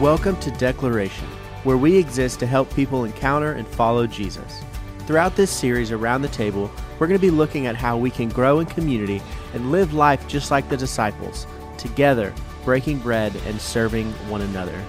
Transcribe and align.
Welcome 0.00 0.36
to 0.40 0.50
Declaration, 0.52 1.26
where 1.62 1.76
we 1.76 1.94
exist 1.94 2.40
to 2.40 2.46
help 2.46 2.74
people 2.74 3.04
encounter 3.04 3.52
and 3.52 3.68
follow 3.68 4.06
Jesus. 4.06 4.62
Throughout 5.00 5.36
this 5.36 5.50
series, 5.50 5.92
Around 5.92 6.22
the 6.22 6.28
Table, 6.28 6.70
we're 6.98 7.06
going 7.06 7.20
to 7.20 7.26
be 7.26 7.28
looking 7.28 7.66
at 7.66 7.76
how 7.76 7.98
we 7.98 8.10
can 8.10 8.30
grow 8.30 8.60
in 8.60 8.66
community 8.66 9.20
and 9.52 9.70
live 9.70 9.92
life 9.92 10.26
just 10.26 10.50
like 10.50 10.66
the 10.70 10.76
disciples, 10.78 11.46
together, 11.76 12.32
breaking 12.64 13.00
bread 13.00 13.36
and 13.44 13.60
serving 13.60 14.10
one 14.30 14.40
another. 14.40 14.82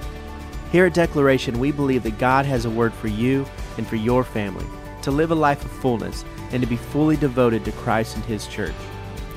Here 0.71 0.86
at 0.86 0.93
Declaration, 0.93 1.59
we 1.59 1.73
believe 1.73 2.04
that 2.04 2.18
God 2.18 2.46
has 2.46 2.64
a 2.64 2.70
word 2.70 2.93
for 2.93 3.09
you 3.09 3.46
and 3.78 3.86
for 3.86 3.98
your 3.98 4.23
family 4.23 4.66
to 5.02 5.12
live 5.12 5.32
a 5.32 5.36
life 5.36 5.66
of 5.66 5.71
fullness 5.71 6.23
and 6.54 6.64
to 6.64 6.70
be 6.70 6.78
fully 6.78 7.18
devoted 7.18 7.66
to 7.66 7.73
Christ 7.73 8.16
and 8.16 8.23
His 8.23 8.48
church. 8.48 8.75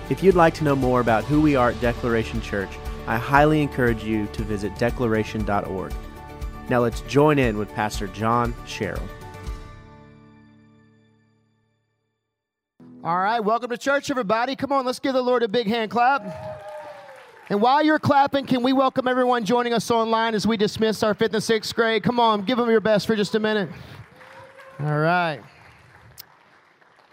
If 0.09 0.23
you'd 0.23 0.37
like 0.37 0.55
to 0.55 0.65
know 0.65 0.77
more 0.77 1.01
about 1.01 1.25
who 1.25 1.41
we 1.41 1.57
are 1.57 1.71
at 1.71 1.81
Declaration 1.81 2.41
Church, 2.41 2.71
I 3.07 3.17
highly 3.17 3.61
encourage 3.61 4.03
you 4.03 4.27
to 4.29 4.43
visit 4.43 4.77
declaration.org. 4.79 5.93
Now 6.71 6.81
let's 6.81 7.03
join 7.03 7.39
in 7.39 7.59
with 7.59 7.69
Pastor 7.71 8.07
John 8.09 8.55
Sherrill. 8.67 9.03
All 13.03 13.19
right, 13.19 13.41
welcome 13.41 13.69
to 13.69 13.77
church, 13.77 14.11
everybody. 14.11 14.57
Come 14.57 14.73
on, 14.73 14.87
let's 14.87 14.99
give 14.99 15.13
the 15.13 15.21
Lord 15.21 15.43
a 15.43 15.49
big 15.49 15.67
hand 15.67 15.91
clap. 15.91 16.63
And 17.51 17.61
while 17.61 17.85
you're 17.85 17.99
clapping, 17.99 18.47
can 18.47 18.63
we 18.63 18.73
welcome 18.73 19.07
everyone 19.07 19.45
joining 19.45 19.75
us 19.75 19.91
online 19.91 20.35
as 20.35 20.47
we 20.47 20.57
dismiss 20.57 21.03
our 21.03 21.13
fifth 21.13 21.35
and 21.35 21.43
sixth 21.43 21.75
grade? 21.75 22.03
Come 22.03 22.19
on, 22.19 22.45
give 22.47 22.57
them 22.57 22.71
your 22.71 22.81
best 22.81 23.07
for 23.07 23.15
just 23.15 23.35
a 23.35 23.41
minute. 23.41 23.69
All 24.81 24.99
right. 24.99 25.43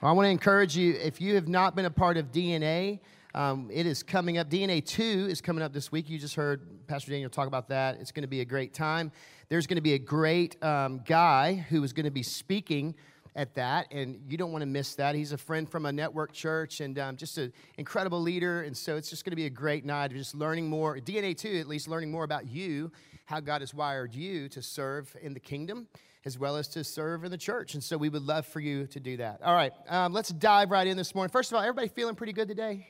Well, 0.02 0.12
I 0.12 0.14
want 0.14 0.28
to 0.28 0.30
encourage 0.30 0.78
you 0.78 0.94
if 0.94 1.20
you 1.20 1.36
have 1.36 1.50
not 1.50 1.76
been 1.76 1.84
a 1.84 1.92
part 1.92 2.16
of 2.16 2.32
DNA, 2.32 3.00
um, 3.34 3.70
it 3.72 3.86
is 3.86 4.04
coming 4.04 4.38
up. 4.38 4.50
DNA 4.50 4.86
2 4.86 5.28
is 5.30 5.42
coming 5.42 5.64
up 5.64 5.74
this 5.74 5.92
week. 5.92 6.10
You 6.10 6.20
just 6.20 6.36
heard 6.36 6.62
Pastor 6.88 7.12
Daniel 7.12 7.30
talk 7.30 7.48
about 7.48 7.70
that. 7.70 7.98
It's 8.00 8.12
going 8.12 8.24
to 8.24 8.28
be 8.28 8.42
a 8.42 8.46
great 8.46 8.74
time. 8.74 9.12
There's 9.50 9.68
going 9.68 9.78
to 9.78 9.82
be 9.82 9.94
a 9.94 10.00
great 10.00 10.62
um, 10.64 11.02
guy 11.06 11.66
who 11.70 11.84
is 11.84 11.94
going 11.94 12.06
to 12.06 12.12
be 12.12 12.24
speaking 12.24 12.96
at 13.36 13.54
that, 13.56 13.88
and 13.92 14.20
you 14.28 14.38
don't 14.38 14.52
want 14.52 14.62
to 14.62 14.68
miss 14.68 14.96
that. 14.96 15.16
He's 15.16 15.32
a 15.32 15.38
friend 15.38 15.70
from 15.70 15.86
a 15.86 15.92
network 15.92 16.34
church 16.34 16.82
and 16.82 17.00
um, 17.00 17.16
just 17.16 17.38
an 17.38 17.54
incredible 17.78 18.22
leader, 18.22 18.64
and 18.64 18.76
so 18.76 18.98
it's 18.98 19.10
just 19.10 19.24
going 19.24 19.32
to 19.32 19.38
be 19.38 19.46
a 19.46 19.50
great 19.50 19.86
night 19.86 20.12
of 20.12 20.18
just 20.18 20.36
learning 20.36 20.70
more, 20.70 20.98
DNA 20.98 21.38
2 21.38 21.60
at 21.60 21.68
least, 21.68 21.88
learning 21.88 22.12
more 22.12 22.26
about 22.26 22.48
you, 22.48 22.92
how 23.26 23.40
God 23.40 23.62
has 23.62 23.74
wired 23.74 24.14
you 24.14 24.50
to 24.50 24.62
serve 24.62 25.16
in 25.22 25.34
the 25.34 25.40
kingdom 25.40 25.88
as 26.24 26.38
well 26.38 26.56
as 26.56 26.68
to 26.68 26.84
serve 26.84 27.24
in 27.24 27.32
the 27.32 27.38
church. 27.38 27.74
And 27.74 27.84
so 27.84 27.98
we 27.98 28.08
would 28.08 28.22
love 28.22 28.46
for 28.46 28.60
you 28.60 28.86
to 28.88 29.00
do 29.00 29.18
that. 29.18 29.42
All 29.44 29.56
right, 29.56 29.72
um, 29.88 30.14
let's 30.14 30.30
dive 30.30 30.70
right 30.70 30.86
in 30.86 30.98
this 30.98 31.16
morning. 31.16 31.32
First 31.32 31.52
of 31.52 31.56
all, 31.56 31.62
everybody 31.62 31.88
feeling 31.88 32.16
pretty 32.16 32.34
good 32.34 32.48
today? 32.48 32.88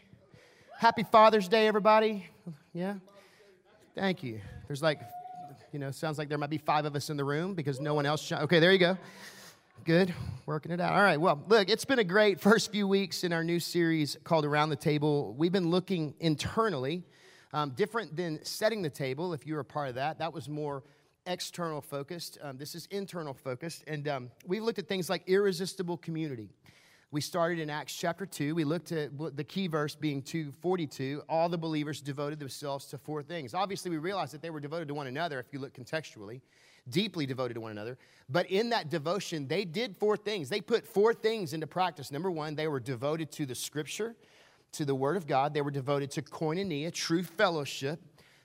Happy 0.82 1.04
Father's 1.04 1.48
Day, 1.48 1.68
everybody. 1.68 2.26
Yeah? 2.74 2.96
Thank 3.94 4.24
you. 4.24 4.42
There's 4.66 4.82
like, 4.82 5.00
you 5.72 5.78
know, 5.78 5.92
sounds 5.92 6.18
like 6.18 6.28
there 6.28 6.40
might 6.40 6.50
be 6.50 6.58
five 6.58 6.86
of 6.86 6.96
us 6.96 7.12
in 7.12 7.18
the 7.18 7.24
room 7.24 7.54
because 7.54 7.80
no 7.80 7.94
one 7.94 8.08
else. 8.08 8.24
Sh- 8.24 8.32
okay, 8.32 8.60
there 8.60 8.72
you 8.72 8.80
go. 8.80 8.98
Good. 9.86 10.12
Working 10.48 10.72
it 10.72 10.82
out. 10.82 10.94
All 10.94 11.04
right. 11.04 11.22
Well, 11.22 11.40
look, 11.48 11.70
it's 11.70 11.86
been 11.86 12.00
a 12.00 12.04
great 12.04 12.40
first 12.40 12.72
few 12.72 12.88
weeks 12.88 13.24
in 13.24 13.32
our 13.32 13.44
new 13.44 13.60
series 13.60 14.18
called 14.24 14.44
Around 14.44 14.70
the 14.70 14.76
Table. 14.76 15.36
We've 15.38 15.52
been 15.52 15.70
looking 15.70 16.16
internally, 16.20 17.04
um, 17.54 17.70
different 17.76 18.16
than 18.16 18.44
setting 18.44 18.82
the 18.82 18.90
table, 18.90 19.34
if 19.36 19.46
you 19.46 19.54
were 19.54 19.60
a 19.60 19.64
part 19.64 19.90
of 19.90 19.96
that. 19.96 20.18
That 20.18 20.34
was 20.34 20.50
more 20.50 20.82
external 21.28 21.82
focused. 21.82 22.40
Um, 22.42 22.58
this 22.58 22.74
is 22.74 22.88
internal 22.90 23.36
focused. 23.36 23.84
And 23.86 24.08
um, 24.08 24.32
we've 24.48 24.64
looked 24.64 24.80
at 24.80 24.88
things 24.88 25.12
like 25.12 25.22
irresistible 25.28 25.98
community. 25.98 26.50
We 27.12 27.20
started 27.20 27.60
in 27.60 27.70
Acts 27.70 27.94
chapter 27.94 28.26
2. 28.26 28.56
We 28.56 28.64
looked 28.64 28.94
at 28.94 29.12
the 29.36 29.44
key 29.44 29.68
verse 29.68 29.96
being 29.96 30.22
242. 30.22 31.24
All 31.28 31.50
the 31.50 31.58
believers 31.58 32.00
devoted 32.00 32.40
themselves 32.40 32.86
to 32.88 32.98
four 32.98 33.22
things. 33.22 33.54
Obviously, 33.54 33.92
we 33.92 33.98
realized 33.98 34.34
that 34.34 34.42
they 34.42 34.50
were 34.50 34.62
devoted 34.62 34.88
to 34.88 34.94
one 34.94 35.08
another 35.08 35.40
if 35.40 35.48
you 35.52 35.60
look 35.60 35.74
contextually 35.74 36.42
deeply 36.90 37.26
devoted 37.26 37.56
to 37.56 37.62
one 37.62 37.72
another. 37.72 37.98
But 38.30 38.50
in 38.50 38.70
that 38.70 38.90
devotion, 38.90 39.48
they 39.48 39.66
did 39.66 39.96
four 39.96 40.18
things. 40.18 40.50
They 40.50 40.62
put 40.62 40.86
four 40.86 41.14
things 41.14 41.54
into 41.54 41.68
practice. 41.68 42.12
Number 42.12 42.32
one, 42.32 42.56
they 42.56 42.68
were 42.68 42.80
devoted 42.80 43.32
to 43.34 43.46
the 43.46 43.56
scripture, 43.56 44.16
to 44.74 44.86
the 44.86 44.96
word 44.96 45.18
of 45.18 45.28
God. 45.28 45.54
They 45.54 45.62
were 45.62 45.72
devoted 45.72 46.12
to 46.12 46.22
koinonia, 46.22 46.94
true 46.94 47.24
fellowship, 47.24 48.00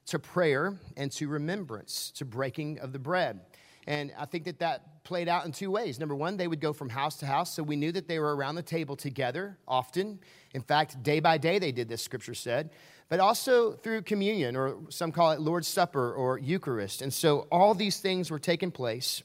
to 0.07 0.19
prayer, 0.19 0.75
and 0.97 1.11
to 1.13 1.29
remembrance, 1.29 2.11
to 2.13 2.25
breaking 2.25 2.79
of 2.81 2.93
the 2.93 2.99
bread. 2.99 3.41
And 3.87 4.13
I 4.19 4.25
think 4.27 4.45
that 4.45 4.59
that 4.59 5.05
played 5.05 5.29
out 5.29 5.47
in 5.47 5.53
two 5.53 5.71
ways. 5.71 6.01
Number 6.01 6.17
one, 6.17 6.37
they 6.37 6.49
would 6.49 6.61
go 6.61 6.73
from 6.73 6.89
house 6.89 7.17
to 7.19 7.27
house, 7.27 7.55
so 7.55 7.63
we 7.63 7.77
knew 7.77 7.93
that 7.93 8.09
they 8.09 8.19
were 8.19 8.35
around 8.35 8.57
the 8.57 8.63
table 8.63 8.97
together 8.97 9.57
often. 9.69 10.19
In 10.53 10.63
fact, 10.63 11.03
day 11.03 11.21
by 11.21 11.39
day 11.39 11.59
they 11.59 11.71
did 11.71 11.89
this, 11.89 12.03
scripture 12.03 12.35
said 12.35 12.71
but 13.09 13.21
also 13.21 13.73
through 13.73 14.03
communion, 14.03 14.57
or 14.57 14.79
some 14.89 15.13
call 15.13 15.31
it 15.33 15.41
Lord's 15.41 15.69
Supper 15.69 16.13
or 16.13 16.39
Eucharist. 16.39 17.03
And 17.03 17.13
so 17.13 17.47
all 17.53 17.75
these 17.75 18.01
things 18.01 18.31
were 18.31 18.39
taking 18.39 18.71
place. 18.71 19.23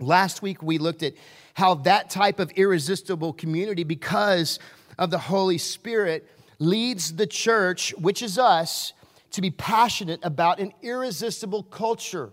Last 0.00 0.42
week, 0.42 0.62
we 0.62 0.78
looked 0.78 1.02
at 1.02 1.14
how 1.54 1.74
that 1.76 2.10
type 2.10 2.40
of 2.40 2.50
irresistible 2.52 3.32
community, 3.32 3.84
because 3.84 4.58
of 4.98 5.10
the 5.10 5.18
Holy 5.18 5.58
Spirit, 5.58 6.28
leads 6.58 7.14
the 7.16 7.26
church, 7.26 7.94
which 7.96 8.22
is 8.22 8.38
us, 8.38 8.92
to 9.30 9.40
be 9.40 9.50
passionate 9.50 10.20
about 10.22 10.58
an 10.58 10.72
irresistible 10.82 11.62
culture 11.62 12.32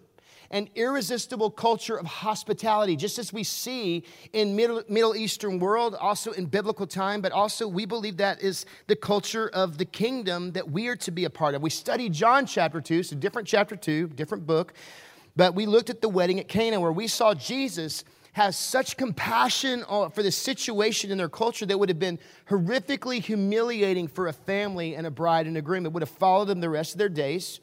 an 0.52 0.70
irresistible 0.76 1.52
culture 1.52 1.98
of 1.98 2.06
hospitality, 2.06 2.96
just 2.96 3.20
as 3.20 3.34
we 3.34 3.44
see 3.44 4.04
in 4.34 4.56
Middle, 4.56 4.84
Middle 4.88 5.16
Eastern 5.16 5.60
world, 5.60 5.96
also 5.96 6.32
in 6.32 6.46
biblical 6.46 6.88
time, 6.88 7.22
but 7.22 7.32
also 7.32 7.68
we 7.68 7.86
believe 7.86 8.18
that 8.18 8.42
is 8.42 8.66
the 8.88 8.96
culture 8.96 9.50
of 9.50 9.78
the 9.78 9.86
kingdom 9.86 10.52
that 10.54 10.70
we 10.70 10.88
are 10.88 10.96
to 10.96 11.12
be 11.12 11.26
a 11.26 11.30
part 11.30 11.56
of. 11.56 11.62
We 11.62 11.70
studied 11.70 12.14
John 12.14 12.46
chapter 12.46 12.82
2, 12.82 13.04
so 13.04 13.16
different 13.16 13.48
chapter 13.48 13.76
2, 13.76 14.08
different 14.10 14.48
book, 14.48 14.74
but 15.36 15.54
we 15.54 15.66
looked 15.66 15.90
at 15.90 16.02
the 16.02 16.10
wedding 16.10 16.40
at 16.40 16.48
Cana 16.48 16.80
where 16.80 16.92
we 16.92 17.08
saw 17.08 17.34
Jesus 17.34 18.04
has 18.34 18.56
such 18.56 18.98
compassion 18.98 19.84
for 19.84 20.22
the 20.22 20.32
situation 20.32 21.12
in 21.12 21.18
their 21.18 21.28
culture 21.28 21.66
that 21.66 21.78
would 21.78 21.90
have 21.90 21.98
been 21.98 22.20
horrifically 22.48 23.20
humiliating 23.20 24.08
for 24.08 24.28
a 24.28 24.34
family 24.34 24.96
and 24.96 25.08
a 25.08 25.12
bride 25.12 25.48
and 25.48 25.58
a 25.58 25.62
groom. 25.62 25.88
It 25.88 25.92
would 25.92 26.04
have 26.04 26.10
followed 26.10 26.46
them 26.46 26.60
the 26.60 26.70
rest 26.70 26.94
of 26.94 27.00
their 27.00 27.10
days 27.10 27.60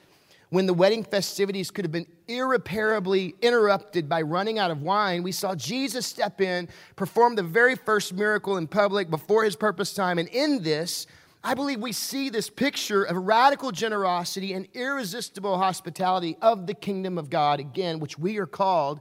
when 0.55 0.67
the 0.67 0.75
wedding 0.75 1.03
festivities 1.03 1.73
could 1.73 1.85
have 1.85 1.91
been 1.91 2.07
irreparably 2.29 3.35
interrupted 3.43 4.09
by 4.09 4.23
running 4.23 4.57
out 4.57 4.71
of 4.71 4.83
wine, 4.83 5.25
we 5.25 5.33
saw 5.33 5.53
Jesus 5.55 6.07
step 6.07 6.41
in, 6.41 6.69
perform 6.95 7.35
the 7.35 7.43
very 7.43 7.75
first 7.75 8.13
miracle 8.13 8.57
in 8.57 8.69
public 8.69 9.11
before 9.11 9.43
his 9.43 9.57
purpose 9.57 9.93
time. 9.93 10.17
And 10.17 10.29
in 10.29 10.63
this, 10.63 11.09
I 11.43 11.55
believe 11.55 11.81
we 11.81 11.91
see 11.91 12.31
this 12.31 12.49
picture 12.49 13.03
of 13.03 13.17
radical 13.17 13.73
generosity 13.73 14.53
and 14.53 14.69
irresistible 14.75 15.59
hospitality 15.59 16.37
of 16.41 16.69
the 16.69 16.75
kingdom 16.75 17.19
of 17.19 17.31
God, 17.31 17.59
again, 17.59 17.99
which 17.99 18.17
we 18.17 18.39
are 18.39 18.47
called 18.47 19.01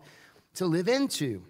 to 0.55 0.65
live 0.65 0.87
into. 0.87 1.43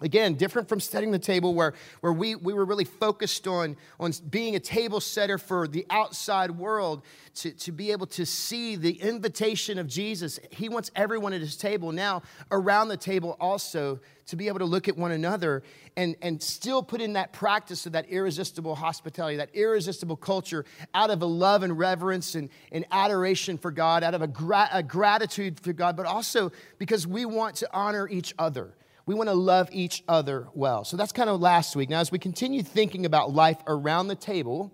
Again, 0.00 0.34
different 0.34 0.68
from 0.68 0.78
setting 0.78 1.10
the 1.10 1.18
table 1.18 1.54
where, 1.54 1.74
where 2.02 2.12
we, 2.12 2.36
we 2.36 2.52
were 2.52 2.64
really 2.64 2.84
focused 2.84 3.48
on, 3.48 3.76
on 3.98 4.12
being 4.30 4.54
a 4.54 4.60
table 4.60 5.00
setter 5.00 5.38
for 5.38 5.66
the 5.66 5.84
outside 5.90 6.52
world 6.52 7.02
to, 7.36 7.50
to 7.50 7.72
be 7.72 7.90
able 7.90 8.06
to 8.06 8.24
see 8.24 8.76
the 8.76 8.92
invitation 8.92 9.76
of 9.76 9.88
Jesus. 9.88 10.38
He 10.50 10.68
wants 10.68 10.92
everyone 10.94 11.32
at 11.32 11.40
his 11.40 11.56
table 11.56 11.90
now 11.90 12.22
around 12.52 12.88
the 12.88 12.96
table 12.96 13.36
also 13.40 13.98
to 14.26 14.36
be 14.36 14.46
able 14.46 14.60
to 14.60 14.66
look 14.66 14.86
at 14.86 14.96
one 14.96 15.10
another 15.10 15.64
and, 15.96 16.14
and 16.22 16.40
still 16.40 16.80
put 16.80 17.00
in 17.00 17.14
that 17.14 17.32
practice 17.32 17.84
of 17.84 17.92
that 17.92 18.08
irresistible 18.08 18.76
hospitality, 18.76 19.38
that 19.38 19.50
irresistible 19.52 20.16
culture 20.16 20.64
out 20.94 21.10
of 21.10 21.22
a 21.22 21.26
love 21.26 21.64
and 21.64 21.76
reverence 21.76 22.36
and, 22.36 22.50
and 22.70 22.84
adoration 22.92 23.58
for 23.58 23.72
God, 23.72 24.04
out 24.04 24.14
of 24.14 24.22
a, 24.22 24.28
gra- 24.28 24.68
a 24.72 24.82
gratitude 24.82 25.58
for 25.58 25.72
God, 25.72 25.96
but 25.96 26.06
also 26.06 26.52
because 26.78 27.04
we 27.04 27.24
want 27.24 27.56
to 27.56 27.68
honor 27.72 28.08
each 28.08 28.32
other. 28.38 28.74
We 29.08 29.14
want 29.14 29.30
to 29.30 29.34
love 29.34 29.70
each 29.72 30.04
other 30.06 30.48
well. 30.52 30.84
So 30.84 30.98
that's 30.98 31.12
kind 31.12 31.30
of 31.30 31.40
last 31.40 31.74
week. 31.74 31.88
Now, 31.88 32.00
as 32.00 32.12
we 32.12 32.18
continue 32.18 32.62
thinking 32.62 33.06
about 33.06 33.32
life 33.32 33.56
around 33.66 34.08
the 34.08 34.14
table 34.14 34.70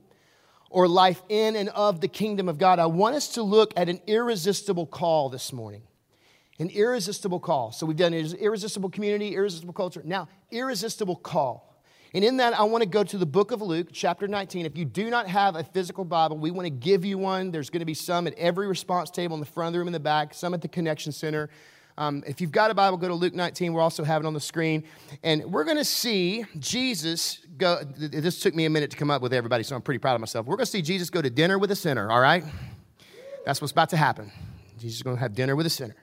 or 0.71 0.89
life 0.89 1.23
in 1.29 1.55
and 1.55 1.69
of 1.69 2.01
the 2.01 2.09
kingdom 2.09 2.49
of 2.49 2.59
God, 2.59 2.81
I 2.81 2.87
want 2.87 3.15
us 3.15 3.29
to 3.35 3.45
look 3.45 3.73
at 3.77 3.89
an 3.89 4.01
irresistible 4.09 4.87
call 4.87 5.29
this 5.29 5.53
morning. 5.53 5.83
An 6.59 6.69
irresistible 6.71 7.39
call. 7.39 7.71
So 7.71 7.87
we've 7.87 7.97
done 7.97 8.13
irresistible 8.13 8.91
community, 8.91 9.37
irresistible 9.37 9.73
culture. 9.73 10.03
Now, 10.05 10.29
irresistible 10.51 11.15
call. 11.15 11.73
And 12.13 12.25
in 12.25 12.39
that, 12.39 12.59
I 12.59 12.65
want 12.65 12.83
to 12.83 12.89
go 12.89 13.05
to 13.05 13.17
the 13.17 13.27
book 13.27 13.53
of 13.53 13.63
Luke, 13.63 13.91
chapter 13.93 14.27
19. 14.27 14.67
If 14.67 14.77
you 14.77 14.85
do 14.85 15.11
not 15.11 15.29
have 15.29 15.55
a 15.55 15.63
physical 15.63 16.05
Bible, 16.05 16.39
we 16.39 16.51
want 16.51 16.67
to 16.67 16.71
give 16.71 17.05
you 17.05 17.19
one. 17.19 17.53
There's 17.53 17.71
going 17.71 17.83
to 17.83 17.87
be 17.87 17.95
some 17.95 18.27
at 18.27 18.35
every 18.35 18.67
response 18.67 19.11
table 19.11 19.35
in 19.35 19.41
the 19.41 19.47
front 19.47 19.69
of 19.69 19.73
the 19.75 19.79
room 19.79 19.87
in 19.87 19.93
the 19.93 20.01
back, 20.01 20.35
some 20.35 20.55
at 20.55 20.61
the 20.61 20.67
connection 20.67 21.13
center. 21.13 21.51
Um, 21.97 22.25
if 22.27 22.41
you've 22.41 22.51
got 22.51 22.71
a 22.71 22.75
Bible, 22.75 22.97
go 22.97 23.09
to 23.09 23.15
Luke 23.15 23.35
19. 23.35 23.73
We'll 23.73 23.83
also 23.83 24.03
have 24.03 24.23
it 24.23 24.27
on 24.27 24.35
the 24.35 24.41
screen. 24.41 24.85
And 25.23 25.45
we're 25.45 25.65
going 25.65 25.77
to 25.77 25.85
see 25.85 26.45
Jesus 26.59 27.39
go. 27.57 27.83
This 27.85 28.41
took 28.41 28.55
me 28.55 28.65
a 28.65 28.71
minute 28.71 28.91
to 28.91 28.97
come 28.97 29.11
up 29.11 29.23
with 29.23 29.33
everybody, 29.33 29.63
so 29.63 29.77
I'm 29.77 29.83
pretty 29.83 29.99
proud 29.99 30.15
of 30.15 30.21
myself. 30.21 30.47
We're 30.47 30.57
going 30.57 30.67
to 30.67 30.71
see 30.73 30.83
Jesus 30.83 31.09
go 31.09 31.23
to 31.23 31.31
dinner 31.31 31.59
with 31.59 31.71
a 31.71 31.77
sinner, 31.77 32.11
all 32.11 32.21
right? 32.21 32.45
That's 33.47 33.61
what's 33.61 33.73
about 33.73 33.91
to 33.91 33.97
happen. 33.97 34.33
Jesus 34.79 34.97
is 34.97 35.03
going 35.03 35.17
to 35.17 35.21
have 35.21 35.35
dinner 35.35 35.55
with 35.55 35.67
a 35.67 35.71
sinner. 35.71 35.95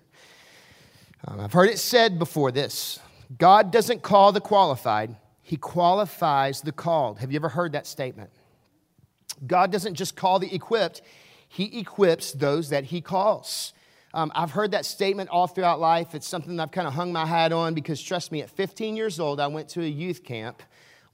Um, 1.27 1.39
I've 1.39 1.53
heard 1.53 1.69
it 1.69 1.77
said 1.77 2.17
before 2.17 2.51
this 2.51 2.99
God 3.37 3.71
doesn't 3.71 4.01
call 4.01 4.31
the 4.31 4.41
qualified, 4.41 5.15
He 5.41 5.57
qualifies 5.57 6.61
the 6.61 6.71
called. 6.71 7.19
Have 7.19 7.31
you 7.31 7.35
ever 7.35 7.49
heard 7.49 7.73
that 7.73 7.85
statement? 7.85 8.29
God 9.45 9.71
doesn't 9.71 9.95
just 9.95 10.15
call 10.15 10.39
the 10.39 10.53
equipped, 10.53 11.01
He 11.49 11.79
equips 11.79 12.31
those 12.31 12.69
that 12.69 12.85
He 12.85 13.01
calls. 13.01 13.73
Um, 14.13 14.31
I've 14.35 14.51
heard 14.51 14.71
that 14.71 14.85
statement 14.85 15.29
all 15.29 15.47
throughout 15.47 15.79
life. 15.79 16.13
It's 16.13 16.27
something 16.27 16.59
I've 16.59 16.71
kind 16.71 16.87
of 16.87 16.93
hung 16.93 17.13
my 17.13 17.25
hat 17.25 17.53
on 17.53 17.73
because, 17.73 18.01
trust 18.01 18.31
me, 18.31 18.41
at 18.41 18.49
15 18.49 18.97
years 18.97 19.19
old, 19.19 19.39
I 19.39 19.47
went 19.47 19.69
to 19.69 19.81
a 19.81 19.87
youth 19.87 20.23
camp 20.23 20.61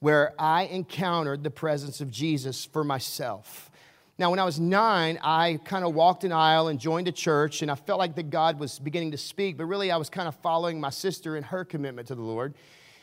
where 0.00 0.34
I 0.38 0.64
encountered 0.64 1.44
the 1.44 1.50
presence 1.50 2.00
of 2.00 2.10
Jesus 2.10 2.64
for 2.64 2.84
myself. 2.84 3.70
Now, 4.18 4.30
when 4.30 4.40
I 4.40 4.44
was 4.44 4.58
nine, 4.58 5.18
I 5.22 5.60
kind 5.64 5.84
of 5.84 5.94
walked 5.94 6.24
an 6.24 6.32
aisle 6.32 6.66
and 6.66 6.80
joined 6.80 7.06
a 7.06 7.12
church, 7.12 7.62
and 7.62 7.70
I 7.70 7.76
felt 7.76 8.00
like 8.00 8.16
that 8.16 8.30
God 8.30 8.58
was 8.58 8.80
beginning 8.80 9.12
to 9.12 9.18
speak, 9.18 9.56
but 9.56 9.66
really 9.66 9.92
I 9.92 9.96
was 9.96 10.10
kind 10.10 10.26
of 10.26 10.34
following 10.36 10.80
my 10.80 10.90
sister 10.90 11.36
in 11.36 11.44
her 11.44 11.64
commitment 11.64 12.08
to 12.08 12.16
the 12.16 12.22
Lord 12.22 12.54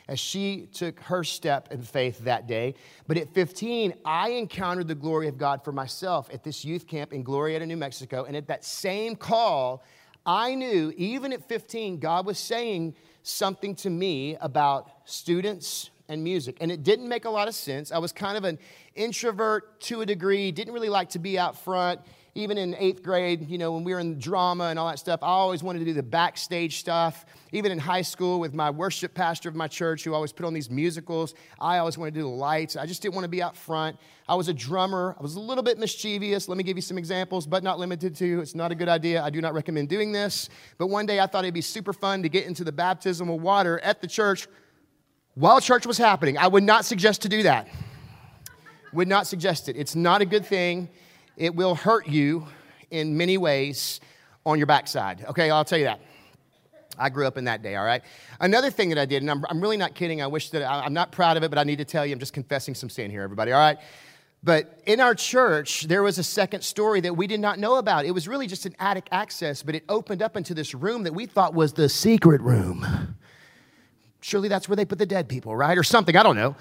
as 0.07 0.19
she 0.19 0.68
took 0.74 1.00
her 1.02 1.24
step 1.24 1.72
in 1.72 1.81
faith 1.81 2.19
that 2.19 2.48
day. 2.48 2.75
But 3.07 3.18
at 3.18 3.34
15, 3.34 3.94
I 4.06 4.30
encountered 4.30 4.88
the 4.88 4.96
glory 4.96 5.28
of 5.28 5.38
God 5.38 5.63
for 5.63 5.72
myself 5.72 6.30
at 6.31 6.44
this 6.44 6.63
youth 6.63 6.88
camp 6.88 7.13
in 7.13 7.24
Glorieta, 7.24 7.66
New 7.68 7.78
Mexico. 7.78 8.25
And 8.25 8.36
at 8.36 8.48
that 8.48 8.63
same 8.63 9.16
call, 9.16 9.84
I 10.25 10.56
knew, 10.56 10.94
even 10.98 11.34
at 11.34 11.48
15, 11.48 12.00
God 12.00 12.25
was 12.25 12.40
saying 12.40 12.96
something 13.24 13.75
to 13.75 13.90
me 13.90 14.38
about 14.38 14.90
students 15.06 15.90
and 16.08 16.24
music. 16.24 16.58
And 16.62 16.72
it 16.72 16.84
didn't 16.84 17.08
make 17.08 17.25
a 17.25 17.30
lot 17.30 17.48
of 17.48 17.56
sense. 17.56 17.92
I 17.92 17.98
was 17.98 18.12
kind 18.12 18.38
of 18.38 18.44
an 18.44 18.60
introvert 18.96 19.80
to 19.81 20.01
a 20.01 20.06
degree, 20.06 20.51
didn't 20.51 20.74
really 20.74 20.90
like 20.90 21.10
to 21.10 21.19
be 21.19 21.38
out 21.38 21.58
front. 21.58 22.01
Even 22.38 22.58
in 22.58 22.76
eighth 22.76 23.02
grade, 23.02 23.50
you 23.50 23.58
know, 23.58 23.72
when 23.72 23.86
we 23.86 23.94
were 23.94 24.00
in 24.02 24.20
drama 24.20 24.66
and 24.66 24.78
all 24.78 24.90
that 24.90 25.00
stuff, 25.00 25.24
I 25.24 25.28
always 25.28 25.64
wanted 25.64 25.80
to 25.80 25.86
do 25.86 25.94
the 25.94 26.04
backstage 26.04 26.80
stuff. 26.80 27.26
Even 27.54 27.72
in 27.72 27.80
high 27.80 28.02
school 28.02 28.42
with 28.42 28.54
my 28.54 28.70
worship 28.70 29.14
pastor 29.14 29.48
of 29.48 29.56
my 29.56 29.70
church, 29.70 30.04
who 30.04 30.14
always 30.14 30.34
put 30.34 30.46
on 30.46 30.54
these 30.54 30.70
musicals, 30.70 31.34
I 31.62 31.78
always 31.78 31.98
wanted 31.98 32.14
to 32.16 32.20
do 32.20 32.24
the 32.24 32.30
lights. 32.30 32.76
I 32.76 32.86
just 32.86 33.02
didn't 33.02 33.16
want 33.16 33.24
to 33.24 33.30
be 33.30 33.42
out 33.42 33.56
front. 33.56 33.96
I 34.28 34.36
was 34.36 34.50
a 34.50 34.54
drummer. 34.54 35.16
I 35.18 35.22
was 35.22 35.36
a 35.36 35.40
little 35.40 35.64
bit 35.64 35.80
mischievous. 35.80 36.50
Let 36.50 36.58
me 36.58 36.66
give 36.66 36.76
you 36.76 36.82
some 36.82 36.98
examples, 36.98 37.48
but 37.48 37.64
not 37.64 37.80
limited 37.80 38.14
to. 38.18 38.42
It's 38.42 38.54
not 38.54 38.70
a 38.70 38.76
good 38.76 38.90
idea. 38.90 39.24
I 39.24 39.30
do 39.30 39.40
not 39.40 39.54
recommend 39.54 39.88
doing 39.88 40.12
this. 40.12 40.50
But 40.78 40.88
one 40.88 41.06
day 41.06 41.22
I 41.22 41.28
thought 41.28 41.46
it'd 41.46 41.54
be 41.54 41.62
super 41.62 41.94
fun 41.94 42.22
to 42.24 42.28
get 42.28 42.46
into 42.46 42.66
the 42.66 42.74
baptismal 42.74 43.40
water 43.40 43.80
at 43.80 44.02
the 44.02 44.08
church 44.08 44.50
while 45.36 45.62
church 45.62 45.86
was 45.86 45.98
happening. 45.98 46.38
I 46.38 46.48
would 46.48 46.64
not 46.64 46.84
suggest 46.84 47.22
to 47.22 47.30
do 47.30 47.44
that. 47.44 47.70
Would 48.92 49.08
not 49.08 49.26
suggest 49.26 49.70
it. 49.70 49.78
It's 49.78 49.96
not 49.96 50.22
a 50.22 50.26
good 50.26 50.46
thing. 50.46 50.90
It 51.38 51.56
will 51.56 51.76
hurt 51.76 52.08
you 52.08 52.48
in 52.92 53.18
many 53.18 53.38
ways 53.38 54.00
on 54.46 54.58
your 54.58 54.68
backside. 54.68 55.26
Okay, 55.30 55.50
I'll 55.50 55.66
tell 55.66 55.80
you 55.80 55.86
that. 55.86 56.00
I 56.98 57.10
grew 57.10 57.28
up 57.28 57.38
in 57.38 57.44
that 57.46 57.62
day, 57.62 57.76
all 57.76 57.84
right? 57.84 58.02
Another 58.40 58.72
thing 58.72 58.90
that 58.90 58.98
I 58.98 59.06
did, 59.06 59.22
and 59.22 59.30
I'm, 59.30 59.44
I'm 59.50 59.60
really 59.60 59.76
not 59.76 59.96
kidding, 59.96 60.22
I 60.22 60.28
wish 60.28 60.52
that 60.52 60.64
I, 60.64 60.86
I'm 60.86 60.94
not 60.94 61.12
proud 61.12 61.36
of 61.36 61.44
it, 61.44 61.50
but 61.50 61.58
I 61.58 61.64
need 61.64 61.80
to 61.80 61.86
tell 61.86 62.06
you, 62.06 62.14
I'm 62.14 62.20
just 62.20 62.34
confessing 62.34 62.74
some 62.74 62.90
sin 62.90 63.12
here, 63.12 63.22
everybody, 63.22 63.52
all 63.52 63.60
right? 63.60 63.78
But 64.44 64.80
in 64.86 65.00
our 65.00 65.16
church, 65.16 65.84
there 65.84 66.04
was 66.04 66.20
a 66.20 66.24
second 66.24 66.62
story 66.62 67.02
that 67.02 67.16
we 67.18 67.28
did 67.28 67.40
not 67.40 67.60
know 67.60 67.76
about. 67.78 68.06
It 68.06 68.12
was 68.12 68.28
really 68.28 68.48
just 68.48 68.66
an 68.66 68.76
attic 68.80 69.08
access, 69.12 69.64
but 69.64 69.76
it 69.76 69.84
opened 69.90 70.22
up 70.22 70.38
into 70.38 70.54
this 70.54 70.74
room 70.74 71.04
that 71.04 71.14
we 71.14 71.26
thought 71.26 71.54
was 71.54 71.74
the 71.74 71.90
secret 71.90 72.42
room. 72.42 73.18
Surely 74.22 74.48
that's 74.48 74.70
where 74.70 74.76
they 74.76 74.86
put 74.86 75.00
the 75.00 75.06
dead 75.06 75.28
people, 75.28 75.56
right? 75.56 75.78
Or 75.78 75.84
something, 75.84 76.16
I 76.16 76.24
don't 76.24 76.36
know. 76.36 76.56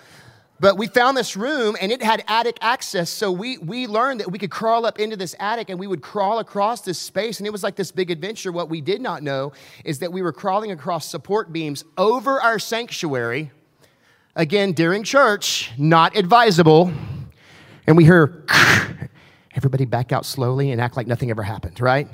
But 0.60 0.78
we 0.78 0.86
found 0.86 1.16
this 1.16 1.36
room 1.36 1.76
and 1.80 1.90
it 1.90 2.02
had 2.02 2.22
attic 2.28 2.58
access. 2.60 3.10
So 3.10 3.32
we, 3.32 3.58
we 3.58 3.86
learned 3.86 4.20
that 4.20 4.30
we 4.30 4.38
could 4.38 4.52
crawl 4.52 4.86
up 4.86 5.00
into 5.00 5.16
this 5.16 5.34
attic 5.40 5.68
and 5.68 5.80
we 5.80 5.86
would 5.86 6.00
crawl 6.00 6.38
across 6.38 6.82
this 6.82 6.98
space. 6.98 7.40
And 7.40 7.46
it 7.46 7.50
was 7.50 7.62
like 7.62 7.74
this 7.74 7.90
big 7.90 8.10
adventure. 8.10 8.52
What 8.52 8.68
we 8.68 8.80
did 8.80 9.00
not 9.00 9.22
know 9.22 9.52
is 9.84 9.98
that 9.98 10.12
we 10.12 10.22
were 10.22 10.32
crawling 10.32 10.70
across 10.70 11.06
support 11.06 11.52
beams 11.52 11.84
over 11.98 12.40
our 12.40 12.58
sanctuary. 12.58 13.50
Again, 14.36 14.72
during 14.72 15.02
church, 15.02 15.72
not 15.76 16.16
advisable. 16.16 16.92
And 17.86 17.96
we 17.96 18.04
hear, 18.04 18.44
everybody 19.54 19.84
back 19.84 20.12
out 20.12 20.24
slowly 20.24 20.70
and 20.70 20.80
act 20.80 20.96
like 20.96 21.06
nothing 21.06 21.30
ever 21.30 21.42
happened, 21.42 21.80
right? 21.80 22.08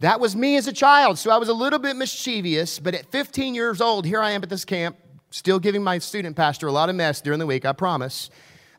That 0.00 0.18
was 0.18 0.34
me 0.34 0.56
as 0.56 0.66
a 0.66 0.72
child. 0.72 1.18
So 1.18 1.30
I 1.30 1.36
was 1.36 1.48
a 1.48 1.54
little 1.54 1.78
bit 1.78 1.96
mischievous, 1.96 2.78
but 2.78 2.94
at 2.94 3.06
15 3.12 3.54
years 3.54 3.80
old, 3.80 4.04
here 4.04 4.20
I 4.20 4.32
am 4.32 4.42
at 4.42 4.48
this 4.48 4.64
camp, 4.64 4.96
still 5.32 5.58
giving 5.58 5.82
my 5.82 5.98
student 5.98 6.36
pastor 6.36 6.68
a 6.68 6.72
lot 6.72 6.88
of 6.88 6.94
mess 6.94 7.20
during 7.20 7.40
the 7.40 7.46
week, 7.46 7.64
I 7.64 7.72
promise. 7.72 8.30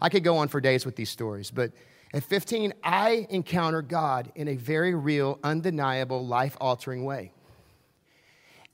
I 0.01 0.09
could 0.09 0.23
go 0.23 0.37
on 0.37 0.47
for 0.47 0.61
days 0.61 0.85
with 0.85 0.95
these 0.95 1.09
stories, 1.09 1.51
but 1.51 1.71
at 2.13 2.23
15, 2.23 2.73
I 2.83 3.25
encountered 3.29 3.89
God 3.89 4.31
in 4.35 4.47
a 4.47 4.55
very 4.55 4.93
real, 4.93 5.39
undeniable, 5.43 6.25
life 6.25 6.55
altering 6.61 7.03
way. 7.03 7.31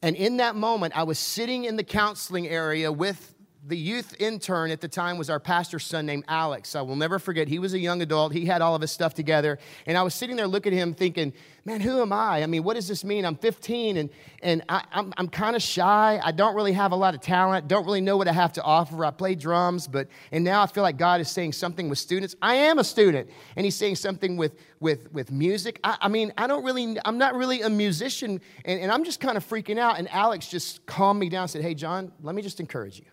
And 0.01 0.15
in 0.15 0.37
that 0.37 0.55
moment, 0.55 0.95
I 0.95 1.03
was 1.03 1.17
sitting 1.19 1.63
in 1.63 1.77
the 1.77 1.83
counseling 1.83 2.47
area 2.47 2.91
with 2.91 3.33
the 3.67 3.77
youth 3.77 4.15
intern 4.19 4.71
at 4.71 4.79
the 4.79 4.87
time 4.87 5.17
was 5.17 5.29
our 5.29 5.39
pastor's 5.39 5.85
son 5.85 6.05
named 6.05 6.23
Alex. 6.27 6.75
I 6.75 6.81
will 6.81 6.95
never 6.95 7.19
forget. 7.19 7.47
He 7.49 7.59
was 7.59 7.73
a 7.73 7.79
young 7.79 8.01
adult. 8.01 8.31
He 8.31 8.45
had 8.45 8.61
all 8.61 8.73
of 8.73 8.81
his 8.81 8.91
stuff 8.91 9.13
together. 9.13 9.59
And 9.85 9.97
I 9.97 10.01
was 10.01 10.15
sitting 10.15 10.37
there 10.37 10.47
looking 10.47 10.71
at 10.73 10.77
him 10.77 10.93
thinking, 10.93 11.33
man, 11.65 11.81
who 11.81 12.01
am 12.01 12.13
I? 12.13 12.41
I 12.41 12.45
mean, 12.45 12.63
what 12.63 12.75
does 12.75 12.87
this 12.87 13.03
mean? 13.03 13.25
I'm 13.25 13.35
15 13.35 13.97
and, 13.97 14.09
and 14.41 14.63
I, 14.69 14.83
I'm, 14.93 15.13
I'm 15.17 15.27
kind 15.27 15.57
of 15.57 15.61
shy. 15.61 16.21
I 16.23 16.31
don't 16.31 16.55
really 16.55 16.71
have 16.71 16.93
a 16.93 16.95
lot 16.95 17.15
of 17.15 17.21
talent. 17.21 17.67
Don't 17.67 17.85
really 17.85 17.99
know 17.99 18.15
what 18.15 18.29
I 18.29 18.31
have 18.31 18.53
to 18.53 18.63
offer. 18.63 19.03
I 19.03 19.11
play 19.11 19.35
drums, 19.35 19.87
but, 19.87 20.07
and 20.31 20.45
now 20.45 20.61
I 20.61 20.67
feel 20.67 20.83
like 20.83 20.97
God 20.97 21.19
is 21.19 21.29
saying 21.29 21.51
something 21.51 21.89
with 21.89 21.99
students. 21.99 22.35
I 22.41 22.55
am 22.55 22.79
a 22.79 22.83
student. 22.83 23.29
And 23.57 23.65
he's 23.65 23.75
saying 23.75 23.97
something 23.97 24.37
with, 24.37 24.55
with, 24.79 25.11
with 25.11 25.31
music. 25.31 25.81
I, 25.83 25.97
I 26.01 26.07
mean, 26.07 26.31
I 26.37 26.47
don't 26.47 26.63
really, 26.63 26.97
I'm 27.03 27.17
not 27.17 27.35
really 27.35 27.61
a 27.61 27.69
musician. 27.69 28.39
And, 28.63 28.79
and 28.79 28.89
I'm 28.89 29.03
just 29.03 29.19
kind 29.19 29.35
of 29.35 29.47
freaking 29.47 29.77
out. 29.77 29.99
And 29.99 30.09
Alex 30.11 30.47
just 30.47 30.85
calmed 30.85 31.19
me 31.19 31.27
down 31.27 31.41
and 31.41 31.51
said, 31.51 31.61
hey, 31.61 31.73
John, 31.73 32.13
let 32.23 32.35
me 32.35 32.41
just 32.41 32.61
encourage 32.61 32.99
you. 32.99 33.05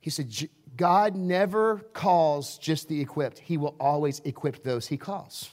He 0.00 0.10
said, 0.10 0.32
God 0.76 1.14
never 1.14 1.78
calls 1.92 2.58
just 2.58 2.88
the 2.88 3.00
equipped, 3.00 3.38
He 3.38 3.56
will 3.56 3.76
always 3.78 4.20
equip 4.24 4.62
those 4.62 4.86
He 4.86 4.96
calls. 4.96 5.50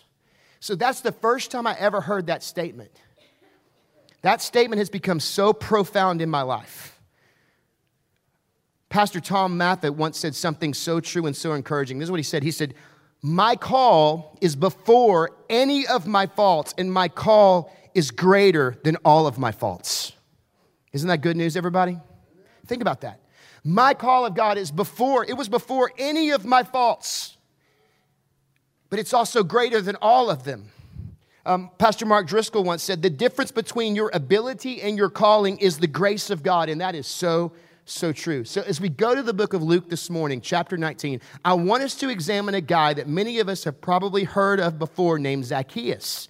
So 0.60 0.76
that's 0.76 1.02
the 1.02 1.12
first 1.12 1.52
time 1.52 1.68
I 1.68 1.76
ever 1.78 2.02
heard 2.02 2.28
that 2.28 2.44
statement. 2.44 2.92
That 4.22 4.42
statement 4.42 4.80
has 4.80 4.90
become 4.90 5.20
so 5.20 5.54
profound 5.54 6.22
in 6.22 6.30
my 6.30 6.42
life. 6.42 7.00
Pastor 8.90 9.20
Tom 9.20 9.58
Mathot 9.58 9.96
once 9.96 10.18
said 10.18 10.34
something 10.34 10.74
so 10.74 11.00
true 11.00 11.26
and 11.26 11.36
so 11.36 11.54
encouraging. 11.54 12.00
This 12.00 12.08
is 12.08 12.12
what 12.12 12.20
he 12.20 12.24
said. 12.24 12.42
He 12.42 12.52
said, 12.52 12.74
My 13.22 13.56
call 13.56 14.38
is 14.42 14.56
before 14.56 15.32
any 15.50 15.86
of 15.86 16.08
my 16.08 16.26
faults, 16.26 16.74
and 16.78 16.92
my 16.92 17.10
call 17.10 17.72
is 17.94 18.12
greater 18.12 18.78
than 18.84 18.96
all 19.04 19.28
of 19.28 19.38
my 19.38 19.52
faults. 19.52 20.14
Isn't 20.94 21.10
that 21.10 21.22
good 21.22 21.38
news, 21.38 21.58
everybody? 21.58 22.00
Think 22.66 22.82
about 22.82 23.02
that. 23.02 23.20
My 23.68 23.94
call 23.94 24.26
of 24.26 24.34
God 24.34 24.58
is 24.58 24.72
before, 24.72 25.26
it 25.26 25.34
was 25.34 25.50
before 25.50 25.92
any 25.98 26.30
of 26.30 26.46
my 26.46 26.64
faults, 26.64 27.36
but 28.90 28.98
it's 28.98 29.14
also 29.14 29.44
greater 29.44 29.82
than 29.82 29.98
all 30.02 30.30
of 30.30 30.46
them. 30.46 30.72
Um, 31.46 31.70
Pastor 31.78 32.06
Mark 32.06 32.28
Driscoll 32.28 32.64
once 32.64 32.82
said, 32.82 33.02
The 33.02 33.10
difference 33.10 33.52
between 33.52 33.94
your 33.94 34.10
ability 34.14 34.82
and 34.82 34.98
your 34.98 35.10
calling 35.10 35.58
is 35.58 35.80
the 35.80 35.88
grace 35.88 36.30
of 36.30 36.44
God. 36.44 36.70
And 36.70 36.80
that 36.80 36.96
is 36.96 37.08
so, 37.08 37.52
so 37.84 38.14
true. 38.14 38.46
So, 38.46 38.62
as 38.62 38.80
we 38.80 38.88
go 38.88 39.14
to 39.14 39.22
the 39.22 39.34
book 39.34 39.52
of 39.52 39.62
Luke 39.62 39.90
this 39.90 40.10
morning, 40.10 40.40
chapter 40.40 40.78
19, 40.78 41.20
I 41.44 41.54
want 41.56 41.84
us 41.84 41.96
to 41.96 42.08
examine 42.08 42.56
a 42.56 42.62
guy 42.62 42.94
that 42.94 43.10
many 43.10 43.40
of 43.40 43.50
us 43.50 43.66
have 43.66 43.82
probably 43.82 44.24
heard 44.24 44.62
of 44.62 44.80
before 44.80 45.20
named 45.20 45.44
Zacchaeus. 45.44 46.30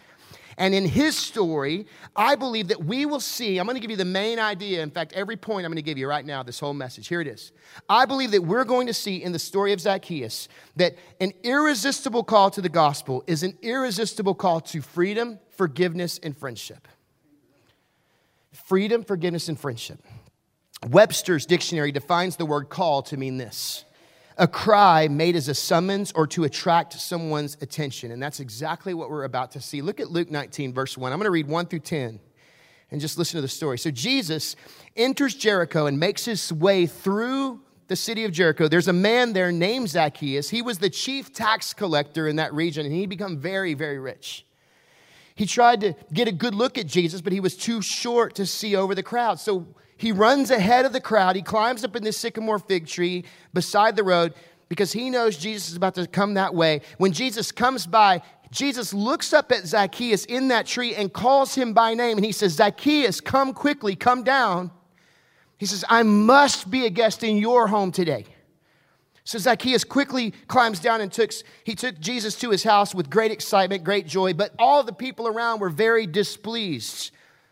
And 0.59 0.73
in 0.73 0.85
his 0.85 1.15
story, 1.15 1.85
I 2.15 2.35
believe 2.35 2.69
that 2.69 2.83
we 2.83 3.05
will 3.05 3.19
see, 3.19 3.59
I'm 3.59 3.67
going 3.67 3.75
to 3.75 3.81
give 3.81 3.91
you 3.91 3.97
the 3.97 4.05
main 4.05 4.39
idea. 4.39 4.81
In 4.81 4.89
fact, 4.89 5.13
every 5.13 5.37
point 5.37 5.65
I'm 5.65 5.71
going 5.71 5.75
to 5.75 5.83
give 5.83 5.99
you 5.99 6.07
right 6.07 6.25
now, 6.25 6.41
this 6.41 6.59
whole 6.59 6.73
message. 6.73 7.07
Here 7.07 7.21
it 7.21 7.27
is. 7.27 7.51
I 7.87 8.05
believe 8.05 8.31
that 8.31 8.41
we're 8.41 8.63
going 8.63 8.87
to 8.87 8.93
see 8.93 9.21
in 9.21 9.33
the 9.33 9.39
story 9.39 9.71
of 9.71 9.79
Zacchaeus 9.79 10.47
that 10.75 10.95
an 11.21 11.33
irresistible 11.43 12.23
call 12.23 12.49
to 12.51 12.61
the 12.61 12.69
gospel 12.69 13.23
is 13.27 13.43
an 13.43 13.55
irresistible 13.61 14.33
call 14.33 14.61
to 14.61 14.81
freedom, 14.81 15.37
forgiveness, 15.51 16.19
and 16.23 16.35
friendship. 16.35 16.87
Freedom, 18.51 19.03
forgiveness, 19.03 19.49
and 19.49 19.59
friendship. 19.59 19.99
Webster's 20.89 21.45
dictionary 21.45 21.91
defines 21.91 22.35
the 22.35 22.45
word 22.45 22.69
call 22.69 23.03
to 23.03 23.17
mean 23.17 23.37
this 23.37 23.83
a 24.37 24.47
cry 24.47 25.07
made 25.07 25.35
as 25.35 25.47
a 25.47 25.53
summons 25.55 26.11
or 26.13 26.27
to 26.27 26.43
attract 26.43 26.93
someone's 26.93 27.57
attention. 27.61 28.11
And 28.11 28.21
that's 28.21 28.39
exactly 28.39 28.93
what 28.93 29.09
we're 29.09 29.23
about 29.23 29.51
to 29.51 29.61
see. 29.61 29.81
Look 29.81 29.99
at 29.99 30.11
Luke 30.11 30.29
19, 30.29 30.73
verse 30.73 30.97
1. 30.97 31.11
I'm 31.11 31.17
going 31.17 31.25
to 31.25 31.31
read 31.31 31.47
1 31.47 31.65
through 31.65 31.79
10 31.79 32.19
and 32.91 33.01
just 33.01 33.17
listen 33.17 33.37
to 33.37 33.41
the 33.41 33.47
story. 33.47 33.77
So 33.77 33.91
Jesus 33.91 34.55
enters 34.95 35.33
Jericho 35.33 35.87
and 35.87 35.99
makes 35.99 36.25
his 36.25 36.53
way 36.53 36.85
through 36.85 37.61
the 37.87 37.95
city 37.95 38.25
of 38.25 38.31
Jericho. 38.31 38.67
There's 38.67 38.87
a 38.87 38.93
man 38.93 39.33
there 39.33 39.51
named 39.51 39.89
Zacchaeus. 39.89 40.49
He 40.49 40.61
was 40.61 40.77
the 40.77 40.89
chief 40.89 41.33
tax 41.33 41.73
collector 41.73 42.27
in 42.27 42.35
that 42.35 42.53
region, 42.53 42.85
and 42.85 42.93
he 42.93 43.05
become 43.05 43.37
very, 43.37 43.73
very 43.73 43.97
rich. 43.97 44.45
He 45.35 45.45
tried 45.45 45.81
to 45.81 45.95
get 46.11 46.27
a 46.27 46.31
good 46.31 46.55
look 46.55 46.77
at 46.77 46.87
Jesus, 46.87 47.21
but 47.21 47.31
he 47.31 47.39
was 47.39 47.55
too 47.55 47.81
short 47.81 48.35
to 48.35 48.45
see 48.45 48.75
over 48.75 48.93
the 48.93 49.03
crowd. 49.03 49.39
So 49.39 49.67
he 49.97 50.11
runs 50.11 50.51
ahead 50.51 50.85
of 50.85 50.93
the 50.93 51.01
crowd. 51.01 51.35
He 51.35 51.41
climbs 51.41 51.83
up 51.83 51.95
in 51.95 52.03
this 52.03 52.17
sycamore 52.17 52.59
fig 52.59 52.87
tree 52.87 53.25
beside 53.53 53.95
the 53.95 54.03
road 54.03 54.33
because 54.69 54.93
he 54.93 55.09
knows 55.09 55.37
Jesus 55.37 55.69
is 55.69 55.75
about 55.75 55.95
to 55.95 56.07
come 56.07 56.35
that 56.35 56.53
way. 56.53 56.81
When 56.97 57.11
Jesus 57.11 57.51
comes 57.51 57.87
by, 57.87 58.21
Jesus 58.51 58.93
looks 58.93 59.33
up 59.33 59.51
at 59.51 59.65
Zacchaeus 59.65 60.25
in 60.25 60.49
that 60.49 60.65
tree 60.65 60.95
and 60.95 61.11
calls 61.11 61.55
him 61.55 61.73
by 61.73 61.93
name. 61.93 62.17
And 62.17 62.25
he 62.25 62.31
says, 62.31 62.53
Zacchaeus, 62.53 63.19
come 63.19 63.53
quickly, 63.53 63.95
come 63.95 64.23
down. 64.23 64.71
He 65.57 65.65
says, 65.65 65.83
I 65.89 66.03
must 66.03 66.69
be 66.69 66.85
a 66.85 66.89
guest 66.89 67.23
in 67.23 67.37
your 67.37 67.67
home 67.67 67.91
today. 67.91 68.25
So 69.23 69.37
Zacchaeus 69.39 69.83
quickly 69.83 70.31
climbs 70.47 70.79
down 70.79 71.01
and 71.01 71.11
took, 71.11 71.31
he 71.65 71.75
took 71.75 71.99
Jesus 71.99 72.35
to 72.39 72.49
his 72.49 72.63
house 72.63 72.95
with 72.95 73.09
great 73.09 73.31
excitement, 73.31 73.83
great 73.83 74.07
joy, 74.07 74.33
but 74.33 74.53
all 74.57 74.83
the 74.83 74.93
people 74.93 75.27
around 75.27 75.59
were 75.59 75.69
very 75.69 76.07
displeased 76.07 77.11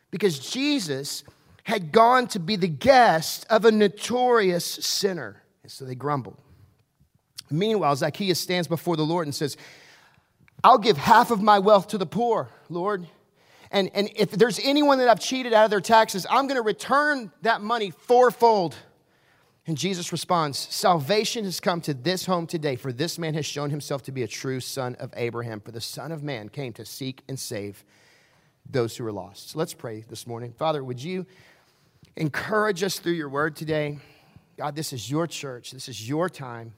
because 0.09 0.39
Jesus 0.39 1.25
had 1.65 1.91
gone 1.91 2.27
to 2.27 2.39
be 2.39 2.55
the 2.55 2.67
guest 2.67 3.45
of 3.49 3.65
a 3.65 3.71
notorious 3.71 4.63
sinner. 4.65 5.41
And 5.63 5.71
so 5.71 5.83
they 5.83 5.95
grumbled. 5.95 6.39
Meanwhile, 7.49 7.95
Zacchaeus 7.95 8.39
stands 8.39 8.67
before 8.67 8.95
the 8.95 9.05
Lord 9.05 9.25
and 9.25 9.33
says, 9.33 9.57
I'll 10.63 10.77
give 10.77 10.95
half 10.95 11.31
of 11.31 11.41
my 11.41 11.57
wealth 11.57 11.87
to 11.89 11.97
the 11.97 12.05
poor, 12.05 12.49
Lord. 12.69 13.07
And, 13.71 13.89
and 13.95 14.11
if 14.15 14.29
there's 14.29 14.59
anyone 14.63 14.99
that 14.99 15.09
I've 15.09 15.19
cheated 15.19 15.53
out 15.53 15.65
of 15.65 15.71
their 15.71 15.81
taxes, 15.81 16.27
I'm 16.29 16.45
going 16.45 16.57
to 16.57 16.61
return 16.61 17.31
that 17.41 17.61
money 17.61 17.89
fourfold. 17.89 18.75
And 19.65 19.75
Jesus 19.75 20.11
responds, 20.11 20.59
Salvation 20.59 21.45
has 21.45 21.59
come 21.59 21.81
to 21.81 21.95
this 21.95 22.27
home 22.27 22.45
today, 22.45 22.75
for 22.75 22.93
this 22.93 23.17
man 23.17 23.33
has 23.33 23.45
shown 23.47 23.71
himself 23.71 24.03
to 24.03 24.11
be 24.11 24.21
a 24.21 24.27
true 24.27 24.59
son 24.59 24.93
of 24.99 25.11
Abraham. 25.17 25.59
For 25.61 25.71
the 25.71 25.81
Son 25.81 26.11
of 26.11 26.21
Man 26.21 26.49
came 26.49 26.73
to 26.73 26.85
seek 26.85 27.23
and 27.27 27.39
save 27.39 27.83
those 28.69 28.95
who 28.97 29.05
are 29.07 29.11
lost. 29.11 29.49
So 29.51 29.59
let's 29.59 29.73
pray 29.73 30.05
this 30.07 30.27
morning. 30.27 30.53
Father, 30.53 30.83
would 30.83 31.01
you 31.01 31.25
encourage 32.17 32.83
us 32.83 32.99
through 32.99 33.13
your 33.13 33.29
word 33.29 33.55
today? 33.55 33.99
God, 34.57 34.75
this 34.75 34.93
is 34.93 35.09
your 35.09 35.27
church, 35.27 35.71
this 35.71 35.89
is 35.89 36.07
your 36.07 36.29
time. 36.29 36.73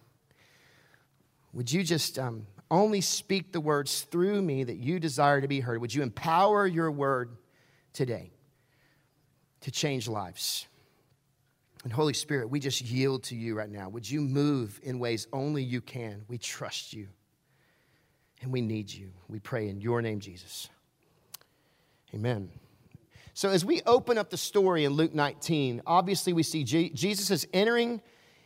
Would 1.53 1.71
you 1.71 1.83
just 1.83 2.19
um, 2.19 2.47
only 2.69 3.01
speak 3.01 3.51
the 3.51 3.61
words 3.61 4.01
through 4.01 4.41
me 4.41 4.63
that 4.63 4.77
you 4.77 4.99
desire 4.99 5.41
to 5.41 5.47
be 5.47 5.59
heard? 5.59 5.81
Would 5.81 5.93
you 5.93 6.03
empower 6.03 6.67
your 6.67 6.91
word 6.91 7.37
today 7.93 8.31
to 9.61 9.71
change 9.71 10.07
lives? 10.07 10.67
And 11.83 11.93
Holy 11.93 12.13
Spirit, 12.13 12.49
we 12.49 12.59
just 12.59 12.81
yield 12.81 13.23
to 13.25 13.35
you 13.35 13.55
right 13.55 13.69
now. 13.69 13.89
Would 13.89 14.09
you 14.09 14.21
move 14.21 14.79
in 14.83 14.99
ways 14.99 15.27
only 15.31 15.63
you 15.63 15.81
can? 15.81 16.23
We 16.27 16.37
trust 16.37 16.93
you 16.93 17.07
and 18.41 18.51
we 18.51 18.61
need 18.61 18.91
you. 18.91 19.11
We 19.27 19.39
pray 19.39 19.69
in 19.69 19.79
your 19.79 20.01
name, 20.01 20.19
Jesus. 20.19 20.69
Amen. 22.13 22.49
So, 23.37 23.49
as 23.49 23.63
we 23.63 23.83
open 23.85 24.17
up 24.17 24.31
the 24.31 24.37
story 24.37 24.83
in 24.83 24.93
Luke 24.93 25.13
19, 25.13 25.83
obviously 25.85 26.33
we 26.33 26.41
see 26.41 26.63
Jesus 26.63 27.29
is 27.29 27.47
entering 27.53 28.01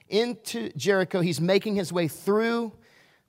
into 0.09 0.69
Jericho. 0.73 1.21
He's 1.21 1.39
making 1.39 1.75
his 1.75 1.93
way 1.93 2.09
through 2.09 2.73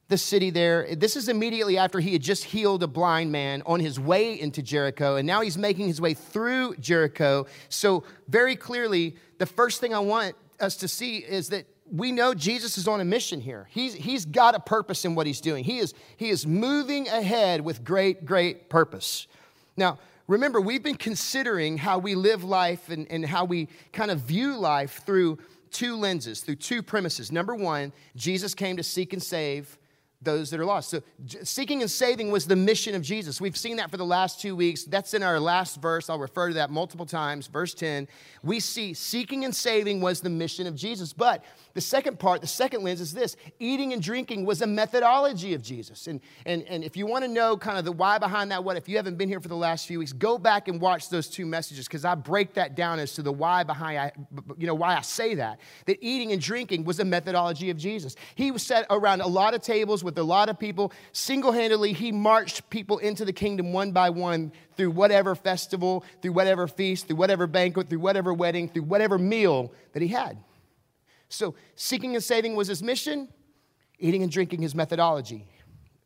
the 0.09 0.19
city 0.19 0.51
there. 0.51 0.93
This 0.97 1.15
is 1.15 1.29
immediately 1.29 1.79
after 1.79 2.01
he 2.01 2.15
had 2.15 2.21
just 2.21 2.43
healed 2.43 2.83
a 2.83 2.89
blind 2.89 3.31
man 3.31 3.63
on 3.65 3.79
his 3.79 4.01
way 4.01 4.41
into 4.41 4.61
Jericho, 4.61 5.15
and 5.15 5.25
now 5.25 5.41
he's 5.41 5.57
making 5.57 5.87
his 5.87 6.01
way 6.01 6.15
through 6.15 6.75
Jericho. 6.81 7.47
So, 7.69 8.03
very 8.27 8.57
clearly, 8.57 9.15
the 9.39 9.47
first 9.47 9.81
thing 9.81 9.95
I 9.95 10.01
want 10.01 10.35
us 10.59 10.75
to 10.79 10.89
see 10.89 11.19
is 11.19 11.51
that 11.51 11.67
we 11.89 12.11
know 12.11 12.35
Jesus 12.35 12.77
is 12.77 12.89
on 12.89 13.01
a 13.01 13.05
mission 13.05 13.41
here. 13.41 13.69
He's, 13.71 13.95
he's 13.95 14.25
got 14.25 14.57
a 14.57 14.61
purpose 14.61 15.05
in 15.05 15.15
what 15.15 15.29
he's 15.29 15.41
doing. 15.41 15.63
He 15.63 15.79
is, 15.79 15.95
he 16.17 16.29
is 16.31 16.45
moving 16.45 17.07
ahead 17.07 17.61
with 17.61 17.85
great, 17.85 18.25
great 18.25 18.69
purpose. 18.69 19.29
Now, 19.77 20.01
remember, 20.27 20.61
we've 20.61 20.83
been 20.83 20.97
considering 20.97 21.79
how 21.79 21.99
we 21.99 22.15
live 22.15 22.45
life 22.45 22.89
and, 22.89 23.07
and 23.11 23.25
how 23.27 23.45
we 23.45 23.69
kind 23.93 24.11
of 24.11 24.21
view 24.21 24.57
life 24.57 25.03
through 25.05 25.39
two 25.71 25.97
lenses, 25.97 26.41
through 26.41 26.57
two 26.57 26.83
premises. 26.83 27.33
Number 27.33 27.55
one, 27.55 27.93
Jesus 28.15 28.55
came 28.55 28.77
to 28.77 28.83
seek 28.83 29.13
and 29.13 29.23
save 29.23 29.79
those 30.23 30.51
that 30.51 30.61
are 30.61 30.65
lost. 30.65 30.91
So, 30.91 31.03
seeking 31.43 31.83
and 31.83 31.91
saving 31.91 32.31
was 32.31 32.47
the 32.47 32.57
mission 32.57 32.95
of 32.95 33.03
Jesus. 33.03 33.41
We've 33.41 33.57
seen 33.57 33.77
that 33.77 33.91
for 33.91 33.97
the 33.97 34.05
last 34.05 34.41
two 34.41 34.55
weeks. 34.55 34.85
That's 34.85 35.15
in 35.15 35.23
our 35.23 35.41
last 35.41 35.81
verse. 35.81 36.09
I'll 36.09 36.19
refer 36.19 36.49
to 36.49 36.55
that 36.55 36.71
multiple 36.71 37.07
times. 37.07 37.47
Verse 37.47 37.75
10. 37.75 38.09
We 38.43 38.61
see 38.61 38.95
seeking 38.95 39.45
and 39.45 39.55
saving 39.55 40.01
was 40.01 40.21
the 40.21 40.31
mission 40.31 40.67
of 40.67 40.75
Jesus. 40.75 41.13
But 41.13 41.45
the 41.75 41.81
second 41.81 42.19
part, 42.19 42.41
the 42.41 42.47
second 42.47 42.83
lens 42.83 43.01
is 43.01 43.13
this 43.13 43.37
eating 43.59 43.93
and 43.93 44.03
drinking 44.03 44.45
was 44.45 44.63
a 44.63 44.67
methodology 44.67 45.55
of 45.55 45.63
Jesus. 45.63 46.07
And, 46.07 46.21
and, 46.47 46.63
and 46.65 46.85
if 46.85 46.97
you 46.97 47.07
want 47.07 47.25
to 47.25 47.29
know 47.29 47.57
kind 47.57 47.79
of 47.79 47.85
the 47.85 47.93
why 47.93 48.19
behind 48.19 48.51
that, 48.51 48.63
what, 48.63 48.77
if 48.77 48.89
you 48.89 48.97
haven't 48.97 49.17
been 49.17 49.29
here 49.29 49.41
for 49.41 49.49
the 49.49 49.57
last 49.57 49.87
few 49.87 49.99
weeks, 49.99 50.13
go 50.13 50.39
back 50.39 50.69
and 50.69 50.81
watch 50.81 51.09
those 51.09 51.29
two 51.29 51.47
messages 51.47 51.87
because 51.87 52.05
I 52.05 52.15
break 52.15 52.55
that 52.55 52.75
down 52.75 52.99
as 52.99 53.15
to 53.15 53.23
the 53.23 53.33
why 53.33 53.63
behind, 53.63 53.99
I, 53.99 54.13
you 54.59 54.67
know, 54.67 54.75
why 54.75 54.97
I 54.97 55.01
say 55.01 55.35
that. 55.37 55.61
That 55.87 55.99
eating 56.01 56.33
and 56.33 56.41
drinking 56.41 56.85
was 56.85 57.01
a 57.01 57.05
methodology 57.05 57.71
of 57.71 57.77
Jesus. 57.77 58.17
He 58.35 58.51
was 58.51 58.63
set 58.63 58.87
around 58.91 59.21
a 59.21 59.27
lot 59.27 59.55
of 59.55 59.63
tables 59.63 60.05
with 60.05 60.12
a 60.19 60.23
lot 60.23 60.49
of 60.49 60.59
people. 60.59 60.93
Single 61.13 61.53
handedly, 61.53 61.93
he 61.93 62.13
marched 62.13 62.69
people 62.71 62.99
into 62.99 63.25
the 63.25 63.33
kingdom 63.33 63.73
one 63.73 63.93
by 63.93 64.11
one 64.11 64.53
through 64.77 64.91
whatever 64.91 65.35
festival, 65.35 66.05
through 66.21 66.33
whatever 66.33 66.67
feast, 66.67 67.07
through 67.07 67.17
whatever 67.17 67.47
banquet, 67.47 67.89
through 67.89 68.01
whatever 68.01 68.33
wedding, 68.33 68.69
through 68.69 68.83
whatever 68.85 69.19
meal 69.19 69.73
that 69.93 70.03
he 70.03 70.09
had. 70.09 70.39
So, 71.29 71.55
seeking 71.77 72.15
and 72.15 72.23
saving 72.23 72.57
was 72.57 72.69
his 72.69 72.83
mission, 72.83 73.29
eating 73.99 74.23
and 74.23 74.31
drinking 74.31 74.63
his 74.63 74.75
methodology. 74.75 75.47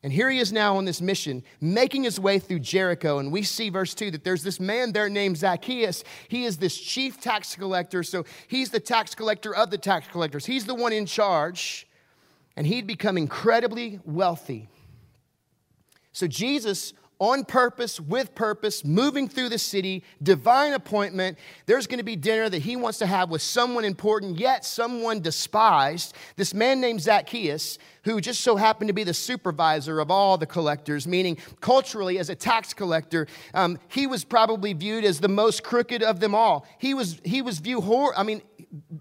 And 0.03 0.13
here 0.13 0.29
he 0.29 0.39
is 0.39 0.53
now 0.53 0.77
on 0.77 0.85
this 0.85 1.01
mission, 1.01 1.43
making 1.59 2.03
his 2.03 2.19
way 2.19 2.37
through 2.39 2.59
Jericho. 2.59 3.17
And 3.17 3.31
we 3.31 3.41
see, 3.41 3.69
verse 3.69 3.95
2, 3.95 4.11
that 4.11 4.23
there's 4.23 4.43
this 4.43 4.59
man 4.59 4.91
there 4.91 5.09
named 5.09 5.37
Zacchaeus. 5.37 6.03
He 6.27 6.45
is 6.45 6.57
this 6.57 6.77
chief 6.77 7.19
tax 7.19 7.55
collector. 7.55 8.03
So 8.03 8.23
he's 8.47 8.69
the 8.69 8.79
tax 8.79 9.15
collector 9.15 9.55
of 9.55 9.71
the 9.71 9.77
tax 9.77 10.07
collectors, 10.07 10.45
he's 10.45 10.65
the 10.65 10.75
one 10.75 10.93
in 10.93 11.05
charge. 11.05 11.86
And 12.57 12.67
he'd 12.67 12.87
become 12.87 13.17
incredibly 13.17 14.01
wealthy. 14.03 14.67
So 16.11 16.27
Jesus 16.27 16.93
on 17.19 17.45
purpose, 17.45 17.99
with 17.99 18.35
purpose, 18.35 18.85
moving 18.85 19.27
through 19.27 19.49
the 19.49 19.57
city, 19.57 20.03
divine 20.21 20.73
appointment. 20.73 21.37
There's 21.65 21.87
going 21.87 21.97
to 21.97 22.03
be 22.03 22.15
dinner 22.15 22.47
that 22.47 22.59
he 22.59 22.75
wants 22.75 22.99
to 22.99 23.07
have 23.07 23.29
with 23.29 23.41
someone 23.41 23.83
important, 23.83 24.37
yet 24.37 24.65
someone 24.65 25.21
despised. 25.21 26.15
This 26.35 26.53
man 26.53 26.79
named 26.79 27.01
Zacchaeus, 27.01 27.79
who 28.03 28.21
just 28.21 28.41
so 28.41 28.55
happened 28.55 28.89
to 28.89 28.93
be 28.93 29.03
the 29.03 29.13
supervisor 29.13 29.99
of 29.99 30.11
all 30.11 30.37
the 30.37 30.45
collectors, 30.45 31.07
meaning 31.07 31.37
culturally, 31.59 32.19
as 32.19 32.29
a 32.29 32.35
tax 32.35 32.73
collector, 32.73 33.27
um, 33.53 33.79
he 33.87 34.05
was 34.05 34.23
probably 34.23 34.73
viewed 34.73 35.03
as 35.03 35.19
the 35.19 35.27
most 35.27 35.63
crooked 35.63 36.03
of 36.03 36.19
them 36.19 36.35
all. 36.35 36.67
He 36.77 36.93
was, 36.93 37.19
he 37.23 37.41
was 37.41 37.59
viewed, 37.59 37.83
hor- 37.83 38.17
I 38.17 38.23
mean, 38.23 38.41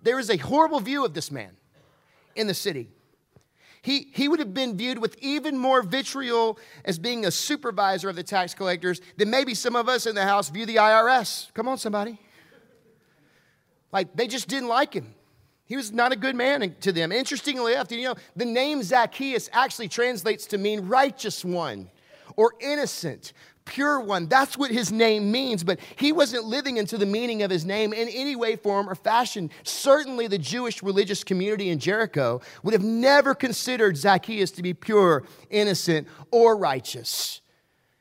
there 0.03 0.19
is 0.19 0.31
a 0.31 0.37
horrible 0.39 0.81
view 0.81 1.05
of 1.05 1.13
this 1.13 1.31
man 1.31 1.57
in 2.35 2.47
the 2.47 2.55
city 2.55 2.89
he, 3.87 4.09
he 4.13 4.27
would 4.27 4.41
have 4.41 4.53
been 4.53 4.77
viewed 4.77 4.99
with 4.99 5.17
even 5.21 5.57
more 5.57 5.81
vitriol 5.81 6.59
as 6.85 6.99
being 6.99 7.25
a 7.25 7.31
supervisor 7.31 8.09
of 8.09 8.17
the 8.17 8.25
tax 8.25 8.53
collectors 8.53 9.01
than 9.17 9.31
maybe 9.31 9.55
some 9.55 9.77
of 9.77 9.89
us 9.89 10.07
in 10.07 10.17
the 10.17 10.25
house 10.25 10.51
view 10.51 10.67
the 10.67 10.75
IRS. 10.75 11.55
Come 11.55 11.69
on, 11.69 11.79
somebody. 11.79 12.19
Like, 13.93 14.17
they 14.17 14.27
just 14.27 14.49
didn't 14.49 14.69
like 14.69 14.93
him. 14.93 15.15
He 15.67 15.77
was 15.77 15.93
not 15.93 16.11
a 16.11 16.17
good 16.17 16.35
man 16.35 16.75
to 16.81 16.91
them. 16.91 17.13
Interestingly 17.13 17.75
enough, 17.75 17.93
you 17.93 18.03
know, 18.03 18.17
the 18.35 18.45
name 18.45 18.83
Zacchaeus 18.83 19.49
actually 19.53 19.87
translates 19.87 20.47
to 20.47 20.59
mean 20.59 20.89
righteous 20.89 21.45
one 21.45 21.89
or 22.35 22.55
innocent 22.59 23.35
pure 23.67 24.01
one. 24.01 24.29
That's 24.29 24.57
what 24.57 24.71
his 24.71 24.91
name 24.91 25.31
means, 25.31 25.63
but 25.63 25.79
he 25.97 26.13
wasn't 26.13 26.45
living 26.45 26.79
into 26.79 26.97
the 26.97 27.05
meaning 27.05 27.43
of 27.43 27.51
his 27.51 27.67
name 27.67 27.93
in 27.93 28.09
any 28.09 28.35
way, 28.35 28.57
form, 28.57 28.89
or 28.89 28.95
fashion. 28.95 29.51
Certainly, 29.65 30.29
the 30.29 30.39
Jewish 30.39 30.83
religious 30.83 31.23
community 31.23 31.69
in 31.69 31.79
Jericho 31.79 32.41
would 32.63 32.73
have 32.73 32.83
never 32.83 33.35
considered 33.35 33.99
Zacchaeus 33.99 34.51
to 34.53 34.63
be 34.63 34.73
pure, 34.73 35.25
innocent, 35.51 36.09
or 36.31 36.57
righteous. 36.57 37.43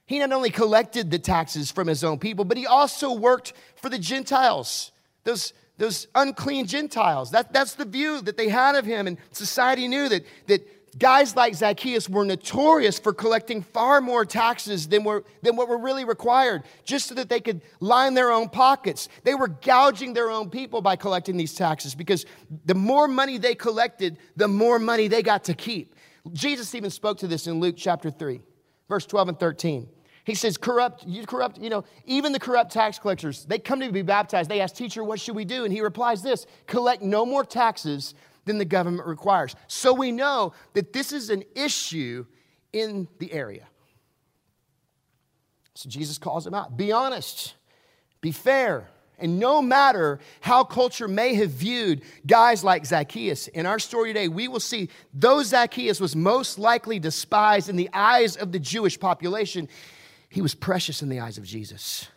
He 0.06 0.20
not 0.20 0.32
only 0.32 0.52
collected 0.52 1.12
the 1.12 1.20
taxes 1.20 1.72
from 1.72 1.88
his 1.88 2.04
own 2.04 2.20
people, 2.20 2.46
but 2.46 2.58
he 2.58 2.68
also 2.68 3.12
worked 3.12 3.54
for 3.76 3.90
the 3.90 3.98
Gentiles, 3.98 4.92
those, 5.24 5.52
those 5.78 6.08
unclean 6.14 6.68
Gentiles. 6.68 7.32
That, 7.32 7.52
that's 7.52 7.74
the 7.74 7.86
view 7.86 8.22
that 8.22 8.38
they 8.38 8.50
had 8.50 8.76
of 8.76 8.86
him, 8.86 9.08
and 9.08 9.18
society 9.32 9.88
knew 9.88 10.08
that, 10.10 10.24
that 10.48 10.62
guys 10.98 11.36
like 11.36 11.56
Zacchaeus 11.56 12.10
were 12.10 12.26
notorious 12.26 13.00
for 13.00 13.14
collecting 13.14 13.62
far 13.62 14.02
more 14.02 14.26
taxes 14.26 14.88
than, 14.88 15.04
were, 15.04 15.24
than 15.42 15.56
what 15.56 15.68
were 15.68 15.78
really 15.78 16.06
required, 16.06 16.64
just 16.84 17.08
so 17.08 17.16
that 17.16 17.30
they 17.30 17.40
could 17.40 17.62
line 17.80 18.14
their 18.14 18.32
own 18.32 18.50
pockets. 18.50 19.10
They 19.24 19.36
were 19.36 19.48
gouging 19.48 20.14
their 20.14 20.30
own 20.30 20.50
people 20.50 20.82
by 20.82 20.96
collecting 20.96 21.38
these 21.38 21.54
taxes 21.54 21.96
because 21.96 22.26
the 22.66 22.76
more 22.76 23.08
money 23.08 23.38
they 23.38 23.56
collected, 23.56 24.18
the 24.36 24.48
more 24.48 24.80
money 24.80 25.08
they 25.08 25.22
got 25.22 25.44
to 25.46 25.54
keep. 25.54 25.96
Jesus 26.34 26.74
even 26.74 26.90
spoke 26.90 27.20
to 27.20 27.28
this 27.28 27.48
in 27.48 27.60
Luke 27.60 27.76
chapter 27.78 28.10
3, 28.10 28.42
verse 28.90 29.06
12 29.06 29.30
and 29.30 29.40
13. 29.40 29.88
He 30.24 30.34
says, 30.34 30.58
corrupt, 30.58 31.06
you 31.06 31.24
corrupt, 31.28 31.60
you 31.60 31.70
know, 31.70 31.84
even 32.06 32.32
the 32.32 32.40
corrupt 32.40 32.72
tax 32.72 32.98
collectors, 32.98 33.46
they 33.46 33.60
come 33.60 33.80
to 33.82 33.92
be 33.92 34.02
baptized. 34.02 34.50
They 34.50 34.60
ask, 34.60 34.74
Teacher, 34.74 35.04
what 35.04 35.20
should 35.20 35.36
we 35.36 35.46
do? 35.46 35.66
And 35.66 35.74
he 35.74 35.82
replies 35.82 36.24
this 36.24 36.48
collect 36.66 37.04
no 37.04 37.28
more 37.28 37.46
taxes 37.46 38.16
than 38.46 38.58
the 38.58 38.66
government 38.66 39.08
requires. 39.08 39.56
So 39.68 39.94
we 39.94 40.12
know 40.12 40.54
that 40.74 40.94
this 40.94 41.12
is 41.12 41.30
an 41.30 41.44
issue 41.56 42.26
in 42.72 43.08
the 43.20 43.32
area. 43.34 43.68
So 45.74 45.90
Jesus 45.90 46.18
calls 46.18 46.48
him 46.48 46.54
out 46.54 46.78
be 46.78 46.92
honest, 46.92 47.56
be 48.22 48.32
fair. 48.32 48.90
And 49.18 49.40
no 49.40 49.62
matter 49.62 50.20
how 50.42 50.66
culture 50.66 51.08
may 51.08 51.36
have 51.36 51.50
viewed 51.50 52.02
guys 52.28 52.66
like 52.66 52.86
Zacchaeus, 52.86 53.48
in 53.48 53.66
our 53.66 53.80
story 53.80 54.10
today, 54.10 54.28
we 54.28 54.50
will 54.50 54.60
see 54.60 54.90
though 55.14 55.42
Zacchaeus 55.42 56.02
was 56.02 56.16
most 56.16 56.60
likely 56.60 57.00
despised 57.00 57.70
in 57.70 57.78
the 57.78 57.90
eyes 57.94 58.36
of 58.36 58.52
the 58.52 58.60
Jewish 58.60 59.00
population, 59.00 59.70
he 60.28 60.42
was 60.42 60.54
precious 60.54 61.02
in 61.02 61.08
the 61.08 61.22
eyes 61.22 61.38
of 61.38 61.46
Jesus. 61.46 62.08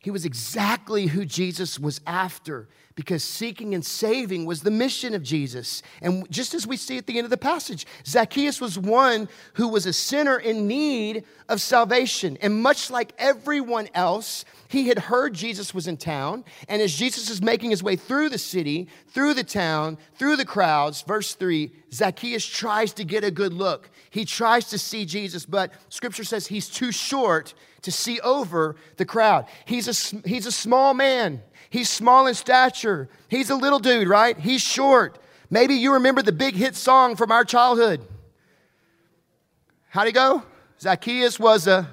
He 0.00 0.12
was 0.12 0.24
exactly 0.24 1.06
who 1.06 1.24
Jesus 1.24 1.80
was 1.80 2.00
after 2.06 2.68
because 2.96 3.24
seeking 3.24 3.74
and 3.74 3.84
saving 3.84 4.44
was 4.44 4.62
the 4.62 4.70
mission 4.70 5.14
of 5.14 5.22
Jesus. 5.22 5.82
And 6.00 6.30
just 6.30 6.54
as 6.54 6.66
we 6.66 6.76
see 6.76 6.96
at 6.96 7.06
the 7.06 7.18
end 7.18 7.24
of 7.24 7.30
the 7.30 7.36
passage, 7.36 7.86
Zacchaeus 8.06 8.60
was 8.60 8.78
one 8.78 9.28
who 9.54 9.68
was 9.68 9.86
a 9.86 9.92
sinner 9.92 10.38
in 10.38 10.68
need 10.68 11.24
of 11.48 11.60
salvation. 11.60 12.38
And 12.40 12.62
much 12.62 12.90
like 12.90 13.12
everyone 13.18 13.88
else, 13.94 14.44
he 14.68 14.88
had 14.88 14.98
heard 14.98 15.34
Jesus 15.34 15.74
was 15.74 15.88
in 15.88 15.96
town. 15.96 16.44
And 16.68 16.80
as 16.80 16.94
Jesus 16.94 17.30
is 17.30 17.42
making 17.42 17.70
his 17.70 17.82
way 17.82 17.96
through 17.96 18.28
the 18.28 18.38
city, 18.38 18.88
through 19.08 19.34
the 19.34 19.44
town, 19.44 19.98
through 20.16 20.36
the 20.36 20.44
crowds, 20.44 21.02
verse 21.02 21.34
3, 21.34 21.72
Zacchaeus 21.92 22.46
tries 22.46 22.92
to 22.94 23.04
get 23.04 23.24
a 23.24 23.30
good 23.30 23.52
look. 23.52 23.90
He 24.10 24.24
tries 24.24 24.66
to 24.66 24.78
see 24.78 25.04
Jesus, 25.04 25.44
but 25.44 25.72
scripture 25.88 26.24
says 26.24 26.46
he's 26.46 26.68
too 26.68 26.92
short 26.92 27.54
to 27.82 27.92
see 27.92 28.20
over 28.20 28.76
the 28.96 29.04
crowd. 29.04 29.46
He's 29.64 29.88
a, 29.88 30.28
he's 30.28 30.46
a 30.46 30.52
small 30.52 30.94
man. 30.94 31.42
He's 31.74 31.90
small 31.90 32.28
in 32.28 32.34
stature. 32.34 33.08
He's 33.26 33.50
a 33.50 33.56
little 33.56 33.80
dude, 33.80 34.06
right? 34.06 34.38
He's 34.38 34.62
short. 34.62 35.18
Maybe 35.50 35.74
you 35.74 35.94
remember 35.94 36.22
the 36.22 36.30
big 36.30 36.54
hit 36.54 36.76
song 36.76 37.16
from 37.16 37.32
our 37.32 37.44
childhood. 37.44 38.00
How'd 39.88 40.06
he 40.06 40.12
go? 40.12 40.44
Zacchaeus 40.80 41.40
was 41.40 41.66
a. 41.66 41.90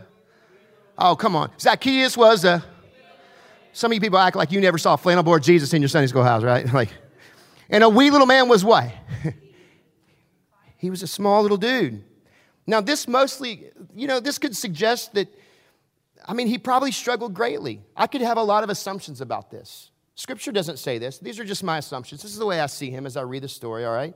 Oh, 0.99 1.15
come 1.15 1.35
on. 1.35 1.49
Zacchaeus 1.59 2.15
was 2.15 2.45
a. 2.45 2.63
Some 3.73 3.91
of 3.91 3.95
you 3.95 4.01
people 4.01 4.19
act 4.19 4.35
like 4.35 4.51
you 4.51 4.61
never 4.61 4.77
saw 4.77 4.97
flannel 4.97 5.23
board 5.23 5.41
Jesus 5.41 5.73
in 5.73 5.81
your 5.81 5.89
Sunday 5.89 6.05
school 6.05 6.23
house, 6.23 6.43
right? 6.43 6.71
Like, 6.73 6.89
and 7.67 7.83
a 7.83 7.89
wee 7.89 8.11
little 8.11 8.27
man 8.27 8.49
was 8.49 8.63
what? 8.63 8.87
he 10.77 10.91
was 10.91 11.01
a 11.01 11.07
small 11.07 11.41
little 11.41 11.57
dude. 11.57 12.03
Now, 12.67 12.81
this 12.81 13.07
mostly, 13.07 13.71
you 13.95 14.05
know, 14.05 14.19
this 14.19 14.37
could 14.37 14.55
suggest 14.55 15.15
that 15.15 15.27
I 16.25 16.33
mean, 16.33 16.47
he 16.47 16.57
probably 16.57 16.91
struggled 16.91 17.33
greatly. 17.33 17.81
I 17.95 18.07
could 18.07 18.21
have 18.21 18.37
a 18.37 18.43
lot 18.43 18.63
of 18.63 18.69
assumptions 18.69 19.21
about 19.21 19.51
this. 19.51 19.91
Scripture 20.15 20.51
doesn't 20.51 20.77
say 20.77 20.97
this. 20.97 21.17
These 21.17 21.39
are 21.39 21.43
just 21.43 21.63
my 21.63 21.77
assumptions. 21.77 22.21
This 22.21 22.31
is 22.31 22.37
the 22.37 22.45
way 22.45 22.59
I 22.59 22.67
see 22.67 22.91
him 22.91 23.05
as 23.05 23.17
I 23.17 23.21
read 23.21 23.43
the 23.43 23.47
story, 23.47 23.85
all 23.85 23.93
right? 23.93 24.13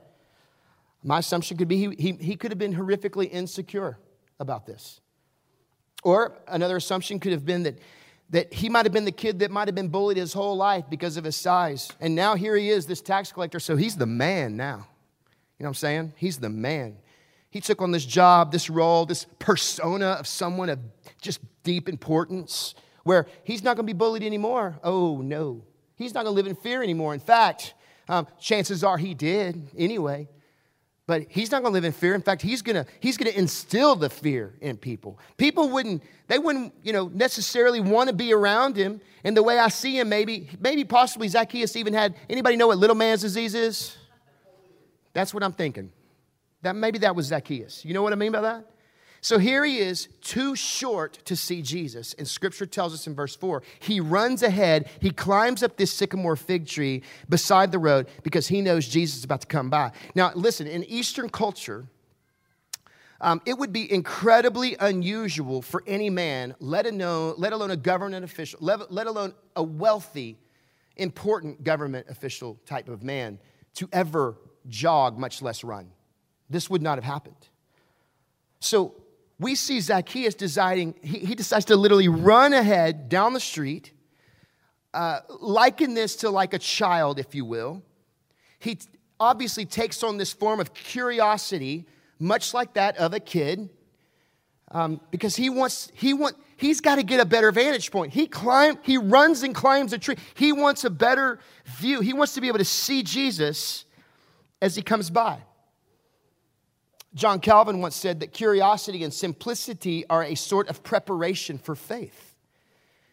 My 1.02 1.18
assumption 1.18 1.56
could 1.56 1.68
be 1.68 1.78
he, 1.78 1.94
he, 1.98 2.12
he 2.12 2.36
could 2.36 2.50
have 2.50 2.58
been 2.58 2.74
horrifically 2.74 3.30
insecure 3.30 3.98
about 4.38 4.66
this. 4.66 5.00
Or 6.02 6.38
another 6.46 6.76
assumption 6.76 7.18
could 7.18 7.32
have 7.32 7.44
been 7.44 7.64
that, 7.64 7.78
that 8.30 8.52
he 8.52 8.68
might 8.68 8.86
have 8.86 8.92
been 8.92 9.04
the 9.04 9.12
kid 9.12 9.40
that 9.40 9.50
might 9.50 9.66
have 9.66 9.74
been 9.74 9.88
bullied 9.88 10.16
his 10.16 10.32
whole 10.32 10.56
life 10.56 10.84
because 10.88 11.16
of 11.16 11.24
his 11.24 11.36
size. 11.36 11.90
And 12.00 12.14
now 12.14 12.34
here 12.34 12.56
he 12.56 12.70
is, 12.70 12.86
this 12.86 13.00
tax 13.00 13.32
collector, 13.32 13.58
so 13.58 13.76
he's 13.76 13.96
the 13.96 14.06
man 14.06 14.56
now. 14.56 14.86
You 15.58 15.64
know 15.64 15.68
what 15.68 15.70
I'm 15.70 15.74
saying? 15.74 16.12
He's 16.16 16.38
the 16.38 16.50
man. 16.50 16.98
He 17.50 17.60
took 17.60 17.80
on 17.80 17.90
this 17.90 18.04
job, 18.04 18.52
this 18.52 18.68
role, 18.68 19.06
this 19.06 19.26
persona 19.38 20.08
of 20.08 20.26
someone 20.26 20.68
of 20.68 20.78
just 21.22 21.40
deep 21.66 21.88
importance 21.88 22.74
where 23.02 23.26
he's 23.44 23.62
not 23.62 23.76
going 23.76 23.86
to 23.86 23.92
be 23.92 23.98
bullied 23.98 24.22
anymore. 24.22 24.78
Oh, 24.82 25.20
no. 25.20 25.64
He's 25.96 26.14
not 26.14 26.24
going 26.24 26.34
to 26.34 26.36
live 26.42 26.46
in 26.46 26.54
fear 26.54 26.82
anymore. 26.82 27.12
In 27.12 27.20
fact, 27.20 27.74
um, 28.08 28.28
chances 28.40 28.84
are 28.84 28.96
he 28.96 29.14
did 29.14 29.68
anyway. 29.76 30.28
But 31.06 31.26
he's 31.28 31.50
not 31.50 31.62
going 31.62 31.72
to 31.72 31.74
live 31.74 31.84
in 31.84 31.92
fear. 31.92 32.14
In 32.14 32.22
fact, 32.22 32.42
he's 32.42 32.62
going 32.62 32.74
to 32.74 32.86
he's 32.98 33.16
going 33.16 33.30
to 33.30 33.38
instill 33.38 33.94
the 33.94 34.10
fear 34.10 34.54
in 34.60 34.76
people. 34.76 35.20
People 35.36 35.70
wouldn't 35.70 36.02
they 36.26 36.38
wouldn't 36.38 36.74
you 36.82 36.92
know 36.92 37.08
necessarily 37.14 37.78
want 37.78 38.08
to 38.08 38.14
be 38.14 38.32
around 38.32 38.76
him. 38.76 39.00
And 39.22 39.36
the 39.36 39.42
way 39.42 39.56
I 39.58 39.68
see 39.68 39.98
him, 39.98 40.08
maybe 40.08 40.48
maybe 40.58 40.82
possibly 40.84 41.28
Zacchaeus 41.28 41.76
even 41.76 41.94
had 41.94 42.16
anybody 42.28 42.56
know 42.56 42.66
what 42.66 42.78
little 42.78 42.96
man's 42.96 43.20
disease 43.20 43.54
is? 43.54 43.96
That's 45.12 45.32
what 45.32 45.44
I'm 45.44 45.52
thinking. 45.52 45.92
That 46.62 46.74
maybe 46.74 46.98
that 46.98 47.14
was 47.14 47.26
Zacchaeus. 47.26 47.84
You 47.84 47.94
know 47.94 48.02
what 48.02 48.12
I 48.12 48.16
mean 48.16 48.32
by 48.32 48.40
that? 48.40 48.64
So 49.26 49.40
here 49.40 49.64
he 49.64 49.78
is, 49.78 50.06
too 50.20 50.54
short 50.54 51.14
to 51.24 51.34
see 51.34 51.60
Jesus. 51.60 52.14
And 52.14 52.28
scripture 52.28 52.64
tells 52.64 52.94
us 52.94 53.08
in 53.08 53.16
verse 53.16 53.34
4 53.34 53.60
he 53.80 53.98
runs 53.98 54.44
ahead, 54.44 54.88
he 55.00 55.10
climbs 55.10 55.64
up 55.64 55.76
this 55.76 55.92
sycamore 55.92 56.36
fig 56.36 56.68
tree 56.68 57.02
beside 57.28 57.72
the 57.72 57.78
road 57.80 58.06
because 58.22 58.46
he 58.46 58.60
knows 58.60 58.86
Jesus 58.86 59.18
is 59.18 59.24
about 59.24 59.40
to 59.40 59.48
come 59.48 59.68
by. 59.68 59.90
Now, 60.14 60.30
listen, 60.36 60.68
in 60.68 60.84
Eastern 60.84 61.28
culture, 61.28 61.88
um, 63.20 63.42
it 63.44 63.58
would 63.58 63.72
be 63.72 63.92
incredibly 63.92 64.76
unusual 64.78 65.60
for 65.60 65.82
any 65.88 66.08
man, 66.08 66.54
let 66.60 66.86
alone, 66.86 67.34
let 67.36 67.52
alone 67.52 67.72
a 67.72 67.76
government 67.76 68.24
official, 68.24 68.60
let, 68.62 68.92
let 68.92 69.08
alone 69.08 69.34
a 69.56 69.62
wealthy, 69.64 70.38
important 70.98 71.64
government 71.64 72.06
official 72.08 72.60
type 72.64 72.88
of 72.88 73.02
man, 73.02 73.40
to 73.74 73.88
ever 73.92 74.36
jog, 74.68 75.18
much 75.18 75.42
less 75.42 75.64
run. 75.64 75.90
This 76.48 76.70
would 76.70 76.80
not 76.80 76.96
have 76.96 77.04
happened. 77.04 77.48
So 78.60 78.94
we 79.38 79.54
see 79.54 79.80
Zacchaeus 79.80 80.34
deciding, 80.34 80.94
he, 81.02 81.18
he 81.18 81.34
decides 81.34 81.66
to 81.66 81.76
literally 81.76 82.08
run 82.08 82.52
ahead 82.52 83.08
down 83.08 83.34
the 83.34 83.40
street, 83.40 83.92
uh, 84.94 85.20
liken 85.40 85.94
this 85.94 86.16
to 86.16 86.30
like 86.30 86.54
a 86.54 86.58
child, 86.58 87.18
if 87.18 87.34
you 87.34 87.44
will. 87.44 87.82
He 88.58 88.76
t- 88.76 88.88
obviously 89.20 89.66
takes 89.66 90.02
on 90.02 90.16
this 90.16 90.32
form 90.32 90.58
of 90.58 90.72
curiosity, 90.72 91.86
much 92.18 92.54
like 92.54 92.74
that 92.74 92.96
of 92.96 93.12
a 93.12 93.20
kid, 93.20 93.68
um, 94.70 95.00
because 95.10 95.36
he 95.36 95.50
wants, 95.50 95.92
he 95.94 96.14
want, 96.14 96.36
he's 96.56 96.80
got 96.80 96.96
to 96.96 97.02
get 97.02 97.20
a 97.20 97.24
better 97.24 97.52
vantage 97.52 97.90
point. 97.90 98.12
He 98.12 98.26
climb, 98.26 98.78
he 98.82 98.96
runs 98.96 99.42
and 99.42 99.54
climbs 99.54 99.92
a 99.92 99.98
tree. 99.98 100.16
He 100.34 100.50
wants 100.50 100.84
a 100.84 100.90
better 100.90 101.38
view. 101.78 102.00
He 102.00 102.12
wants 102.12 102.34
to 102.34 102.40
be 102.40 102.48
able 102.48 102.58
to 102.58 102.64
see 102.64 103.02
Jesus 103.02 103.84
as 104.60 104.74
he 104.74 104.82
comes 104.82 105.10
by. 105.10 105.42
John 107.16 107.40
Calvin 107.40 107.80
once 107.80 107.96
said 107.96 108.20
that 108.20 108.34
curiosity 108.34 109.02
and 109.02 109.12
simplicity 109.12 110.04
are 110.10 110.22
a 110.22 110.34
sort 110.34 110.68
of 110.68 110.82
preparation 110.82 111.56
for 111.56 111.74
faith. 111.74 112.36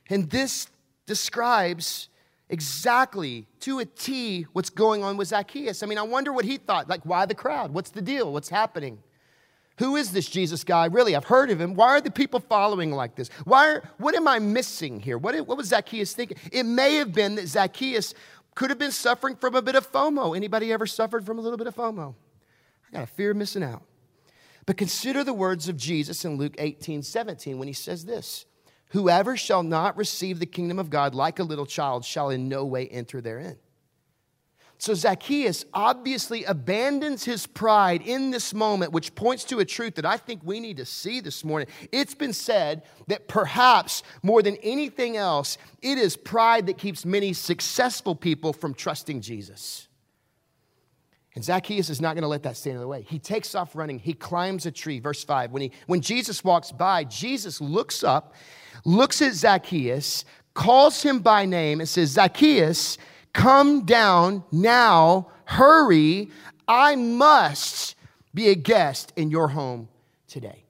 And 0.10 0.30
this 0.30 0.68
describes 1.06 2.10
exactly 2.50 3.48
to 3.62 3.80
a 3.80 3.86
T 3.86 4.46
what's 4.52 4.70
going 4.70 5.06
on 5.06 5.16
with 5.16 5.30
Zacchaeus. 5.30 5.84
I 5.84 5.86
mean, 5.86 5.98
I 5.98 6.02
wonder 6.02 6.34
what 6.34 6.44
he 6.44 6.58
thought. 6.58 6.90
Like, 6.90 7.06
why 7.06 7.26
the 7.26 7.34
crowd? 7.34 7.74
What's 7.74 7.92
the 7.92 8.02
deal? 8.02 8.34
What's 8.34 8.50
happening? 8.50 9.00
Who 9.80 9.96
is 9.96 10.12
this 10.12 10.28
Jesus 10.28 10.66
guy? 10.66 10.88
Really, 10.88 11.16
I've 11.16 11.24
heard 11.24 11.50
of 11.50 11.62
him. 11.62 11.74
Why 11.74 11.88
are 11.88 12.02
the 12.02 12.12
people 12.12 12.42
following 12.42 12.92
like 12.92 13.16
this? 13.16 13.30
Why 13.46 13.70
are, 13.70 13.84
what 14.00 14.16
am 14.16 14.28
I 14.28 14.38
missing 14.38 15.00
here? 15.00 15.18
What, 15.18 15.36
what 15.48 15.58
was 15.58 15.68
Zacchaeus 15.68 16.14
thinking? 16.14 16.38
It 16.52 16.64
may 16.64 16.96
have 16.96 17.14
been 17.14 17.36
that 17.36 17.48
Zacchaeus 17.48 18.14
could 18.54 18.70
have 18.70 18.78
been 18.78 18.92
suffering 18.92 19.38
from 19.38 19.56
a 19.56 19.62
bit 19.62 19.76
of 19.76 19.90
FOMO. 19.90 20.36
Anybody 20.36 20.74
ever 20.74 20.86
suffered 20.86 21.26
from 21.26 21.40
a 21.40 21.42
little 21.42 21.58
bit 21.58 21.68
of 21.68 21.76
FOMO? 21.76 22.14
I 22.90 22.98
got 22.98 23.04
a 23.04 23.08
fear 23.08 23.32
of 23.32 23.38
missing 23.38 23.64
out. 23.64 23.82
But 24.66 24.78
consider 24.78 25.24
the 25.24 25.34
words 25.34 25.68
of 25.68 25.78
Jesus 25.78 26.24
in 26.26 26.38
Luke 26.38 26.56
18 26.58 27.04
17 27.04 27.58
when 27.58 27.68
he 27.68 27.74
says 27.74 28.06
this 28.06 28.46
Whoever 28.90 29.36
shall 29.36 29.64
not 29.64 29.98
receive 29.98 30.40
the 30.40 30.46
kingdom 30.46 30.80
of 30.80 30.90
God 30.90 31.16
like 31.16 31.40
a 31.40 31.44
little 31.44 31.66
child 31.66 32.06
shall 32.06 32.30
in 32.30 32.48
no 32.48 32.66
way 32.66 32.88
enter 32.88 33.22
therein. 33.22 33.58
So 34.78 34.94
Zacchaeus 34.94 35.64
obviously 35.74 36.44
abandons 36.44 37.24
his 37.24 37.48
pride 37.48 38.02
in 38.02 38.32
this 38.32 38.54
moment, 38.54 38.92
which 38.92 39.16
points 39.16 39.46
to 39.46 39.60
a 39.60 39.66
truth 39.66 39.96
that 39.96 40.06
I 40.06 40.18
think 40.18 40.42
we 40.44 40.60
need 40.60 40.76
to 40.76 40.86
see 40.86 41.22
this 41.22 41.46
morning. 41.46 41.70
It's 41.94 42.16
been 42.16 42.34
said 42.34 42.84
that 43.08 43.30
perhaps 43.30 44.04
more 44.24 44.42
than 44.42 44.58
anything 44.58 45.16
else, 45.16 45.58
it 45.82 45.98
is 45.98 46.18
pride 46.18 46.68
that 46.68 46.78
keeps 46.78 47.06
many 47.06 47.32
successful 47.32 48.14
people 48.14 48.52
from 48.52 48.74
trusting 48.74 49.22
Jesus. 49.22 49.88
And 51.36 51.44
Zacchaeus 51.44 51.90
is 51.90 52.00
not 52.00 52.14
going 52.14 52.22
to 52.22 52.28
let 52.28 52.44
that 52.44 52.58
stand 52.58 52.76
in 52.76 52.82
the 52.82 52.88
way. 52.88 53.06
He 53.10 53.18
takes 53.18 53.56
off 53.56 53.76
running. 53.76 53.98
He 53.98 54.14
climbs 54.14 54.66
a 54.66 54.72
tree. 54.72 55.00
Verse 55.00 55.24
5. 55.24 55.52
When, 55.52 55.64
he, 55.64 55.72
when 55.88 56.02
Jesus 56.02 56.44
walks 56.44 56.72
by, 56.72 57.06
Jesus 57.06 57.60
looks 57.60 58.04
up, 58.04 58.36
looks 58.86 59.22
at 59.22 59.34
Zacchaeus, 59.34 60.26
calls 60.54 61.02
him 61.02 61.20
by 61.20 61.46
name, 61.46 61.80
and 61.80 61.90
says, 61.90 62.12
Zacchaeus, 62.12 63.00
come 63.34 63.84
down 63.86 64.44
now, 64.52 65.32
hurry. 65.46 66.30
I 66.68 66.96
must 66.96 67.96
be 68.34 68.50
a 68.50 68.56
guest 68.56 69.12
in 69.16 69.32
your 69.32 69.48
home 69.48 69.90
today. 70.28 70.66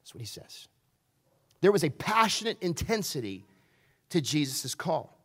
That's 0.00 0.14
what 0.14 0.20
he 0.20 0.26
says. 0.26 0.68
There 1.60 1.72
was 1.72 1.84
a 1.84 1.90
passionate 1.90 2.56
intensity 2.62 3.44
to 4.08 4.22
Jesus' 4.22 4.74
call. 4.74 5.18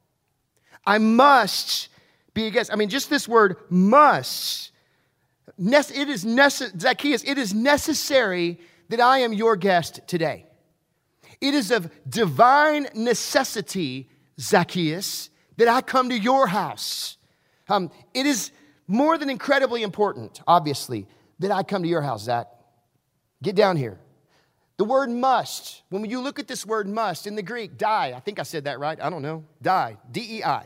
I 0.85 0.97
must 0.97 1.89
be 2.35 2.45
a 2.45 2.51
guest. 2.51 2.71
I 2.71 2.75
mean, 2.75 2.89
just 2.89 3.09
this 3.09 3.27
word 3.27 3.57
must. 3.71 4.71
It 5.57 6.09
is 6.09 6.23
necessary, 6.23 6.79
Zacchaeus, 6.79 7.23
it 7.23 7.39
is 7.39 7.53
necessary 7.53 8.59
that 8.89 8.99
I 8.99 9.19
am 9.19 9.33
your 9.33 9.55
guest 9.55 10.01
today. 10.05 10.45
It 11.41 11.53
is 11.53 11.71
of 11.71 11.89
divine 12.07 12.87
necessity, 12.93 14.09
Zacchaeus, 14.39 15.29
that 15.57 15.67
I 15.67 15.81
come 15.81 16.09
to 16.09 16.17
your 16.17 16.47
house. 16.47 17.17
Um, 17.69 17.89
it 18.13 18.25
is 18.25 18.51
more 18.87 19.17
than 19.17 19.29
incredibly 19.29 19.81
important, 19.81 20.41
obviously, 20.45 21.07
that 21.39 21.51
I 21.51 21.63
come 21.63 21.83
to 21.83 21.89
your 21.89 22.01
house, 22.01 22.23
Zach. 22.23 22.47
Get 23.41 23.55
down 23.55 23.77
here. 23.77 23.97
The 24.77 24.83
word 24.83 25.09
must, 25.09 25.83
when 25.89 26.03
you 26.05 26.19
look 26.19 26.37
at 26.37 26.47
this 26.47 26.65
word 26.65 26.87
must 26.87 27.27
in 27.27 27.35
the 27.35 27.41
Greek, 27.41 27.77
die, 27.77 28.13
I 28.15 28.19
think 28.19 28.39
I 28.39 28.43
said 28.43 28.65
that 28.65 28.77
right, 28.79 29.01
I 29.01 29.09
don't 29.09 29.21
know, 29.21 29.45
die, 29.61 29.97
D 30.11 30.39
E 30.39 30.43
I. 30.43 30.65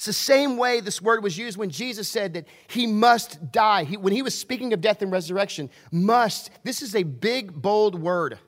It's 0.00 0.06
the 0.06 0.14
same 0.14 0.56
way 0.56 0.80
this 0.80 1.02
word 1.02 1.22
was 1.22 1.36
used 1.36 1.58
when 1.58 1.68
Jesus 1.68 2.08
said 2.08 2.32
that 2.32 2.48
he 2.68 2.86
must 2.86 3.52
die. 3.52 3.84
He, 3.84 3.98
when 3.98 4.14
he 4.14 4.22
was 4.22 4.34
speaking 4.34 4.72
of 4.72 4.80
death 4.80 5.02
and 5.02 5.12
resurrection, 5.12 5.68
must. 5.92 6.48
This 6.64 6.80
is 6.80 6.94
a 6.94 7.02
big, 7.02 7.52
bold 7.52 8.00
word. 8.00 8.38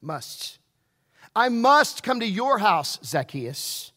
Must. 0.00 0.58
I 1.36 1.50
must 1.50 2.02
come 2.02 2.20
to 2.20 2.26
your 2.26 2.56
house, 2.56 2.98
Zacchaeus. 3.04 3.92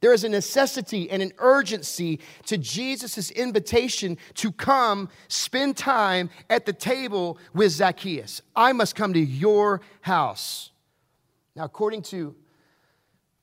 There 0.00 0.14
is 0.14 0.24
a 0.24 0.30
necessity 0.30 1.10
and 1.10 1.20
an 1.20 1.32
urgency 1.36 2.20
to 2.46 2.56
Jesus' 2.56 3.30
invitation 3.30 4.16
to 4.36 4.50
come 4.50 5.10
spend 5.28 5.76
time 5.76 6.30
at 6.48 6.64
the 6.64 6.72
table 6.72 7.36
with 7.52 7.72
Zacchaeus. 7.72 8.40
I 8.56 8.72
must 8.72 8.94
come 8.94 9.12
to 9.12 9.20
your 9.20 9.82
house. 10.00 10.70
Now, 11.54 11.64
according 11.64 12.00
to 12.04 12.34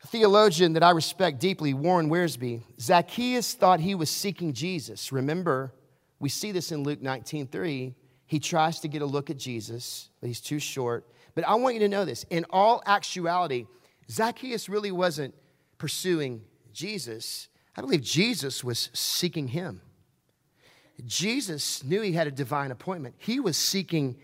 a 0.04 0.08
theologian 0.08 0.74
that 0.74 0.84
I 0.84 0.92
respect 0.92 1.40
deeply, 1.40 1.74
Warren 1.74 2.10
Wiersbe, 2.10 2.62
Zacchaeus 2.80 3.54
thought 3.54 3.80
he 3.80 3.96
was 3.96 4.10
seeking 4.10 4.54
Jesus. 4.54 5.12
Remember, 5.12 5.74
we 6.20 6.30
see 6.30 6.52
this 6.52 6.72
in 6.72 6.84
Luke 6.84 7.02
19 7.02 7.48
3. 7.48 7.96
He 8.26 8.40
tries 8.40 8.80
to 8.82 8.88
get 8.88 9.02
a 9.02 9.06
look 9.06 9.30
at 9.30 9.38
Jesus, 9.38 10.10
but 10.20 10.28
he's 10.28 10.42
too 10.42 10.60
short. 10.60 11.08
But 11.36 11.48
I 11.48 11.56
want 11.56 11.76
you 11.76 11.80
to 11.82 11.88
know 11.88 12.06
this 12.06 12.26
in 12.30 12.46
all 12.50 12.82
actuality, 12.86 13.66
Zacchaeus 14.10 14.70
really 14.70 14.92
wasn't 14.92 15.34
pursuing 15.78 16.42
Jesus. 16.74 17.48
I 17.76 17.82
believe 17.82 18.02
Jesus 18.02 18.64
was 18.64 18.90
seeking 18.94 19.48
him. 19.48 19.82
Jesus 21.06 21.84
knew 21.84 22.02
he 22.02 22.14
had 22.14 22.28
a 22.28 22.32
divine 22.32 22.72
appointment. 22.72 23.16
He 23.18 23.40
was 23.40 23.58
seeking 23.58 24.18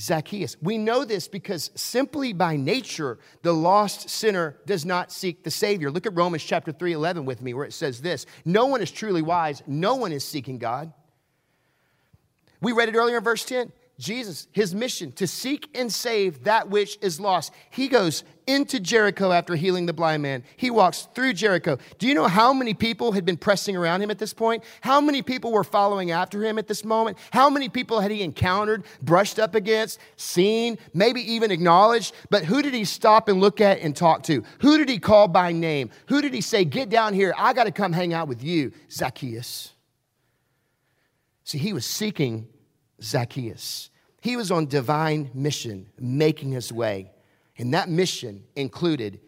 Zacchaeus. 0.00 0.56
We 0.62 0.78
know 0.78 1.04
this 1.04 1.28
because 1.28 1.70
simply 1.74 2.32
by 2.32 2.56
nature, 2.56 3.18
the 3.42 3.52
lost 3.52 4.08
sinner 4.08 4.56
does 4.66 4.84
not 4.84 5.12
seek 5.12 5.44
the 5.44 5.50
Savior. 5.50 5.90
Look 5.90 6.06
at 6.06 6.16
Romans 6.16 6.42
chapter 6.42 6.72
3 6.72 6.92
11 6.92 7.24
with 7.24 7.42
me, 7.42 7.54
where 7.54 7.66
it 7.66 7.72
says 7.72 8.00
this 8.00 8.26
No 8.44 8.66
one 8.66 8.80
is 8.80 8.90
truly 8.90 9.22
wise, 9.22 9.62
no 9.66 9.96
one 9.96 10.12
is 10.12 10.24
seeking 10.24 10.58
God. 10.58 10.92
We 12.60 12.72
read 12.72 12.88
it 12.88 12.96
earlier 12.96 13.18
in 13.18 13.24
verse 13.24 13.44
10. 13.44 13.72
Jesus, 14.00 14.48
his 14.50 14.74
mission 14.74 15.12
to 15.12 15.26
seek 15.26 15.68
and 15.74 15.92
save 15.92 16.44
that 16.44 16.70
which 16.70 16.98
is 17.02 17.20
lost. 17.20 17.52
He 17.68 17.86
goes 17.86 18.24
into 18.46 18.80
Jericho 18.80 19.30
after 19.30 19.54
healing 19.54 19.84
the 19.84 19.92
blind 19.92 20.22
man. 20.22 20.42
He 20.56 20.70
walks 20.70 21.06
through 21.14 21.34
Jericho. 21.34 21.76
Do 21.98 22.08
you 22.08 22.14
know 22.14 22.26
how 22.26 22.54
many 22.54 22.72
people 22.72 23.12
had 23.12 23.26
been 23.26 23.36
pressing 23.36 23.76
around 23.76 24.00
him 24.00 24.10
at 24.10 24.18
this 24.18 24.32
point? 24.32 24.64
How 24.80 25.02
many 25.02 25.20
people 25.20 25.52
were 25.52 25.62
following 25.62 26.10
after 26.10 26.42
him 26.42 26.58
at 26.58 26.66
this 26.66 26.82
moment? 26.82 27.18
How 27.30 27.50
many 27.50 27.68
people 27.68 28.00
had 28.00 28.10
he 28.10 28.22
encountered, 28.22 28.84
brushed 29.02 29.38
up 29.38 29.54
against, 29.54 30.00
seen, 30.16 30.78
maybe 30.94 31.20
even 31.32 31.50
acknowledged? 31.50 32.14
But 32.30 32.44
who 32.44 32.62
did 32.62 32.72
he 32.72 32.86
stop 32.86 33.28
and 33.28 33.38
look 33.38 33.60
at 33.60 33.80
and 33.80 33.94
talk 33.94 34.22
to? 34.24 34.42
Who 34.60 34.78
did 34.78 34.88
he 34.88 34.98
call 34.98 35.28
by 35.28 35.52
name? 35.52 35.90
Who 36.06 36.22
did 36.22 36.32
he 36.32 36.40
say, 36.40 36.64
Get 36.64 36.88
down 36.88 37.12
here, 37.12 37.34
I 37.36 37.52
got 37.52 37.64
to 37.64 37.72
come 37.72 37.92
hang 37.92 38.14
out 38.14 38.28
with 38.28 38.42
you? 38.42 38.72
Zacchaeus. 38.90 39.74
See, 41.44 41.58
he 41.58 41.74
was 41.74 41.84
seeking 41.84 42.48
Zacchaeus. 43.02 43.89
He 44.20 44.36
was 44.36 44.50
on 44.50 44.66
divine 44.66 45.30
mission, 45.34 45.86
making 45.98 46.52
his 46.52 46.72
way. 46.72 47.10
And 47.56 47.74
that 47.74 47.88
mission 47.88 48.44
included 48.54 49.20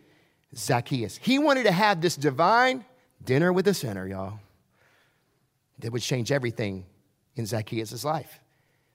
Zacchaeus. 0.55 1.17
He 1.17 1.39
wanted 1.39 1.65
to 1.65 1.73
have 1.73 2.01
this 2.01 2.17
divine 2.17 2.85
dinner 3.25 3.53
with 3.53 3.65
the 3.65 3.75
sinner, 3.75 4.07
y'all, 4.07 4.39
that 5.79 5.93
would 5.93 6.03
change 6.03 6.31
everything 6.31 6.85
in 7.37 7.47
Zacchaeus' 7.47 8.05
life. 8.05 8.41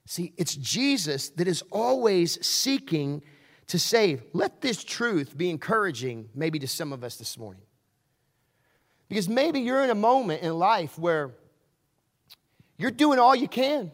See, 0.06 0.34
it's 0.38 0.56
Jesus 0.56 1.30
that 1.32 1.48
is 1.48 1.64
always 1.72 2.46
seeking 2.46 3.24
to 3.68 3.78
save. 3.78 4.24
Let 4.34 4.62
this 4.62 4.84
truth 4.84 5.38
be 5.38 5.50
encouraging, 5.50 6.30
maybe 6.34 6.60
to 6.60 6.68
some 6.68 6.94
of 6.94 7.04
us 7.04 7.18
this 7.18 7.38
morning. 7.38 7.64
Because 9.10 9.28
maybe 9.28 9.62
you're 9.62 9.84
in 9.84 9.90
a 9.90 9.96
moment 9.96 10.44
in 10.44 10.58
life 10.58 10.98
where 10.98 11.32
you're 12.78 12.92
doing 12.92 13.20
all 13.20 13.36
you 13.36 13.48
can. 13.48 13.92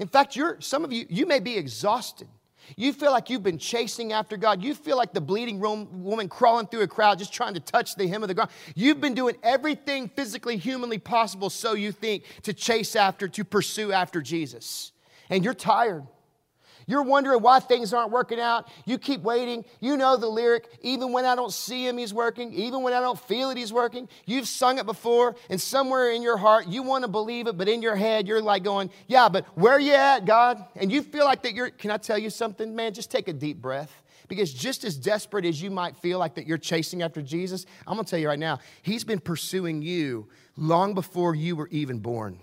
In 0.00 0.08
fact, 0.08 0.34
you're, 0.34 0.56
some 0.60 0.82
of 0.82 0.92
you, 0.92 1.04
you 1.10 1.26
may 1.26 1.38
be 1.38 1.56
exhausted. 1.56 2.26
You 2.74 2.92
feel 2.92 3.10
like 3.10 3.28
you've 3.28 3.42
been 3.42 3.58
chasing 3.58 4.12
after 4.12 4.38
God. 4.38 4.62
You 4.62 4.74
feel 4.74 4.96
like 4.96 5.12
the 5.12 5.20
bleeding 5.20 5.60
woman 5.60 6.28
crawling 6.28 6.66
through 6.66 6.82
a 6.82 6.88
crowd 6.88 7.18
just 7.18 7.34
trying 7.34 7.52
to 7.54 7.60
touch 7.60 7.96
the 7.96 8.06
hem 8.08 8.22
of 8.22 8.28
the 8.28 8.34
ground. 8.34 8.50
You've 8.74 9.00
been 9.00 9.14
doing 9.14 9.36
everything 9.42 10.08
physically, 10.08 10.56
humanly 10.56 10.98
possible, 10.98 11.50
so 11.50 11.74
you 11.74 11.92
think, 11.92 12.24
to 12.44 12.54
chase 12.54 12.96
after, 12.96 13.28
to 13.28 13.44
pursue 13.44 13.92
after 13.92 14.22
Jesus. 14.22 14.92
And 15.28 15.44
you're 15.44 15.54
tired. 15.54 16.06
You're 16.90 17.04
wondering 17.04 17.40
why 17.40 17.60
things 17.60 17.94
aren't 17.94 18.10
working 18.10 18.40
out. 18.40 18.68
You 18.84 18.98
keep 18.98 19.22
waiting. 19.22 19.64
You 19.78 19.96
know 19.96 20.16
the 20.16 20.26
lyric. 20.26 20.66
Even 20.82 21.12
when 21.12 21.24
I 21.24 21.36
don't 21.36 21.52
see 21.52 21.86
him, 21.86 21.96
he's 21.96 22.12
working. 22.12 22.52
Even 22.52 22.82
when 22.82 22.92
I 22.92 22.98
don't 22.98 23.16
feel 23.16 23.50
it, 23.50 23.56
he's 23.56 23.72
working. 23.72 24.08
You've 24.26 24.48
sung 24.48 24.76
it 24.76 24.86
before, 24.86 25.36
and 25.48 25.60
somewhere 25.60 26.10
in 26.10 26.20
your 26.20 26.36
heart, 26.36 26.66
you 26.66 26.82
want 26.82 27.04
to 27.04 27.08
believe 27.08 27.46
it, 27.46 27.56
but 27.56 27.68
in 27.68 27.80
your 27.80 27.94
head, 27.94 28.26
you're 28.26 28.42
like 28.42 28.64
going, 28.64 28.90
Yeah, 29.06 29.28
but 29.28 29.44
where 29.56 29.74
are 29.74 29.80
you 29.80 29.92
at, 29.92 30.24
God? 30.24 30.64
And 30.74 30.90
you 30.90 31.02
feel 31.02 31.24
like 31.24 31.42
that 31.44 31.54
you're, 31.54 31.70
can 31.70 31.92
I 31.92 31.96
tell 31.96 32.18
you 32.18 32.28
something, 32.28 32.74
man? 32.74 32.92
Just 32.92 33.08
take 33.08 33.28
a 33.28 33.32
deep 33.32 33.62
breath. 33.62 34.02
Because 34.26 34.52
just 34.52 34.82
as 34.82 34.96
desperate 34.96 35.44
as 35.44 35.62
you 35.62 35.70
might 35.70 35.96
feel 35.96 36.18
like 36.18 36.34
that 36.34 36.48
you're 36.48 36.58
chasing 36.58 37.02
after 37.02 37.22
Jesus, 37.22 37.66
I'm 37.86 37.94
going 37.94 38.04
to 38.04 38.10
tell 38.10 38.18
you 38.18 38.26
right 38.26 38.36
now, 38.36 38.58
he's 38.82 39.04
been 39.04 39.20
pursuing 39.20 39.80
you 39.80 40.28
long 40.56 40.94
before 40.94 41.36
you 41.36 41.54
were 41.54 41.68
even 41.68 42.00
born. 42.00 42.40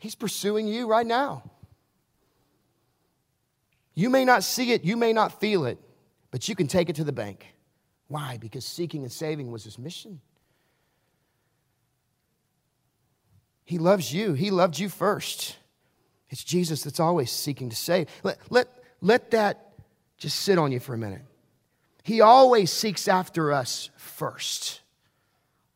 He's 0.00 0.16
pursuing 0.16 0.66
you 0.66 0.88
right 0.88 1.06
now. 1.06 1.52
You 3.98 4.10
may 4.10 4.24
not 4.24 4.44
see 4.44 4.70
it, 4.70 4.84
you 4.84 4.96
may 4.96 5.12
not 5.12 5.40
feel 5.40 5.64
it, 5.64 5.76
but 6.30 6.48
you 6.48 6.54
can 6.54 6.68
take 6.68 6.88
it 6.88 6.94
to 6.96 7.04
the 7.04 7.10
bank. 7.10 7.44
Why? 8.06 8.38
Because 8.40 8.64
seeking 8.64 9.02
and 9.02 9.10
saving 9.10 9.50
was 9.50 9.64
his 9.64 9.76
mission. 9.76 10.20
He 13.64 13.76
loves 13.76 14.14
you, 14.14 14.34
he 14.34 14.52
loved 14.52 14.78
you 14.78 14.88
first. 14.88 15.56
It's 16.30 16.44
Jesus 16.44 16.84
that's 16.84 17.00
always 17.00 17.32
seeking 17.32 17.70
to 17.70 17.74
save. 17.74 18.06
Let, 18.22 18.38
let, 18.50 18.68
let 19.00 19.32
that 19.32 19.72
just 20.16 20.38
sit 20.38 20.58
on 20.58 20.70
you 20.70 20.78
for 20.78 20.94
a 20.94 20.98
minute. 20.98 21.22
He 22.04 22.20
always 22.20 22.70
seeks 22.70 23.08
after 23.08 23.52
us 23.52 23.90
first. 23.96 24.80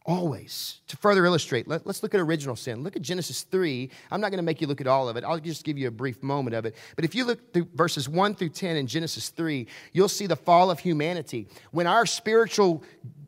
Always. 0.04 0.80
To 0.88 0.96
further 0.96 1.24
illustrate, 1.24 1.68
let, 1.68 1.86
us 1.86 2.02
look 2.02 2.12
at 2.14 2.20
original 2.20 2.56
sin. 2.56 2.82
Look 2.82 2.96
at 2.96 3.02
Genesis 3.02 3.42
3. 3.42 3.88
I'm 4.10 4.20
not 4.20 4.30
going 4.30 4.38
to 4.38 4.44
make 4.44 4.60
you 4.60 4.66
look 4.66 4.80
at 4.80 4.88
all 4.88 5.08
of 5.08 5.16
it. 5.16 5.22
I'll 5.22 5.38
just 5.38 5.64
give 5.64 5.78
you 5.78 5.86
a 5.86 5.92
brief 5.92 6.22
moment 6.22 6.56
of 6.56 6.66
it. 6.66 6.74
But 6.96 7.04
if 7.04 7.14
you 7.14 7.24
look 7.24 7.52
through 7.52 7.68
verses 7.74 8.08
1 8.08 8.34
through 8.34 8.48
10 8.48 8.76
in 8.76 8.88
Genesis 8.88 9.28
3, 9.28 9.66
you'll 9.92 10.08
see 10.08 10.26
the 10.26 10.34
fall 10.36 10.70
of 10.72 10.80
humanity. 10.80 11.46
When 11.70 11.86
our 11.86 12.04
spiritual, 12.04 12.82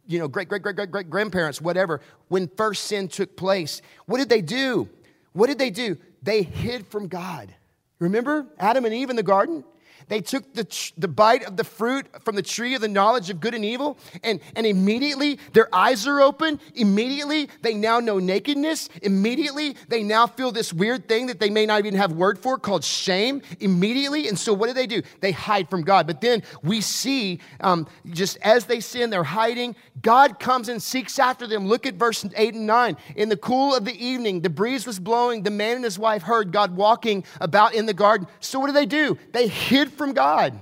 you 0.06 0.18
know, 0.18 0.26
great, 0.26 0.48
great, 0.48 0.62
great, 0.62 0.74
great, 0.74 0.90
great 0.90 1.10
grandparents, 1.10 1.60
whatever, 1.60 2.00
when 2.26 2.48
first 2.56 2.84
sin 2.84 3.06
took 3.06 3.36
place, 3.36 3.80
what 4.06 4.18
did 4.18 4.28
they 4.28 4.42
do? 4.42 4.88
What 5.32 5.46
did 5.46 5.58
they 5.58 5.70
do? 5.70 5.96
They 6.22 6.42
hid 6.42 6.88
from 6.88 7.06
God. 7.06 7.54
Remember 8.00 8.46
Adam 8.58 8.84
and 8.84 8.92
Eve 8.92 9.10
in 9.10 9.16
the 9.16 9.22
garden? 9.22 9.62
They 10.08 10.20
took 10.20 10.52
the, 10.54 10.92
the 10.96 11.08
bite 11.08 11.44
of 11.44 11.56
the 11.56 11.64
fruit 11.64 12.06
from 12.24 12.36
the 12.36 12.42
tree 12.42 12.74
of 12.74 12.80
the 12.80 12.88
knowledge 12.88 13.30
of 13.30 13.40
good 13.40 13.54
and 13.54 13.64
evil, 13.64 13.98
and, 14.22 14.40
and 14.54 14.66
immediately 14.66 15.38
their 15.52 15.74
eyes 15.74 16.06
are 16.06 16.20
open. 16.20 16.60
Immediately 16.74 17.48
they 17.62 17.74
now 17.74 18.00
know 18.00 18.18
nakedness. 18.18 18.88
Immediately 19.02 19.76
they 19.88 20.02
now 20.02 20.26
feel 20.26 20.52
this 20.52 20.72
weird 20.72 21.08
thing 21.08 21.26
that 21.26 21.40
they 21.40 21.50
may 21.50 21.66
not 21.66 21.80
even 21.80 21.94
have 21.94 22.12
word 22.12 22.38
for 22.38 22.58
called 22.58 22.84
shame. 22.84 23.42
Immediately. 23.60 24.28
And 24.28 24.38
so 24.38 24.52
what 24.52 24.66
do 24.66 24.72
they 24.72 24.86
do? 24.86 25.02
They 25.20 25.32
hide 25.32 25.68
from 25.70 25.82
God. 25.82 26.06
But 26.06 26.20
then 26.20 26.42
we 26.62 26.80
see 26.80 27.40
um, 27.60 27.86
just 28.10 28.36
as 28.42 28.66
they 28.66 28.80
sin, 28.80 29.10
they're 29.10 29.24
hiding. 29.24 29.76
God 30.02 30.38
comes 30.38 30.68
and 30.68 30.82
seeks 30.82 31.18
after 31.18 31.46
them. 31.46 31.66
Look 31.66 31.86
at 31.86 31.94
verse 31.94 32.26
8 32.36 32.54
and 32.54 32.66
9. 32.66 32.96
In 33.16 33.28
the 33.28 33.36
cool 33.36 33.74
of 33.74 33.84
the 33.84 34.04
evening, 34.04 34.40
the 34.40 34.50
breeze 34.50 34.86
was 34.86 34.98
blowing. 34.98 35.42
The 35.42 35.50
man 35.50 35.76
and 35.76 35.84
his 35.84 35.98
wife 35.98 36.22
heard 36.22 36.52
God 36.52 36.76
walking 36.76 37.24
about 37.40 37.74
in 37.74 37.86
the 37.86 37.94
garden. 37.94 38.26
So 38.40 38.58
what 38.58 38.66
do 38.66 38.72
they 38.72 38.86
do? 38.86 39.18
They 39.32 39.48
hid 39.48 39.92
from 39.94 40.12
God. 40.12 40.60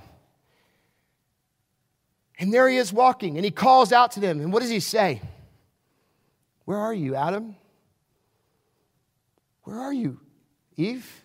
And 2.39 2.53
there 2.53 2.67
he 2.67 2.77
is 2.77 2.91
walking, 2.91 3.37
and 3.37 3.45
he 3.45 3.51
calls 3.51 3.91
out 3.91 4.13
to 4.13 4.19
them. 4.19 4.39
And 4.39 4.51
what 4.51 4.61
does 4.61 4.69
he 4.69 4.79
say? 4.79 5.21
Where 6.65 6.77
are 6.77 6.93
you, 6.93 7.15
Adam? 7.15 7.55
Where 9.63 9.79
are 9.79 9.93
you, 9.93 10.19
Eve? 10.75 11.23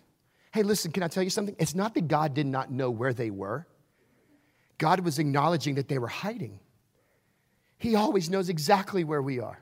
Hey, 0.51 0.63
listen, 0.63 0.91
can 0.91 1.03
I 1.03 1.07
tell 1.07 1.23
you 1.23 1.29
something? 1.29 1.55
It's 1.59 1.75
not 1.75 1.93
that 1.95 2.07
God 2.07 2.33
did 2.33 2.45
not 2.45 2.71
know 2.71 2.91
where 2.91 3.13
they 3.13 3.31
were, 3.31 3.67
God 4.77 5.01
was 5.01 5.19
acknowledging 5.19 5.75
that 5.75 5.87
they 5.87 5.97
were 5.97 6.07
hiding. 6.07 6.59
He 7.77 7.95
always 7.95 8.29
knows 8.29 8.49
exactly 8.49 9.03
where 9.03 9.21
we 9.21 9.39
are. 9.39 9.59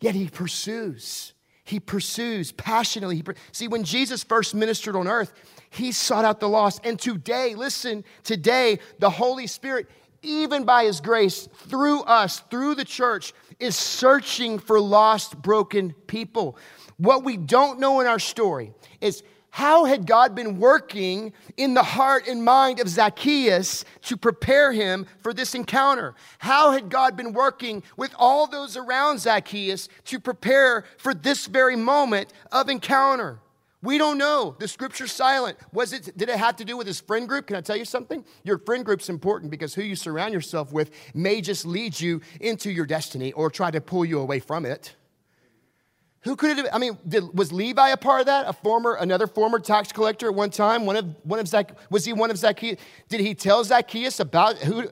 Yet 0.00 0.14
he 0.14 0.28
pursues. 0.28 1.33
He 1.64 1.80
pursues 1.80 2.52
passionately. 2.52 3.22
See, 3.52 3.68
when 3.68 3.84
Jesus 3.84 4.22
first 4.22 4.54
ministered 4.54 4.96
on 4.96 5.08
earth, 5.08 5.32
he 5.70 5.92
sought 5.92 6.24
out 6.24 6.38
the 6.38 6.48
lost. 6.48 6.80
And 6.84 6.98
today, 6.98 7.54
listen, 7.54 8.04
today, 8.22 8.78
the 8.98 9.10
Holy 9.10 9.46
Spirit, 9.46 9.88
even 10.22 10.64
by 10.64 10.84
his 10.84 11.00
grace, 11.00 11.48
through 11.54 12.02
us, 12.02 12.40
through 12.50 12.74
the 12.74 12.84
church, 12.84 13.32
is 13.58 13.76
searching 13.76 14.58
for 14.58 14.78
lost, 14.78 15.40
broken 15.40 15.94
people. 16.06 16.58
What 16.98 17.24
we 17.24 17.36
don't 17.36 17.80
know 17.80 18.00
in 18.00 18.06
our 18.06 18.18
story 18.18 18.72
is 19.00 19.22
how 19.54 19.84
had 19.84 20.04
God 20.04 20.34
been 20.34 20.58
working 20.58 21.32
in 21.56 21.74
the 21.74 21.82
heart 21.84 22.26
and 22.26 22.44
mind 22.44 22.80
of 22.80 22.88
Zacchaeus 22.88 23.84
to 24.02 24.16
prepare 24.16 24.72
him 24.72 25.06
for 25.22 25.32
this 25.32 25.54
encounter? 25.54 26.16
How 26.38 26.72
had 26.72 26.88
God 26.88 27.16
been 27.16 27.32
working 27.32 27.84
with 27.96 28.12
all 28.18 28.48
those 28.48 28.76
around 28.76 29.20
Zacchaeus 29.20 29.88
to 30.06 30.18
prepare 30.18 30.82
for 30.98 31.14
this 31.14 31.46
very 31.46 31.76
moment 31.76 32.32
of 32.50 32.68
encounter? 32.68 33.38
We 33.80 33.96
don't 33.96 34.18
know. 34.18 34.56
The 34.58 34.66
scripture's 34.66 35.12
silent. 35.12 35.56
Was 35.72 35.92
it 35.92 36.10
did 36.16 36.28
it 36.28 36.36
have 36.36 36.56
to 36.56 36.64
do 36.64 36.76
with 36.76 36.88
his 36.88 36.98
friend 36.98 37.28
group? 37.28 37.46
Can 37.46 37.54
I 37.54 37.60
tell 37.60 37.76
you 37.76 37.84
something? 37.84 38.24
Your 38.42 38.58
friend 38.58 38.84
group's 38.84 39.08
important 39.08 39.52
because 39.52 39.72
who 39.72 39.82
you 39.82 39.94
surround 39.94 40.34
yourself 40.34 40.72
with 40.72 40.90
may 41.14 41.40
just 41.40 41.64
lead 41.64 42.00
you 42.00 42.22
into 42.40 42.72
your 42.72 42.86
destiny 42.86 43.32
or 43.34 43.50
try 43.50 43.70
to 43.70 43.80
pull 43.80 44.04
you 44.04 44.18
away 44.18 44.40
from 44.40 44.66
it. 44.66 44.96
Who 46.24 46.36
could 46.36 46.52
it 46.52 46.56
have? 46.56 46.68
I 46.72 46.78
mean, 46.78 46.96
did, 47.06 47.36
was 47.36 47.52
Levi 47.52 47.90
a 47.90 47.98
part 47.98 48.20
of 48.20 48.26
that? 48.26 48.48
A 48.48 48.54
former, 48.54 48.94
another 48.94 49.26
former 49.26 49.58
tax 49.58 49.92
collector 49.92 50.28
at 50.28 50.34
one 50.34 50.48
time. 50.48 50.86
One 50.86 50.96
of, 50.96 51.14
one 51.22 51.38
of 51.38 51.46
Zac, 51.46 51.72
was 51.90 52.06
he 52.06 52.14
one 52.14 52.30
of 52.30 52.38
Zacchaeus? 52.38 52.80
Did 53.10 53.20
he 53.20 53.34
tell 53.34 53.62
Zacchaeus 53.62 54.20
about 54.20 54.56
who? 54.56 54.88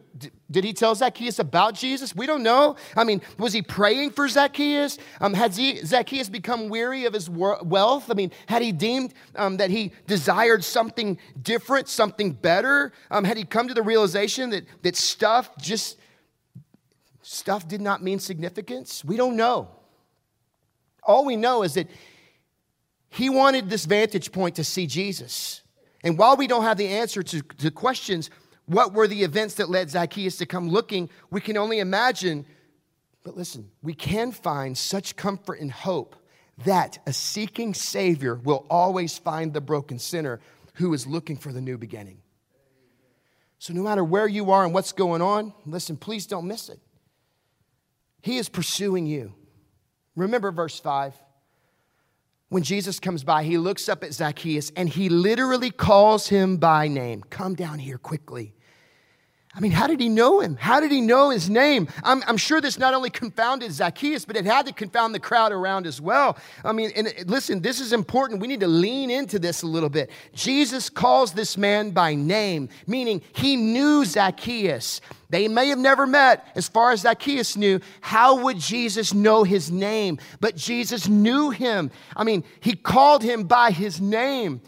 Did 0.50 0.64
he 0.64 0.74
tell 0.74 0.94
Zacchaeus 0.94 1.38
about 1.38 1.74
Jesus? 1.74 2.14
We 2.14 2.26
don't 2.26 2.42
know. 2.42 2.76
I 2.94 3.04
mean, 3.04 3.22
was 3.38 3.54
he 3.54 3.62
praying 3.62 4.10
for 4.10 4.28
Zacchaeus? 4.28 4.98
Um, 5.22 5.32
had 5.32 5.54
Zacchaeus 5.54 6.28
become 6.28 6.68
weary 6.68 7.06
of 7.06 7.14
his 7.14 7.30
wealth? 7.30 8.10
I 8.10 8.14
mean, 8.14 8.30
had 8.46 8.60
he 8.60 8.70
deemed 8.70 9.14
um, 9.34 9.56
that 9.56 9.70
he 9.70 9.92
desired 10.06 10.62
something 10.62 11.18
different, 11.40 11.88
something 11.88 12.32
better? 12.32 12.92
Um, 13.10 13.24
had 13.24 13.38
he 13.38 13.44
come 13.44 13.68
to 13.68 13.74
the 13.74 13.82
realization 13.82 14.50
that 14.50 14.66
that 14.82 14.96
stuff 14.96 15.50
just 15.56 15.98
stuff 17.22 17.66
did 17.66 17.80
not 17.80 18.02
mean 18.02 18.18
significance? 18.18 19.02
We 19.02 19.16
don't 19.16 19.36
know. 19.36 19.70
All 21.02 21.24
we 21.24 21.36
know 21.36 21.62
is 21.62 21.74
that 21.74 21.88
he 23.08 23.28
wanted 23.28 23.68
this 23.68 23.84
vantage 23.84 24.32
point 24.32 24.56
to 24.56 24.64
see 24.64 24.86
Jesus. 24.86 25.62
And 26.02 26.18
while 26.18 26.36
we 26.36 26.46
don't 26.46 26.62
have 26.62 26.78
the 26.78 26.88
answer 26.88 27.22
to, 27.22 27.42
to 27.42 27.70
questions, 27.70 28.30
what 28.66 28.92
were 28.92 29.06
the 29.06 29.22
events 29.22 29.54
that 29.54 29.68
led 29.68 29.90
Zacchaeus 29.90 30.36
to 30.38 30.46
come 30.46 30.68
looking, 30.68 31.10
we 31.30 31.40
can 31.40 31.56
only 31.56 31.78
imagine. 31.78 32.46
But 33.22 33.36
listen, 33.36 33.70
we 33.82 33.94
can 33.94 34.32
find 34.32 34.76
such 34.76 35.16
comfort 35.16 35.60
and 35.60 35.70
hope 35.70 36.16
that 36.64 36.98
a 37.06 37.12
seeking 37.12 37.74
Savior 37.74 38.36
will 38.36 38.66
always 38.70 39.18
find 39.18 39.52
the 39.52 39.60
broken 39.60 39.98
sinner 39.98 40.40
who 40.74 40.94
is 40.94 41.06
looking 41.06 41.36
for 41.36 41.52
the 41.52 41.60
new 41.60 41.76
beginning. 41.76 42.18
So, 43.58 43.72
no 43.72 43.82
matter 43.82 44.02
where 44.02 44.26
you 44.26 44.50
are 44.50 44.64
and 44.64 44.74
what's 44.74 44.92
going 44.92 45.22
on, 45.22 45.54
listen, 45.66 45.96
please 45.96 46.26
don't 46.26 46.48
miss 46.48 46.68
it. 46.68 46.80
He 48.22 48.38
is 48.38 48.48
pursuing 48.48 49.06
you. 49.06 49.34
Remember 50.16 50.50
verse 50.52 50.78
5. 50.78 51.14
When 52.48 52.62
Jesus 52.62 53.00
comes 53.00 53.24
by, 53.24 53.44
he 53.44 53.56
looks 53.56 53.88
up 53.88 54.04
at 54.04 54.12
Zacchaeus 54.12 54.70
and 54.76 54.88
he 54.88 55.08
literally 55.08 55.70
calls 55.70 56.28
him 56.28 56.58
by 56.58 56.86
name. 56.86 57.22
Come 57.30 57.54
down 57.54 57.78
here 57.78 57.96
quickly. 57.96 58.54
I 59.54 59.60
mean, 59.60 59.72
how 59.72 59.86
did 59.86 60.00
he 60.00 60.08
know 60.08 60.40
him? 60.40 60.56
How 60.56 60.80
did 60.80 60.90
he 60.90 61.02
know 61.02 61.28
his 61.28 61.50
name? 61.50 61.86
I'm, 62.02 62.22
I'm, 62.26 62.38
sure 62.38 62.62
this 62.62 62.78
not 62.78 62.94
only 62.94 63.10
confounded 63.10 63.70
Zacchaeus, 63.70 64.24
but 64.24 64.34
it 64.34 64.46
had 64.46 64.64
to 64.66 64.72
confound 64.72 65.14
the 65.14 65.20
crowd 65.20 65.52
around 65.52 65.86
as 65.86 66.00
well. 66.00 66.38
I 66.64 66.72
mean, 66.72 66.90
and 66.96 67.08
uh, 67.08 67.10
listen, 67.26 67.60
this 67.60 67.78
is 67.78 67.92
important. 67.92 68.40
We 68.40 68.48
need 68.48 68.60
to 68.60 68.66
lean 68.66 69.10
into 69.10 69.38
this 69.38 69.60
a 69.60 69.66
little 69.66 69.90
bit. 69.90 70.10
Jesus 70.32 70.88
calls 70.88 71.32
this 71.34 71.58
man 71.58 71.90
by 71.90 72.14
name, 72.14 72.70
meaning 72.86 73.20
he 73.34 73.56
knew 73.56 74.06
Zacchaeus. 74.06 75.02
They 75.28 75.48
may 75.48 75.68
have 75.68 75.78
never 75.78 76.06
met, 76.06 76.46
as 76.54 76.66
far 76.68 76.92
as 76.92 77.00
Zacchaeus 77.00 77.54
knew. 77.54 77.80
How 78.00 78.42
would 78.42 78.58
Jesus 78.58 79.12
know 79.12 79.44
his 79.44 79.70
name? 79.70 80.18
But 80.40 80.56
Jesus 80.56 81.08
knew 81.08 81.50
him. 81.50 81.90
I 82.16 82.24
mean, 82.24 82.42
he 82.60 82.74
called 82.74 83.22
him 83.22 83.44
by 83.44 83.70
his 83.70 84.00
name. 84.00 84.62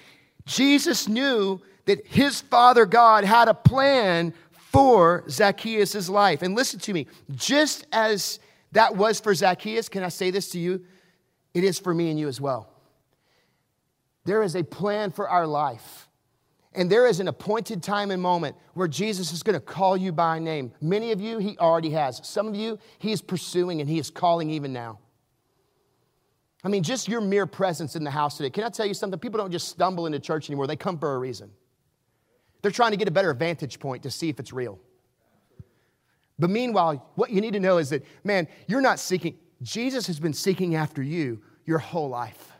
Jesus 0.45 1.09
knew 1.09 1.63
that 1.87 2.07
his 2.07 2.41
Father 2.41 2.87
God 2.87 3.25
had 3.25 3.49
a 3.49 3.55
plan 3.55 4.33
for 4.75 5.23
Zacchaeus' 5.31 6.09
life. 6.09 6.43
And 6.43 6.57
listen 6.57 6.81
to 6.81 6.93
me, 6.93 7.07
just 7.37 7.87
as 7.93 8.41
that 8.73 8.97
was 8.97 9.21
for 9.21 9.33
Zacchaeus, 9.33 9.89
can 9.89 10.03
I 10.03 10.09
say 10.09 10.33
this 10.33 10.51
to 10.51 10.59
you? 10.59 10.85
It 11.55 11.63
is 11.63 11.79
for 11.79 11.95
me 11.95 12.11
and 12.11 12.19
you 12.19 12.27
as 12.27 12.41
well. 12.41 12.69
There 14.25 14.43
is 14.43 14.57
a 14.57 14.65
plan 14.65 15.13
for 15.13 15.29
our 15.29 15.47
life. 15.47 16.09
And 16.75 16.91
there 16.91 17.07
is 17.07 17.21
an 17.21 17.29
appointed 17.29 17.85
time 17.85 18.11
and 18.11 18.21
moment 18.21 18.57
where 18.73 18.89
Jesus 18.89 19.33
is 19.33 19.45
going 19.45 19.55
to 19.55 19.61
call 19.61 19.97
you 19.97 20.11
by 20.11 20.41
name. 20.41 20.73
Many 20.81 21.13
of 21.13 21.21
you, 21.21 21.39
he 21.39 21.57
already 21.59 21.91
has. 21.91 22.21
Some 22.27 22.49
of 22.49 22.57
you, 22.57 22.81
he 22.99 23.13
is 23.13 23.23
pursuing 23.23 23.81
and 23.81 23.89
he 23.89 24.01
is 24.01 24.11
calling 24.11 24.51
even 24.51 24.73
now. 24.73 24.99
I 26.65 26.69
mean, 26.69 26.83
just 26.83 27.07
your 27.07 27.21
mere 27.21 27.47
presence 27.47 27.95
in 27.95 28.03
the 28.03 28.11
house 28.11 28.39
today. 28.39 28.51
Can 28.51 28.65
I 28.65 28.71
tell 28.71 28.87
you 28.87 28.95
something? 28.95 29.21
People 29.21 29.39
don't 29.39 29.53
just 29.53 29.69
stumble 29.69 30.07
into 30.07 30.19
church 30.19 30.51
anymore, 30.51 30.67
they 30.67 30.75
come 30.75 30.99
for 30.99 31.15
a 31.15 31.19
reason. 31.19 31.53
They're 32.65 32.71
trying 32.71 32.93
to 32.93 32.97
get 32.97 33.09
a 33.09 33.11
better 33.11 33.35
vantage 33.35 33.79
point 33.79 34.05
to 34.05 34.11
see 34.11 34.31
if 34.31 34.41
it's 34.41 34.51
real. 34.51 34.79
But 36.39 36.49
meanwhile, 36.49 37.07
what 37.15 37.29
you 37.29 37.43
need 37.43 37.53
to 37.53 37.61
know 37.61 37.77
is 37.77 37.91
that, 37.91 38.07
man, 38.25 38.49
you're 38.67 38.81
not 38.81 38.99
seeking, 38.99 39.37
Jesus 39.61 40.07
has 40.07 40.19
been 40.19 40.33
seeking 40.33 40.75
after 40.75 41.03
you 41.03 41.43
your 41.67 41.79
whole 41.79 42.09
life. 42.09 42.53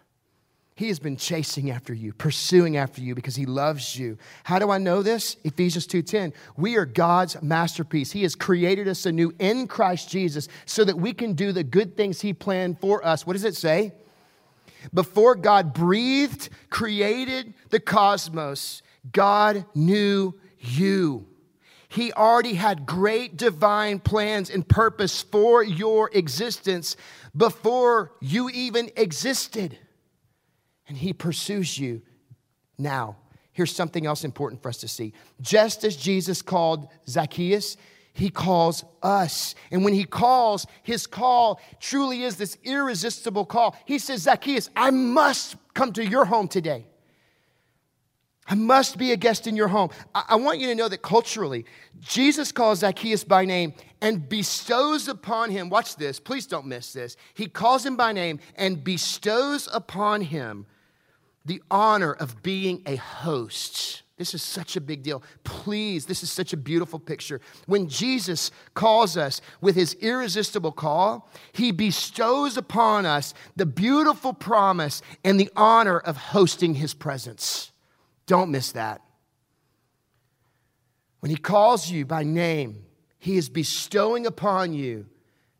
He 0.75 0.89
has 0.89 0.99
been 0.99 1.17
chasing 1.17 1.71
after 1.71 1.95
you, 1.95 2.13
pursuing 2.13 2.77
after 2.77 3.01
you 3.01 3.15
because 3.15 3.35
he 3.35 3.47
loves 3.47 3.99
you. 3.99 4.19
How 4.43 4.59
do 4.59 4.71
I 4.71 4.77
know 4.77 5.03
this? 5.03 5.39
Ephesians 5.43 5.87
2:10. 5.87 6.35
We 6.59 6.77
are 6.77 6.85
God's 6.85 7.41
masterpiece. 7.41 8.13
He 8.13 8.25
has 8.25 8.35
created 8.35 8.87
us 8.87 9.07
anew 9.07 9.33
in 9.39 9.67
Christ 9.67 10.11
Jesus 10.11 10.49
so 10.67 10.85
that 10.85 10.99
we 10.99 11.15
can 11.15 11.33
do 11.33 11.51
the 11.51 11.65
good 11.65 11.97
things 11.97 12.21
he 12.21 12.35
planned 12.35 12.79
for 12.79 13.03
us. 13.07 13.27
What 13.27 13.33
does 13.33 13.45
it 13.45 13.57
say? 13.57 13.95
Before 14.93 15.35
God 15.35 15.73
breathed, 15.73 16.51
created 16.69 17.55
the 17.71 17.81
cosmos, 17.81 18.83
God 19.13 19.67
knew 19.75 20.35
you. 20.59 21.27
He 21.89 22.13
already 22.13 22.55
had 22.55 22.87
great 22.87 23.37
divine 23.37 24.01
plans 24.01 24.51
and 24.51 24.67
purpose 24.67 25.23
for 25.23 25.63
your 25.63 26.11
existence 26.13 26.97
before 27.37 28.13
you 28.21 28.51
even 28.51 28.91
existed. 28.97 29.79
And 30.89 30.97
He 30.97 31.13
pursues 31.13 31.79
you 31.79 32.03
now. 32.79 33.17
Here's 33.53 33.75
something 33.75 34.05
else 34.07 34.25
important 34.25 34.61
for 34.61 34.69
us 34.69 34.79
to 34.79 34.89
see. 34.89 35.13
Just 35.41 35.85
as 35.85 35.95
Jesus 35.95 36.43
called 36.43 36.89
Zacchaeus, 37.09 37.77
he 38.13 38.31
calls 38.31 38.85
us. 39.03 39.55
And 39.71 39.85
when 39.85 39.93
he 39.93 40.05
calls, 40.05 40.67
his 40.83 41.07
call 41.07 41.61
truly 41.81 42.23
is 42.23 42.37
this 42.37 42.57
irresistible 42.65 43.45
call. 43.45 43.77
He 43.85 43.99
says, 43.99 44.23
Zacchaeus, 44.23 44.71
I 44.75 44.91
must 44.91 45.57
come 45.75 45.93
to 45.93 46.05
your 46.05 46.25
home 46.25 46.49
today. 46.49 46.87
I 48.47 48.55
must 48.55 48.99
be 48.99 49.13
a 49.13 49.17
guest 49.17 49.47
in 49.47 49.57
your 49.57 49.69
home. 49.69 49.91
I, 50.15 50.25
I, 50.31 50.35
want 50.37 50.59
you 50.59 50.67
to 50.69 50.75
know 50.75 50.89
that 50.89 51.03
culturally, 51.03 51.65
Jesus 52.01 52.53
calls 52.53 52.81
Zacchaeus 52.81 53.25
by 53.25 53.45
name 53.45 53.73
and 54.03 54.29
bestows 54.29 55.09
upon 55.09 55.51
him, 55.51 55.71
watch 55.71 55.97
this, 55.97 56.21
please 56.21 56.47
don't 56.47 56.67
miss 56.67 56.93
this. 56.93 57.17
He 57.33 57.47
calls 57.47 57.87
him 57.87 57.97
by 57.97 58.13
name 58.13 58.41
and 58.57 58.85
bestows 58.85 59.69
upon 59.73 60.21
him 60.21 60.67
the 61.47 61.63
honor 61.71 62.13
of 62.13 62.43
being 62.43 62.83
a 62.87 62.97
host. 62.97 64.03
This 64.17 64.33
is 64.33 64.43
such 64.43 64.77
a 64.77 64.81
big 64.81 65.03
deal. 65.03 65.23
Please, 65.43 66.07
this 66.07 66.23
is 66.23 66.31
such 66.31 66.53
a 66.53 66.57
beautiful 66.57 67.01
picture. 67.01 67.41
When 67.67 67.89
Jesus 67.89 68.53
calls 68.75 69.17
us 69.17 69.41
with 69.61 69.75
his 69.75 69.95
irresistible 69.95 70.71
call, 70.71 71.29
he 71.53 71.73
bestows 71.73 72.57
upon 72.57 73.07
us 73.07 73.35
the 73.57 73.67
beautiful 73.67 74.33
promise 74.33 75.03
and 75.25 75.41
the 75.41 75.51
honor 75.57 75.99
of 75.99 76.17
hosting 76.17 76.75
his 76.75 76.95
presence. 76.95 77.73
Don't 78.27 78.51
miss 78.51 78.73
that. 78.73 79.03
When 81.21 81.31
he 81.31 81.37
calls 81.37 81.91
you 81.91 82.05
by 82.05 82.23
name, 82.23 82.85
he 83.19 83.37
is 83.37 83.49
bestowing 83.49 84.27
upon 84.27 84.75
you 84.75 85.07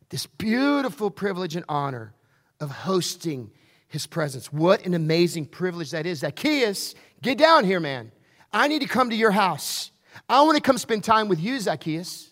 this 0.09 0.27
beautiful 0.27 1.09
privilege 1.09 1.55
and 1.55 1.65
honor 1.67 2.13
of 2.59 2.69
hosting 2.69 3.51
his 3.87 4.05
presence. 4.05 4.51
What 4.53 4.85
an 4.85 4.93
amazing 4.93 5.47
privilege 5.47 5.91
that 5.91 6.05
is. 6.05 6.19
Zacchaeus, 6.19 6.95
get 7.21 7.37
down 7.37 7.65
here, 7.65 7.79
man. 7.79 8.11
I 8.53 8.67
need 8.67 8.81
to 8.81 8.87
come 8.87 9.09
to 9.09 9.15
your 9.15 9.31
house. 9.31 9.91
I 10.29 10.41
want 10.43 10.55
to 10.55 10.61
come 10.61 10.77
spend 10.77 11.03
time 11.03 11.27
with 11.27 11.39
you, 11.39 11.59
Zacchaeus. 11.59 12.31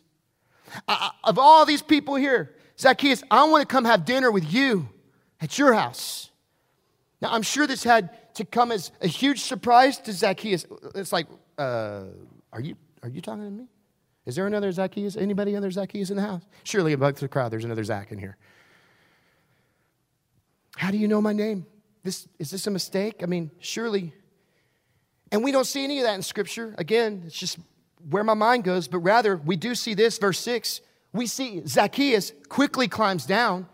I, 0.88 1.12
of 1.24 1.38
all 1.38 1.66
these 1.66 1.82
people 1.82 2.16
here, 2.16 2.56
Zacchaeus, 2.80 3.24
I 3.30 3.44
want 3.46 3.62
to 3.62 3.68
come 3.68 3.86
have 3.86 4.06
dinner 4.06 4.32
with 4.32 4.52
you 4.52 4.90
at 5.42 5.58
your 5.58 5.74
house. 5.74 6.30
Now, 7.22 7.32
I'm 7.32 7.42
sure 7.42 7.68
this 7.68 7.84
had 7.84 8.10
to 8.36 8.46
come 8.46 8.72
as 8.72 8.92
a 9.02 9.08
huge 9.08 9.42
surprise 9.42 9.98
to 10.00 10.14
Zacchaeus. 10.14 10.66
It's 10.96 11.12
like, 11.12 11.28
uh, 11.58 12.04
are 12.52 12.62
you 12.62 12.76
are 13.02 13.10
you 13.10 13.22
talking 13.22 13.44
to 13.44 13.52
me? 13.52 13.68
Is 14.26 14.36
there 14.36 14.48
another 14.48 14.72
Zacchaeus? 14.72 15.18
Anybody 15.18 15.56
other 15.56 15.70
Zacchaeus 15.70 16.10
in 16.10 16.16
the 16.16 16.22
house? 16.22 16.44
Surely 16.64 16.94
amongst 16.94 17.22
the 17.22 17.28
crowd, 17.28 17.52
there's 17.52 17.66
another 17.66 17.84
Zach 17.84 18.12
in 18.12 18.18
here. 18.18 18.38
How 20.78 20.92
do 20.92 20.98
you 20.98 21.08
know 21.08 21.22
my 21.22 21.34
name? 21.34 21.66
This 22.04 22.28
is 22.40 22.50
this 22.50 22.68
a 22.68 22.72
mistake? 22.72 23.22
I 23.22 23.26
mean, 23.26 23.52
surely. 23.60 24.14
And 25.32 25.44
we 25.44 25.52
don't 25.52 25.66
see 25.66 25.84
any 25.84 26.00
of 26.00 26.06
that 26.06 26.16
in 26.16 26.22
Scripture. 26.22 26.76
Again, 26.78 27.24
it's 27.26 27.38
just 27.38 27.58
where 28.10 28.24
my 28.24 28.34
mind 28.34 28.64
goes. 28.64 28.88
But 28.88 29.00
rather, 29.00 29.38
we 29.38 29.56
do 29.56 29.76
see 29.76 29.94
this, 29.94 30.18
verse 30.18 30.40
six. 30.40 30.82
We 31.12 31.28
see 31.28 31.62
Zacchaeus 31.68 32.34
quickly 32.50 32.88
climbs 32.88 33.26
down 33.26 33.68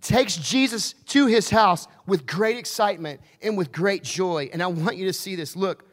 takes 0.00 0.36
Jesus 0.36 0.94
to 1.06 1.26
his 1.26 1.50
house 1.50 1.86
with 2.06 2.26
great 2.26 2.56
excitement 2.56 3.20
and 3.42 3.56
with 3.56 3.72
great 3.72 4.02
joy. 4.02 4.50
And 4.52 4.62
I 4.62 4.66
want 4.66 4.96
you 4.96 5.06
to 5.06 5.12
see 5.12 5.36
this. 5.36 5.56
Look, 5.56 5.84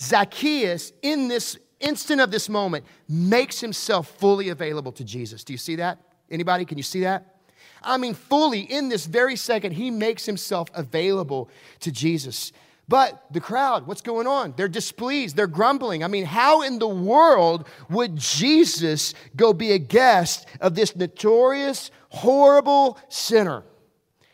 Zacchaeus, 0.00 0.92
in 1.02 1.28
this 1.28 1.58
instant 1.80 2.20
of 2.20 2.30
this 2.30 2.48
moment, 2.48 2.84
makes 3.08 3.60
himself 3.60 4.08
fully 4.18 4.50
available 4.50 4.92
to 4.92 5.04
Jesus. 5.04 5.44
Do 5.44 5.52
you 5.52 5.58
see 5.58 5.76
that? 5.76 5.98
Anybody? 6.30 6.64
Can 6.64 6.76
you 6.76 6.84
see 6.84 7.00
that? 7.00 7.36
I 7.82 7.98
mean, 7.98 8.14
fully 8.14 8.60
in 8.60 8.88
this 8.88 9.06
very 9.06 9.36
second, 9.36 9.72
he 9.72 9.90
makes 9.90 10.26
himself 10.26 10.68
available 10.74 11.48
to 11.80 11.92
Jesus. 11.92 12.52
But 12.88 13.24
the 13.32 13.40
crowd, 13.40 13.86
what's 13.86 14.00
going 14.00 14.28
on? 14.28 14.54
They're 14.56 14.68
displeased, 14.68 15.34
they're 15.34 15.48
grumbling. 15.48 16.04
I 16.04 16.08
mean, 16.08 16.24
how 16.24 16.62
in 16.62 16.78
the 16.78 16.88
world 16.88 17.66
would 17.90 18.16
Jesus 18.16 19.12
go 19.34 19.52
be 19.52 19.72
a 19.72 19.78
guest 19.78 20.46
of 20.60 20.76
this 20.76 20.94
notorious, 20.94 21.90
horrible 22.10 22.98
sinner? 23.08 23.64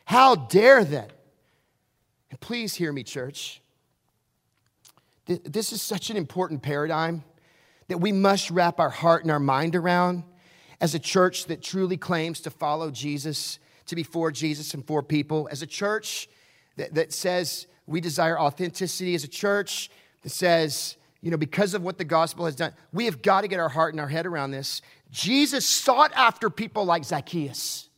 How 0.05 0.35
dare 0.35 0.85
they? 0.85 1.09
And 2.31 2.41
please 2.41 2.75
hear 2.75 2.93
me, 2.93 3.05
church. 3.05 3.63
This 5.27 5.73
is 5.73 5.81
such 5.81 6.11
an 6.11 6.17
important 6.17 6.63
paradigm 6.63 7.25
that 7.89 7.99
we 7.99 8.13
must 8.13 8.51
wrap 8.51 8.81
our 8.81 8.91
heart 8.91 9.23
and 9.23 9.31
our 9.31 9.41
mind 9.41 9.77
around 9.77 10.25
as 10.81 10.95
a 10.95 10.99
church 10.99 11.47
that 11.47 11.63
truly 11.63 11.97
claims 11.97 12.41
to 12.41 12.51
follow 12.51 12.91
Jesus, 12.91 13.59
to 13.87 13.95
be 13.95 14.03
for 14.03 14.31
Jesus 14.31 14.75
and 14.75 14.87
for 14.87 15.03
people, 15.03 15.49
as 15.51 15.63
a 15.63 15.67
church 15.67 16.29
that, 16.77 16.93
that 16.95 17.13
says 17.13 17.67
we 17.87 18.01
desire 18.01 18.39
authenticity, 18.39 19.15
as 19.15 19.25
a 19.25 19.29
church 19.29 19.91
that 20.23 20.31
says, 20.31 20.97
you 21.21 21.31
know, 21.31 21.37
because 21.37 21.75
of 21.75 21.83
what 21.83 21.99
the 21.99 22.05
gospel 22.05 22.45
has 22.47 22.57
done, 22.57 22.73
we 22.93 23.05
have 23.07 23.23
got 23.23 23.43
to 23.43 23.49
get 23.49 23.61
our 23.61 23.69
heart 23.69 23.95
and 23.95 24.01
our 24.01 24.09
head 24.09 24.27
around 24.27 24.51
this. 24.51 24.83
Jesus 25.11 25.67
sought 25.67 26.13
after 26.15 26.51
people 26.51 26.85
like 26.85 27.05
Zacchaeus. 27.05 27.89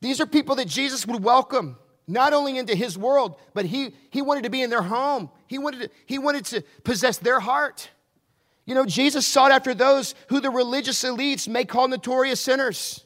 These 0.00 0.20
are 0.20 0.26
people 0.26 0.56
that 0.56 0.68
Jesus 0.68 1.06
would 1.06 1.22
welcome 1.22 1.76
not 2.06 2.32
only 2.32 2.58
into 2.58 2.74
his 2.74 2.98
world, 2.98 3.36
but 3.54 3.66
he, 3.66 3.94
he 4.10 4.22
wanted 4.22 4.44
to 4.44 4.50
be 4.50 4.62
in 4.62 4.70
their 4.70 4.82
home. 4.82 5.30
He 5.46 5.58
wanted, 5.58 5.82
to, 5.82 5.90
he 6.06 6.18
wanted 6.18 6.44
to 6.46 6.62
possess 6.82 7.18
their 7.18 7.40
heart. 7.40 7.90
You 8.64 8.74
know, 8.74 8.86
Jesus 8.86 9.26
sought 9.26 9.52
after 9.52 9.74
those 9.74 10.14
who 10.28 10.40
the 10.40 10.50
religious 10.50 11.02
elites 11.04 11.46
may 11.46 11.64
call 11.64 11.88
notorious 11.88 12.40
sinners. 12.40 13.04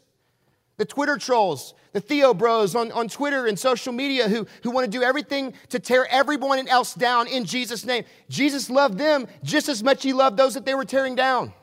The 0.76 0.84
Twitter 0.84 1.16
trolls, 1.16 1.74
the 1.94 2.00
Theo 2.00 2.34
bros 2.34 2.74
on, 2.74 2.90
on 2.92 3.08
Twitter 3.08 3.46
and 3.46 3.56
social 3.58 3.92
media 3.92 4.28
who, 4.28 4.46
who 4.64 4.72
want 4.72 4.84
to 4.84 4.90
do 4.90 5.02
everything 5.02 5.54
to 5.68 5.78
tear 5.78 6.06
everyone 6.10 6.66
else 6.66 6.92
down 6.92 7.28
in 7.28 7.44
Jesus' 7.44 7.84
name. 7.84 8.04
Jesus 8.28 8.68
loved 8.68 8.98
them 8.98 9.28
just 9.44 9.68
as 9.68 9.82
much 9.82 10.02
he 10.02 10.12
loved 10.12 10.36
those 10.36 10.54
that 10.54 10.66
they 10.66 10.74
were 10.74 10.84
tearing 10.84 11.14
down. 11.14 11.54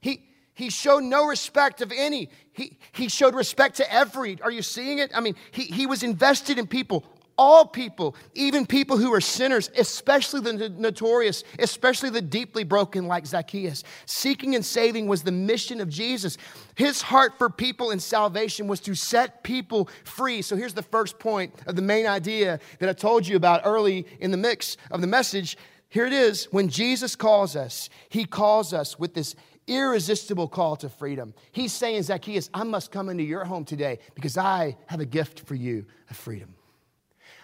He, 0.00 0.24
he 0.54 0.70
showed 0.70 1.02
no 1.02 1.26
respect 1.26 1.82
of 1.82 1.92
any. 1.94 2.30
He, 2.52 2.78
he 2.92 3.08
showed 3.08 3.34
respect 3.34 3.76
to 3.78 3.92
every. 3.92 4.40
Are 4.40 4.50
you 4.50 4.62
seeing 4.62 5.00
it? 5.00 5.10
I 5.12 5.18
mean, 5.20 5.34
he, 5.50 5.64
he 5.64 5.86
was 5.86 6.04
invested 6.04 6.56
in 6.56 6.68
people 6.68 7.04
all 7.36 7.66
people, 7.66 8.14
even 8.34 8.66
people 8.66 8.96
who 8.96 9.12
are 9.12 9.20
sinners, 9.20 9.70
especially 9.76 10.40
the 10.40 10.68
notorious, 10.68 11.44
especially 11.58 12.10
the 12.10 12.22
deeply 12.22 12.64
broken 12.64 13.06
like 13.06 13.26
Zacchaeus. 13.26 13.82
Seeking 14.06 14.54
and 14.54 14.64
saving 14.64 15.06
was 15.06 15.22
the 15.22 15.32
mission 15.32 15.80
of 15.80 15.88
Jesus. 15.88 16.36
His 16.74 17.02
heart 17.02 17.38
for 17.38 17.50
people 17.50 17.90
and 17.90 18.02
salvation 18.02 18.68
was 18.68 18.80
to 18.80 18.94
set 18.94 19.42
people 19.42 19.88
free. 20.04 20.42
So 20.42 20.56
here's 20.56 20.74
the 20.74 20.82
first 20.82 21.18
point 21.18 21.54
of 21.66 21.76
the 21.76 21.82
main 21.82 22.06
idea 22.06 22.60
that 22.78 22.88
I 22.88 22.92
told 22.92 23.26
you 23.26 23.36
about 23.36 23.62
early 23.64 24.06
in 24.20 24.30
the 24.30 24.36
mix 24.36 24.76
of 24.90 25.00
the 25.00 25.06
message. 25.06 25.56
Here 25.88 26.06
it 26.06 26.12
is. 26.12 26.46
When 26.50 26.68
Jesus 26.68 27.16
calls 27.16 27.56
us, 27.56 27.88
he 28.08 28.24
calls 28.24 28.72
us 28.72 28.98
with 28.98 29.14
this 29.14 29.34
irresistible 29.66 30.48
call 30.48 30.76
to 30.76 30.88
freedom. 30.88 31.34
He's 31.52 31.72
saying, 31.72 32.02
Zacchaeus, 32.02 32.50
I 32.52 32.64
must 32.64 32.90
come 32.90 33.08
into 33.08 33.22
your 33.22 33.44
home 33.44 33.64
today 33.64 33.98
because 34.14 34.36
I 34.36 34.76
have 34.86 35.00
a 35.00 35.06
gift 35.06 35.40
for 35.40 35.54
you 35.54 35.86
of 36.10 36.16
freedom. 36.16 36.54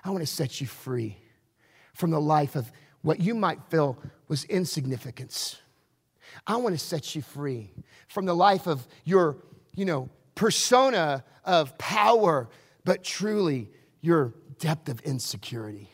I 0.04 0.10
want 0.10 0.22
to 0.22 0.26
set 0.26 0.60
you 0.60 0.66
free 0.66 1.18
from 1.94 2.10
the 2.10 2.20
life 2.20 2.56
of 2.56 2.70
what 3.02 3.20
you 3.20 3.34
might 3.34 3.62
feel 3.70 3.98
was 4.28 4.44
insignificance. 4.44 5.58
I 6.46 6.56
want 6.56 6.78
to 6.78 6.84
set 6.84 7.14
you 7.14 7.22
free 7.22 7.72
from 8.08 8.24
the 8.24 8.34
life 8.34 8.66
of 8.66 8.86
your, 9.04 9.36
you 9.74 9.84
know, 9.84 10.08
persona 10.34 11.24
of 11.44 11.76
power, 11.78 12.48
but 12.84 13.04
truly 13.04 13.70
your 14.00 14.34
depth 14.58 14.88
of 14.88 15.00
insecurity. 15.00 15.90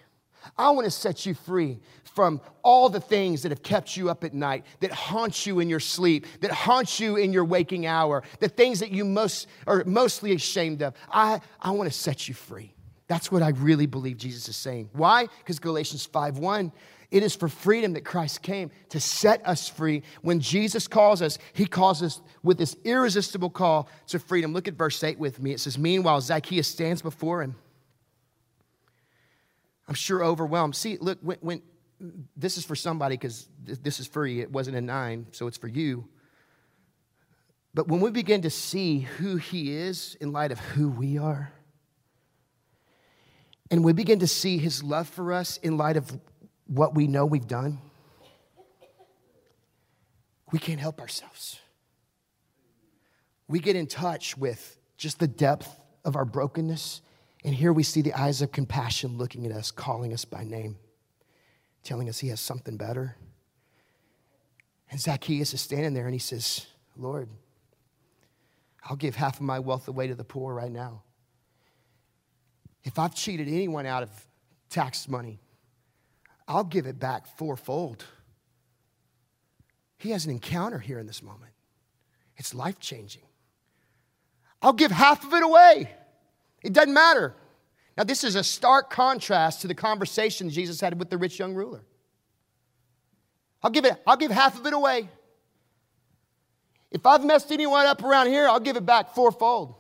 I 0.56 0.70
want 0.70 0.84
to 0.84 0.90
set 0.90 1.26
you 1.26 1.34
free 1.34 1.80
from 2.14 2.40
all 2.62 2.88
the 2.88 3.00
things 3.00 3.42
that 3.42 3.50
have 3.50 3.62
kept 3.62 3.96
you 3.96 4.08
up 4.08 4.22
at 4.22 4.32
night, 4.32 4.64
that 4.80 4.92
haunt 4.92 5.46
you 5.46 5.60
in 5.60 5.68
your 5.68 5.80
sleep, 5.80 6.26
that 6.40 6.50
haunt 6.52 7.00
you 7.00 7.16
in 7.16 7.32
your 7.32 7.44
waking 7.44 7.86
hour, 7.86 8.22
the 8.38 8.48
things 8.48 8.80
that 8.80 8.90
you 8.90 9.04
most 9.04 9.48
are 9.66 9.82
mostly 9.84 10.32
ashamed 10.32 10.82
of. 10.82 10.94
I, 11.10 11.40
I 11.60 11.72
want 11.72 11.90
to 11.90 11.98
set 11.98 12.28
you 12.28 12.34
free. 12.34 12.75
That's 13.08 13.30
what 13.30 13.42
I 13.42 13.50
really 13.50 13.86
believe 13.86 14.16
Jesus 14.16 14.48
is 14.48 14.56
saying. 14.56 14.90
Why? 14.92 15.28
Because 15.38 15.58
Galatians 15.58 16.06
5:1, 16.06 16.72
it 17.10 17.22
is 17.22 17.36
for 17.36 17.48
freedom 17.48 17.92
that 17.92 18.04
Christ 18.04 18.42
came 18.42 18.70
to 18.88 18.98
set 18.98 19.46
us 19.46 19.68
free. 19.68 20.02
When 20.22 20.40
Jesus 20.40 20.88
calls 20.88 21.22
us, 21.22 21.38
he 21.52 21.66
calls 21.66 22.02
us 22.02 22.20
with 22.42 22.58
this 22.58 22.76
irresistible 22.84 23.50
call 23.50 23.88
to 24.08 24.18
freedom. 24.18 24.52
Look 24.52 24.66
at 24.66 24.74
verse 24.74 25.02
8 25.02 25.18
with 25.18 25.40
me. 25.40 25.52
It 25.52 25.60
says, 25.60 25.78
Meanwhile, 25.78 26.20
Zacchaeus 26.22 26.66
stands 26.66 27.02
before 27.02 27.42
him. 27.42 27.54
I'm 29.88 29.94
sure 29.94 30.24
overwhelmed. 30.24 30.74
See, 30.74 30.98
look, 31.00 31.20
when, 31.20 31.38
when 31.40 31.62
this 32.36 32.58
is 32.58 32.64
for 32.64 32.74
somebody 32.74 33.14
because 33.14 33.48
this 33.64 34.00
is 34.00 34.08
free, 34.08 34.40
it 34.40 34.50
wasn't 34.50 34.76
a 34.76 34.80
nine, 34.80 35.26
so 35.30 35.46
it's 35.46 35.56
for 35.56 35.68
you. 35.68 36.08
But 37.72 37.88
when 37.88 38.00
we 38.00 38.10
begin 38.10 38.42
to 38.42 38.50
see 38.50 39.00
who 39.00 39.36
he 39.36 39.72
is 39.72 40.16
in 40.20 40.32
light 40.32 40.50
of 40.50 40.58
who 40.58 40.88
we 40.88 41.18
are, 41.18 41.52
and 43.76 43.84
we 43.84 43.92
begin 43.92 44.20
to 44.20 44.26
see 44.26 44.56
his 44.56 44.82
love 44.82 45.06
for 45.06 45.34
us 45.34 45.58
in 45.58 45.76
light 45.76 45.98
of 45.98 46.18
what 46.66 46.94
we 46.94 47.06
know 47.06 47.26
we've 47.26 47.46
done, 47.46 47.78
we 50.50 50.58
can't 50.58 50.80
help 50.80 50.98
ourselves. 50.98 51.60
We 53.48 53.60
get 53.60 53.76
in 53.76 53.86
touch 53.86 54.38
with 54.38 54.78
just 54.96 55.18
the 55.18 55.28
depth 55.28 55.78
of 56.06 56.16
our 56.16 56.24
brokenness. 56.24 57.02
And 57.44 57.54
here 57.54 57.70
we 57.70 57.82
see 57.82 58.00
the 58.00 58.14
eyes 58.14 58.40
of 58.40 58.50
compassion 58.50 59.18
looking 59.18 59.44
at 59.44 59.52
us, 59.52 59.70
calling 59.70 60.14
us 60.14 60.24
by 60.24 60.42
name, 60.42 60.78
telling 61.84 62.08
us 62.08 62.18
he 62.18 62.28
has 62.28 62.40
something 62.40 62.78
better. 62.78 63.14
And 64.90 64.98
Zacchaeus 64.98 65.52
is 65.52 65.60
standing 65.60 65.92
there 65.92 66.06
and 66.06 66.14
he 66.14 66.18
says, 66.18 66.64
Lord, 66.96 67.28
I'll 68.84 68.96
give 68.96 69.16
half 69.16 69.36
of 69.36 69.42
my 69.42 69.58
wealth 69.58 69.86
away 69.86 70.06
to 70.06 70.14
the 70.14 70.24
poor 70.24 70.54
right 70.54 70.72
now. 70.72 71.02
If 72.86 73.00
I've 73.00 73.14
cheated 73.16 73.48
anyone 73.48 73.84
out 73.84 74.04
of 74.04 74.10
tax 74.70 75.08
money, 75.08 75.40
I'll 76.46 76.64
give 76.64 76.86
it 76.86 77.00
back 77.00 77.26
fourfold. 77.26 78.04
He 79.98 80.10
has 80.12 80.24
an 80.24 80.30
encounter 80.30 80.78
here 80.78 81.00
in 81.00 81.06
this 81.06 81.20
moment. 81.20 81.50
It's 82.36 82.54
life 82.54 82.78
changing. 82.78 83.24
I'll 84.62 84.72
give 84.72 84.92
half 84.92 85.24
of 85.24 85.32
it 85.34 85.42
away. 85.42 85.90
It 86.62 86.72
doesn't 86.72 86.94
matter. 86.94 87.34
Now, 87.98 88.04
this 88.04 88.22
is 88.22 88.36
a 88.36 88.44
stark 88.44 88.88
contrast 88.88 89.62
to 89.62 89.68
the 89.68 89.74
conversation 89.74 90.48
Jesus 90.48 90.80
had 90.80 90.96
with 90.96 91.10
the 91.10 91.18
rich 91.18 91.40
young 91.40 91.54
ruler. 91.54 91.82
I'll 93.64 93.70
give 93.70 93.84
it, 93.84 94.00
I'll 94.06 94.16
give 94.16 94.30
half 94.30 94.56
of 94.60 94.64
it 94.64 94.72
away. 94.72 95.08
If 96.92 97.04
I've 97.04 97.24
messed 97.24 97.50
anyone 97.50 97.86
up 97.86 98.04
around 98.04 98.28
here, 98.28 98.46
I'll 98.46 98.60
give 98.60 98.76
it 98.76 98.86
back 98.86 99.12
fourfold. 99.12 99.74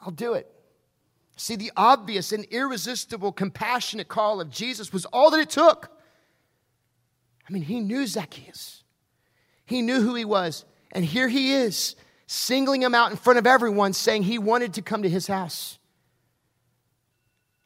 I'll 0.00 0.10
do 0.10 0.32
it. 0.32 0.50
See, 1.40 1.56
the 1.56 1.72
obvious 1.74 2.32
and 2.32 2.44
irresistible, 2.50 3.32
compassionate 3.32 4.08
call 4.08 4.42
of 4.42 4.50
Jesus 4.50 4.92
was 4.92 5.06
all 5.06 5.30
that 5.30 5.40
it 5.40 5.48
took. 5.48 5.90
I 7.48 7.50
mean, 7.50 7.62
he 7.62 7.80
knew 7.80 8.06
Zacchaeus, 8.06 8.84
he 9.64 9.80
knew 9.80 10.02
who 10.02 10.14
he 10.14 10.26
was. 10.26 10.66
And 10.92 11.02
here 11.02 11.28
he 11.28 11.54
is, 11.54 11.96
singling 12.26 12.82
him 12.82 12.94
out 12.94 13.10
in 13.10 13.16
front 13.16 13.38
of 13.38 13.46
everyone, 13.46 13.94
saying 13.94 14.24
he 14.24 14.36
wanted 14.38 14.74
to 14.74 14.82
come 14.82 15.02
to 15.02 15.08
his 15.08 15.28
house. 15.28 15.78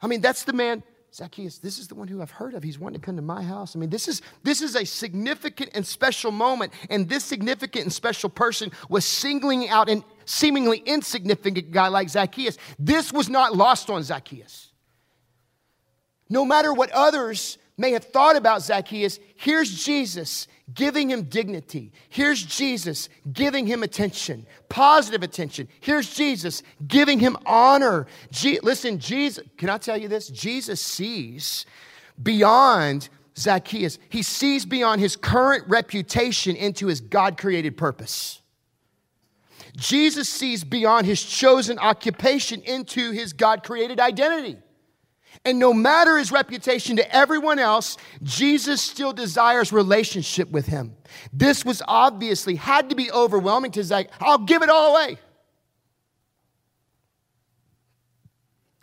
I 0.01 0.07
mean, 0.07 0.21
that's 0.21 0.45
the 0.45 0.53
man 0.53 0.81
Zacchaeus, 1.15 1.59
this 1.59 1.79
is 1.79 1.87
the 1.87 1.95
one 1.95 2.09
who 2.09 2.21
I've 2.21 2.31
heard 2.31 2.55
of. 2.55 2.61
He's 2.61 2.77
wanting 2.77 2.99
to 2.99 3.05
come 3.05 3.15
to 3.15 3.21
my 3.21 3.41
house. 3.41 3.73
I 3.73 3.79
mean, 3.79 3.89
this 3.89 4.09
is, 4.09 4.21
this 4.43 4.61
is 4.61 4.75
a 4.75 4.83
significant 4.83 5.69
and 5.73 5.87
special 5.87 6.29
moment. 6.29 6.73
And 6.89 7.07
this 7.07 7.23
significant 7.23 7.85
and 7.85 7.93
special 7.93 8.29
person 8.29 8.69
was 8.89 9.05
singling 9.05 9.69
out 9.69 9.87
an 9.87 10.03
seemingly 10.25 10.79
insignificant 10.79 11.71
guy 11.71 11.87
like 11.87 12.09
Zacchaeus. 12.09 12.57
This 12.77 13.13
was 13.13 13.29
not 13.29 13.55
lost 13.55 13.89
on 13.89 14.03
Zacchaeus. 14.03 14.73
No 16.29 16.43
matter 16.43 16.73
what 16.73 16.91
others 16.91 17.59
may 17.77 17.91
have 17.91 18.03
thought 18.03 18.35
about 18.35 18.61
Zacchaeus, 18.61 19.17
here's 19.37 19.85
Jesus 19.85 20.49
giving 20.73 21.09
him 21.09 21.23
dignity. 21.23 21.91
Here's 22.09 22.43
Jesus 22.43 23.09
giving 23.31 23.67
him 23.67 23.83
attention, 23.83 24.45
positive 24.67 25.21
attention. 25.23 25.67
Here's 25.79 26.13
Jesus 26.13 26.63
giving 26.87 27.19
him 27.19 27.37
honor. 27.45 28.07
Je- 28.31 28.59
Listen, 28.61 28.99
Jesus, 28.99 29.43
can 29.57 29.69
I 29.69 29.77
tell 29.77 29.97
you 29.97 30.07
this? 30.07 30.27
Jesus 30.27 30.81
sees 30.81 31.65
beyond 32.21 33.09
Zacchaeus, 33.37 33.99
he 34.09 34.23
sees 34.23 34.65
beyond 34.65 35.01
his 35.01 35.15
current 35.17 35.65
reputation 35.67 36.55
into 36.55 36.87
his 36.87 37.01
God 37.01 37.37
created 37.37 37.75
purpose. 37.77 38.41
Jesus 39.75 40.29
sees 40.29 40.63
beyond 40.63 41.05
his 41.05 41.21
chosen 41.21 41.77
occupation 41.77 42.61
into 42.61 43.11
his 43.11 43.33
God 43.33 43.61
created 43.63 43.99
identity. 43.99 44.57
And 45.43 45.59
no 45.59 45.73
matter 45.73 46.17
his 46.17 46.31
reputation 46.31 46.95
to 46.95 47.15
everyone 47.15 47.59
else, 47.59 47.97
Jesus 48.23 48.81
still 48.81 49.13
desires 49.13 49.71
relationship 49.71 50.49
with 50.49 50.67
him. 50.67 50.95
This 51.33 51.65
was 51.65 51.81
obviously 51.87 52.55
had 52.55 52.89
to 52.89 52.95
be 52.95 53.11
overwhelming 53.11 53.71
to 53.71 53.83
Zach. 53.83 54.09
I'll 54.19 54.39
give 54.39 54.61
it 54.61 54.69
all 54.69 54.95
away. 54.95 55.17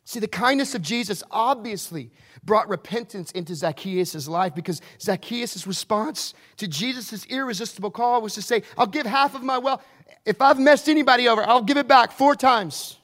See, 0.05 0.21
the 0.21 0.29
kindness 0.29 0.75
of 0.75 0.83
Jesus 0.83 1.23
obviously 1.31 2.11
brought 2.45 2.69
repentance 2.69 3.31
into 3.31 3.55
Zacchaeus' 3.55 4.29
life 4.29 4.55
because 4.55 4.83
Zacchaeus' 5.01 5.67
response 5.67 6.35
to 6.59 6.69
Jesus' 6.69 7.25
irresistible 7.27 7.91
call 7.91 8.21
was 8.21 8.35
to 8.35 8.43
say, 8.43 8.63
I'll 8.77 8.87
give 8.87 9.07
half 9.07 9.35
of 9.35 9.43
my 9.43 9.57
wealth. 9.57 9.83
If 10.27 10.43
I've 10.43 10.59
messed 10.59 10.89
anybody 10.89 11.29
over, 11.29 11.43
I'll 11.43 11.63
give 11.63 11.79
it 11.79 11.89
back 11.89 12.13
four 12.13 12.35
times. 12.35 12.99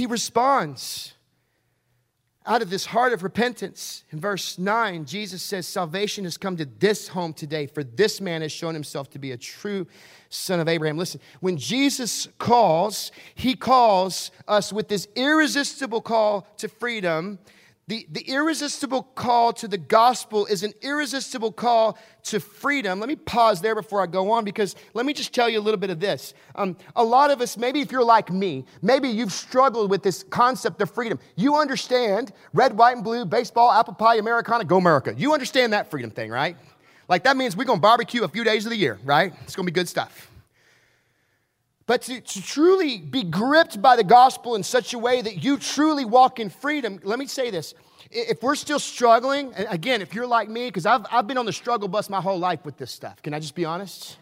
He 0.00 0.06
responds 0.06 1.12
out 2.46 2.62
of 2.62 2.70
this 2.70 2.86
heart 2.86 3.12
of 3.12 3.22
repentance. 3.22 4.02
In 4.08 4.18
verse 4.18 4.58
9, 4.58 5.04
Jesus 5.04 5.42
says, 5.42 5.68
Salvation 5.68 6.24
has 6.24 6.38
come 6.38 6.56
to 6.56 6.64
this 6.64 7.08
home 7.08 7.34
today, 7.34 7.66
for 7.66 7.84
this 7.84 8.18
man 8.18 8.40
has 8.40 8.50
shown 8.50 8.72
himself 8.72 9.10
to 9.10 9.18
be 9.18 9.32
a 9.32 9.36
true 9.36 9.86
son 10.30 10.58
of 10.58 10.68
Abraham. 10.68 10.96
Listen, 10.96 11.20
when 11.40 11.58
Jesus 11.58 12.28
calls, 12.38 13.12
he 13.34 13.54
calls 13.54 14.30
us 14.48 14.72
with 14.72 14.88
this 14.88 15.06
irresistible 15.16 16.00
call 16.00 16.46
to 16.56 16.66
freedom 16.66 17.38
the, 17.90 18.06
the 18.08 18.20
irresistible 18.20 19.02
call 19.02 19.52
to 19.54 19.66
the 19.66 19.76
gospel 19.76 20.46
is 20.46 20.62
an 20.62 20.72
irresistible 20.80 21.50
call 21.50 21.98
to 22.22 22.38
freedom. 22.38 23.00
Let 23.00 23.08
me 23.08 23.16
pause 23.16 23.60
there 23.60 23.74
before 23.74 24.00
I 24.00 24.06
go 24.06 24.30
on 24.30 24.44
because 24.44 24.76
let 24.94 25.04
me 25.04 25.12
just 25.12 25.34
tell 25.34 25.48
you 25.48 25.58
a 25.58 25.60
little 25.60 25.80
bit 25.80 25.90
of 25.90 25.98
this. 25.98 26.32
Um, 26.54 26.76
a 26.94 27.02
lot 27.02 27.32
of 27.32 27.40
us, 27.40 27.56
maybe 27.56 27.80
if 27.80 27.90
you're 27.90 28.04
like 28.04 28.30
me, 28.30 28.64
maybe 28.80 29.08
you've 29.08 29.32
struggled 29.32 29.90
with 29.90 30.04
this 30.04 30.22
concept 30.22 30.80
of 30.80 30.88
freedom. 30.88 31.18
You 31.34 31.56
understand 31.56 32.32
red, 32.52 32.78
white, 32.78 32.94
and 32.94 33.02
blue, 33.02 33.24
baseball, 33.24 33.72
apple 33.72 33.94
pie, 33.94 34.18
Americana, 34.18 34.64
go 34.64 34.76
America. 34.76 35.12
You 35.16 35.34
understand 35.34 35.72
that 35.72 35.90
freedom 35.90 36.12
thing, 36.12 36.30
right? 36.30 36.56
Like 37.08 37.24
that 37.24 37.36
means 37.36 37.56
we're 37.56 37.64
to 37.64 37.82
barbecue 37.82 38.22
a 38.22 38.28
few 38.28 38.44
days 38.44 38.66
of 38.66 38.70
the 38.70 38.78
year, 38.78 39.00
right? 39.02 39.32
It's 39.42 39.56
to 39.66 39.72
be 39.72 39.74
good 39.74 39.88
stuff. 39.88 40.29
But 41.90 42.02
to, 42.02 42.20
to, 42.20 42.40
truly 42.40 42.98
be 42.98 43.24
gripped 43.24 43.82
by 43.82 43.96
the 43.96 44.04
gospel 44.04 44.54
in 44.54 44.62
such 44.62 44.94
a 44.94 44.98
way 44.98 45.22
that 45.22 45.42
you 45.42 45.58
truly 45.58 46.04
walk 46.04 46.38
in 46.38 46.48
freedom, 46.48 47.00
let 47.02 47.18
me 47.18 47.26
say 47.26 47.50
this. 47.50 47.74
If 48.12 48.44
we're 48.44 48.54
still 48.54 48.78
struggling, 48.78 49.52
and 49.54 49.66
again, 49.68 50.00
if 50.00 50.14
you're 50.14 50.28
like 50.28 50.48
me, 50.48 50.66
because 50.66 50.86
I've, 50.86 51.04
I've 51.10 51.26
been 51.26 51.36
on 51.36 51.46
the 51.46 51.52
struggle 51.52 51.88
bus 51.88 52.08
my 52.08 52.20
whole 52.20 52.38
life 52.38 52.64
with 52.64 52.76
this 52.76 52.92
stuff, 52.92 53.20
can 53.22 53.34
I 53.34 53.40
just 53.40 53.56
be 53.56 53.64
honest? 53.64 54.18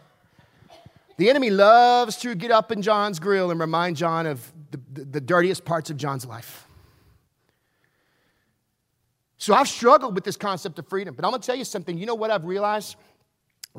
The 1.19 1.29
enemy 1.29 1.51
loves 1.51 2.16
to 2.21 2.35
get 2.35 2.51
up 2.51 2.73
in 2.73 2.81
John's 2.81 3.19
grill 3.19 3.51
and 3.51 3.61
remind 3.61 3.99
John 3.99 4.27
of 4.27 4.51
the, 4.71 4.81
the, 4.95 5.05
the 5.05 5.21
dirtiest 5.21 5.66
parts 5.66 5.91
of 5.91 5.99
John's 5.99 6.25
life. 6.25 6.66
So 9.37 9.53
I've 9.53 9.69
struggled 9.69 10.14
with 10.14 10.25
this 10.25 10.39
concept 10.39 10.79
of 10.79 10.89
freedom, 10.89 11.14
but 11.14 11.23
I'm 11.27 11.33
gonna 11.33 11.43
tell 11.43 11.55
you 11.55 11.66
something. 11.66 11.99
You 11.99 12.07
know 12.07 12.14
what 12.14 12.31
I've 12.31 12.47
realized? 12.47 12.97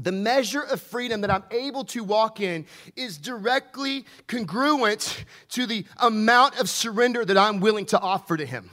The 0.04 0.12
measure 0.12 0.62
of 0.62 0.82
freedom 0.82 1.22
that 1.22 1.32
I'm 1.32 1.44
able 1.52 1.84
to 1.86 2.04
walk 2.04 2.40
in 2.40 2.66
is 2.96 3.18
directly 3.18 4.06
congruent 4.28 5.26
to 5.50 5.66
the 5.66 5.86
amount 5.98 6.60
of 6.60 6.70
surrender 6.70 7.26
that 7.26 7.38
I'm 7.38 7.60
willing 7.60 7.86
to 7.88 8.00
offer 8.00 8.38
to 8.38 8.46
Him. 8.46 8.70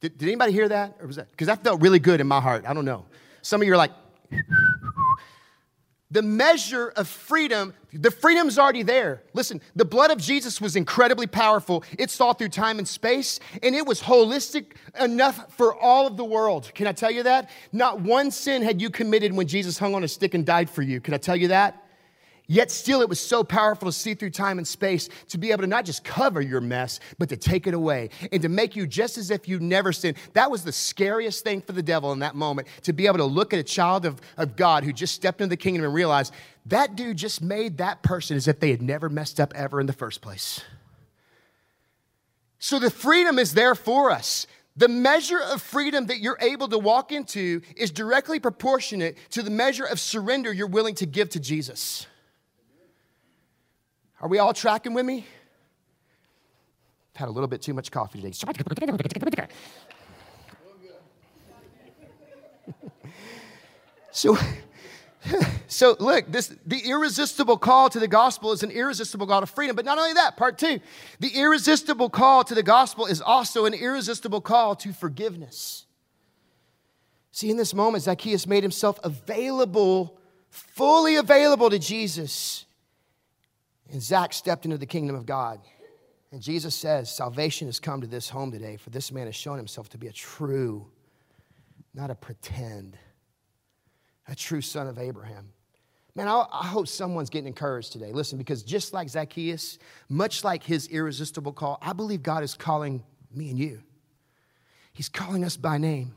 Did, 0.00 0.16
did 0.18 0.28
anybody 0.28 0.52
hear 0.52 0.68
that? 0.68 0.96
Or 1.00 1.06
was 1.06 1.16
that? 1.16 1.30
Because 1.30 1.48
that 1.48 1.64
felt 1.64 1.80
really 1.80 1.98
good 1.98 2.20
in 2.20 2.26
my 2.26 2.40
heart. 2.40 2.64
I 2.66 2.74
don't 2.74 2.84
know. 2.84 3.04
Some 3.42 3.60
of 3.60 3.66
you 3.66 3.74
are 3.74 3.76
like, 3.76 3.92
the 6.10 6.22
measure 6.22 6.88
of 6.88 7.06
freedom, 7.06 7.74
the 7.92 8.10
freedom's 8.10 8.58
already 8.58 8.82
there. 8.82 9.22
Listen, 9.34 9.60
the 9.76 9.84
blood 9.84 10.10
of 10.10 10.18
Jesus 10.18 10.60
was 10.60 10.74
incredibly 10.74 11.26
powerful. 11.26 11.84
It 11.98 12.10
saw 12.10 12.32
through 12.32 12.48
time 12.48 12.78
and 12.78 12.88
space, 12.88 13.40
and 13.62 13.74
it 13.74 13.86
was 13.86 14.00
holistic 14.00 14.72
enough 14.98 15.52
for 15.54 15.74
all 15.74 16.06
of 16.06 16.16
the 16.16 16.24
world. 16.24 16.70
Can 16.74 16.86
I 16.86 16.92
tell 16.92 17.10
you 17.10 17.24
that? 17.24 17.50
Not 17.72 18.00
one 18.00 18.30
sin 18.30 18.62
had 18.62 18.80
you 18.80 18.88
committed 18.88 19.32
when 19.34 19.46
Jesus 19.46 19.78
hung 19.78 19.94
on 19.94 20.02
a 20.02 20.08
stick 20.08 20.34
and 20.34 20.46
died 20.46 20.70
for 20.70 20.82
you. 20.82 21.00
Can 21.00 21.12
I 21.12 21.18
tell 21.18 21.36
you 21.36 21.48
that? 21.48 21.84
Yet 22.50 22.70
still, 22.70 23.02
it 23.02 23.10
was 23.10 23.20
so 23.20 23.44
powerful 23.44 23.88
to 23.88 23.92
see 23.92 24.14
through 24.14 24.30
time 24.30 24.56
and 24.56 24.66
space 24.66 25.10
to 25.28 25.36
be 25.36 25.52
able 25.52 25.64
to 25.64 25.66
not 25.66 25.84
just 25.84 26.02
cover 26.02 26.40
your 26.40 26.62
mess, 26.62 26.98
but 27.18 27.28
to 27.28 27.36
take 27.36 27.66
it 27.66 27.74
away 27.74 28.08
and 28.32 28.40
to 28.40 28.48
make 28.48 28.74
you 28.74 28.86
just 28.86 29.18
as 29.18 29.30
if 29.30 29.46
you 29.46 29.60
never 29.60 29.92
sinned. 29.92 30.16
That 30.32 30.50
was 30.50 30.64
the 30.64 30.72
scariest 30.72 31.44
thing 31.44 31.60
for 31.60 31.72
the 31.72 31.82
devil 31.82 32.10
in 32.12 32.20
that 32.20 32.34
moment 32.34 32.66
to 32.84 32.94
be 32.94 33.06
able 33.06 33.18
to 33.18 33.24
look 33.26 33.52
at 33.52 33.60
a 33.60 33.64
child 33.64 34.06
of, 34.06 34.18
of 34.38 34.56
God 34.56 34.82
who 34.82 34.94
just 34.94 35.14
stepped 35.14 35.42
into 35.42 35.50
the 35.50 35.58
kingdom 35.58 35.84
and 35.84 35.92
realize 35.92 36.32
that 36.64 36.96
dude 36.96 37.18
just 37.18 37.42
made 37.42 37.76
that 37.78 38.02
person 38.02 38.34
as 38.34 38.48
if 38.48 38.60
they 38.60 38.70
had 38.70 38.80
never 38.80 39.10
messed 39.10 39.38
up 39.38 39.52
ever 39.54 39.78
in 39.78 39.86
the 39.86 39.92
first 39.92 40.22
place. 40.22 40.62
So 42.58 42.78
the 42.78 42.90
freedom 42.90 43.38
is 43.38 43.52
there 43.52 43.74
for 43.74 44.10
us. 44.10 44.46
The 44.74 44.88
measure 44.88 45.40
of 45.40 45.60
freedom 45.60 46.06
that 46.06 46.20
you're 46.20 46.38
able 46.40 46.68
to 46.68 46.78
walk 46.78 47.12
into 47.12 47.60
is 47.76 47.90
directly 47.90 48.40
proportionate 48.40 49.18
to 49.32 49.42
the 49.42 49.50
measure 49.50 49.84
of 49.84 50.00
surrender 50.00 50.50
you're 50.50 50.66
willing 50.66 50.94
to 50.94 51.06
give 51.06 51.28
to 51.30 51.40
Jesus. 51.40 52.06
Are 54.20 54.28
we 54.28 54.38
all 54.38 54.52
tracking 54.52 54.94
with 54.94 55.06
me? 55.06 55.26
I've 57.14 57.20
Had 57.20 57.28
a 57.28 57.32
little 57.32 57.48
bit 57.48 57.62
too 57.62 57.74
much 57.74 57.90
coffee 57.90 58.20
today. 58.20 58.32
so, 64.10 64.36
so 65.68 65.96
look, 65.98 66.30
this 66.30 66.54
the 66.66 66.80
irresistible 66.80 67.58
call 67.58 67.88
to 67.90 68.00
the 68.00 68.08
gospel 68.08 68.52
is 68.52 68.62
an 68.62 68.70
irresistible 68.70 69.26
call 69.26 69.40
to 69.40 69.46
freedom. 69.46 69.76
But 69.76 69.84
not 69.84 69.98
only 69.98 70.14
that, 70.14 70.36
part 70.36 70.58
two, 70.58 70.80
the 71.20 71.30
irresistible 71.36 72.10
call 72.10 72.44
to 72.44 72.54
the 72.54 72.62
gospel 72.62 73.06
is 73.06 73.20
also 73.20 73.66
an 73.66 73.74
irresistible 73.74 74.40
call 74.40 74.74
to 74.76 74.92
forgiveness. 74.92 75.86
See, 77.30 77.50
in 77.50 77.56
this 77.56 77.72
moment, 77.72 78.02
Zacchaeus 78.02 78.48
made 78.48 78.64
himself 78.64 78.98
available, 79.04 80.18
fully 80.50 81.14
available 81.14 81.70
to 81.70 81.78
Jesus. 81.78 82.64
And 83.90 84.02
Zach 84.02 84.32
stepped 84.32 84.64
into 84.64 84.78
the 84.78 84.86
kingdom 84.86 85.16
of 85.16 85.26
God. 85.26 85.60
And 86.30 86.42
Jesus 86.42 86.74
says, 86.74 87.10
Salvation 87.10 87.68
has 87.68 87.80
come 87.80 88.00
to 88.00 88.06
this 88.06 88.28
home 88.28 88.52
today, 88.52 88.76
for 88.76 88.90
this 88.90 89.10
man 89.10 89.26
has 89.26 89.34
shown 89.34 89.56
himself 89.56 89.88
to 89.90 89.98
be 89.98 90.08
a 90.08 90.12
true, 90.12 90.86
not 91.94 92.10
a 92.10 92.14
pretend, 92.14 92.98
a 94.26 94.34
true 94.34 94.60
son 94.60 94.86
of 94.86 94.98
Abraham. 94.98 95.52
Man, 96.14 96.28
I, 96.28 96.44
I, 96.52 96.66
hope 96.66 96.88
someone's 96.88 97.30
getting 97.30 97.46
encouraged 97.46 97.92
today. 97.92 98.12
Listen, 98.12 98.38
because 98.38 98.64
just 98.64 98.92
like 98.92 99.08
Zacchaeus, 99.08 99.78
much 100.08 100.42
like 100.42 100.64
his 100.64 100.88
irresistible 100.88 101.52
call, 101.52 101.78
I 101.80 101.92
believe 101.92 102.22
God 102.24 102.42
is 102.42 102.54
calling 102.54 103.04
me 103.32 103.50
and 103.50 103.58
you. 103.58 103.82
He's 104.92 105.08
calling 105.08 105.44
us 105.44 105.56
by 105.56 105.78
name. 105.78 106.12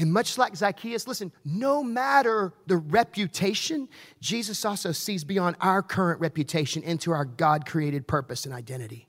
And 0.00 0.10
much 0.14 0.38
like 0.38 0.56
Zacchaeus, 0.56 1.06
listen, 1.06 1.30
no 1.44 1.84
matter 1.84 2.54
the 2.66 2.78
reputation, 2.78 3.86
Jesus 4.18 4.64
also 4.64 4.92
sees 4.92 5.24
beyond 5.24 5.56
our 5.60 5.82
current 5.82 6.20
reputation 6.20 6.82
into 6.82 7.12
our 7.12 7.26
God 7.26 7.66
created 7.66 8.08
purpose 8.08 8.46
and 8.46 8.54
identity. 8.54 9.08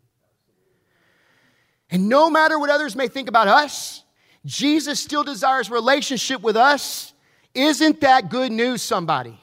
And 1.89 2.09
no 2.09 2.29
matter 2.29 2.59
what 2.59 2.69
others 2.69 2.93
may 2.93 3.07
think 3.07 3.29
about 3.29 3.47
us, 3.47 4.03
Jesus 4.45 4.99
still 4.99 5.23
desires 5.23 5.69
relationship 5.69 6.41
with 6.41 6.57
us. 6.57 7.13
Isn't 7.53 8.01
that 8.01 8.29
good 8.29 8.51
news, 8.51 8.81
somebody? 8.81 9.39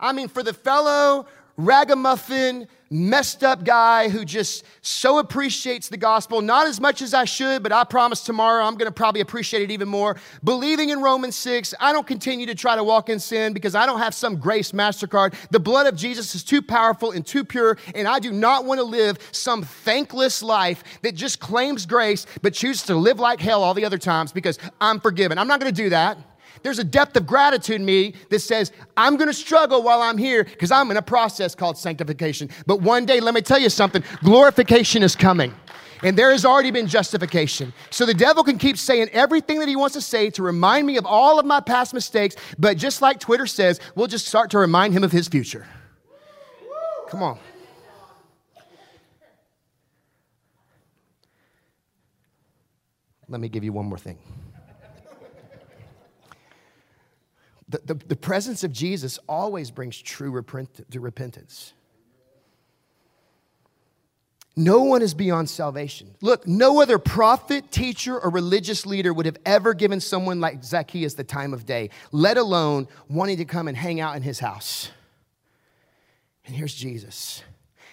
I 0.00 0.12
mean, 0.12 0.26
for 0.26 0.42
the 0.42 0.52
fellow 0.52 1.26
ragamuffin, 1.56 2.66
messed 2.92 3.42
up 3.42 3.64
guy 3.64 4.08
who 4.08 4.24
just 4.24 4.64
so 4.82 5.18
appreciates 5.18 5.88
the 5.88 5.96
gospel, 5.96 6.42
not 6.42 6.66
as 6.66 6.80
much 6.80 7.00
as 7.00 7.14
I 7.14 7.24
should, 7.24 7.62
but 7.62 7.72
I 7.72 7.84
promise 7.84 8.22
tomorrow 8.22 8.64
I'm 8.64 8.74
going 8.74 8.86
to 8.86 8.92
probably 8.92 9.22
appreciate 9.22 9.62
it 9.62 9.70
even 9.70 9.88
more. 9.88 10.16
Believing 10.44 10.90
in 10.90 11.00
Romans 11.00 11.34
6, 11.36 11.74
I 11.80 11.92
don't 11.92 12.06
continue 12.06 12.46
to 12.46 12.54
try 12.54 12.76
to 12.76 12.84
walk 12.84 13.08
in 13.08 13.18
sin 13.18 13.54
because 13.54 13.74
I 13.74 13.86
don't 13.86 13.98
have 13.98 14.14
some 14.14 14.36
grace 14.36 14.72
MasterCard. 14.72 15.34
The 15.50 15.60
blood 15.60 15.86
of 15.86 15.96
Jesus 15.96 16.34
is 16.34 16.44
too 16.44 16.60
powerful 16.60 17.12
and 17.12 17.24
too 17.26 17.44
pure, 17.44 17.78
and 17.94 18.06
I 18.06 18.18
do 18.18 18.30
not 18.30 18.66
want 18.66 18.78
to 18.78 18.84
live 18.84 19.18
some 19.32 19.62
thankless 19.62 20.42
life 20.42 20.84
that 21.02 21.14
just 21.14 21.40
claims 21.40 21.86
grace 21.86 22.26
but 22.42 22.52
chooses 22.52 22.82
to 22.84 22.94
live 22.94 23.18
like 23.18 23.40
hell 23.40 23.62
all 23.62 23.74
the 23.74 23.84
other 23.84 23.98
times 23.98 24.32
because 24.32 24.58
I'm 24.80 25.00
forgiven. 25.00 25.38
I'm 25.38 25.48
not 25.48 25.60
going 25.60 25.72
to 25.72 25.82
do 25.82 25.88
that 25.90 26.18
there's 26.62 26.78
a 26.78 26.84
depth 26.84 27.16
of 27.16 27.26
gratitude 27.26 27.76
in 27.76 27.84
me 27.84 28.14
that 28.30 28.40
says, 28.40 28.72
I'm 28.96 29.16
gonna 29.16 29.32
struggle 29.32 29.82
while 29.82 30.02
I'm 30.02 30.18
here 30.18 30.44
because 30.44 30.70
I'm 30.70 30.90
in 30.90 30.96
a 30.96 31.02
process 31.02 31.54
called 31.54 31.78
sanctification. 31.78 32.50
But 32.66 32.80
one 32.80 33.06
day, 33.06 33.20
let 33.20 33.34
me 33.34 33.40
tell 33.40 33.58
you 33.58 33.70
something 33.70 34.02
glorification 34.22 35.02
is 35.02 35.16
coming. 35.16 35.54
And 36.02 36.18
there 36.18 36.32
has 36.32 36.44
already 36.44 36.72
been 36.72 36.88
justification. 36.88 37.72
So 37.90 38.04
the 38.04 38.14
devil 38.14 38.42
can 38.42 38.58
keep 38.58 38.76
saying 38.76 39.10
everything 39.12 39.60
that 39.60 39.68
he 39.68 39.76
wants 39.76 39.94
to 39.94 40.00
say 40.00 40.30
to 40.30 40.42
remind 40.42 40.86
me 40.86 40.96
of 40.96 41.06
all 41.06 41.38
of 41.38 41.46
my 41.46 41.60
past 41.60 41.94
mistakes, 41.94 42.34
but 42.58 42.76
just 42.76 43.02
like 43.02 43.20
Twitter 43.20 43.46
says, 43.46 43.78
we'll 43.94 44.08
just 44.08 44.26
start 44.26 44.50
to 44.50 44.58
remind 44.58 44.94
him 44.94 45.04
of 45.04 45.12
his 45.12 45.28
future. 45.28 45.66
Come 47.08 47.22
on. 47.22 47.38
Let 53.28 53.40
me 53.40 53.48
give 53.48 53.64
you 53.64 53.72
one 53.72 53.86
more 53.86 53.98
thing. 53.98 54.18
The, 57.72 57.94
the, 57.94 57.94
the 57.94 58.16
presence 58.16 58.64
of 58.64 58.72
Jesus 58.72 59.18
always 59.26 59.70
brings 59.70 60.00
true 60.00 60.30
repent, 60.30 60.84
repentance. 60.94 61.72
No 64.54 64.82
one 64.82 65.00
is 65.00 65.14
beyond 65.14 65.48
salvation. 65.48 66.14
Look, 66.20 66.46
no 66.46 66.82
other 66.82 66.98
prophet, 66.98 67.70
teacher, 67.70 68.20
or 68.20 68.28
religious 68.28 68.84
leader 68.84 69.14
would 69.14 69.24
have 69.24 69.38
ever 69.46 69.72
given 69.72 70.00
someone 70.00 70.38
like 70.38 70.62
Zacchaeus 70.62 71.14
the 71.14 71.24
time 71.24 71.54
of 71.54 71.64
day, 71.64 71.88
let 72.10 72.36
alone 72.36 72.88
wanting 73.08 73.38
to 73.38 73.46
come 73.46 73.66
and 73.66 73.76
hang 73.76 73.98
out 73.98 74.16
in 74.16 74.22
his 74.22 74.38
house. 74.38 74.90
And 76.44 76.54
here's 76.54 76.74
Jesus. 76.74 77.42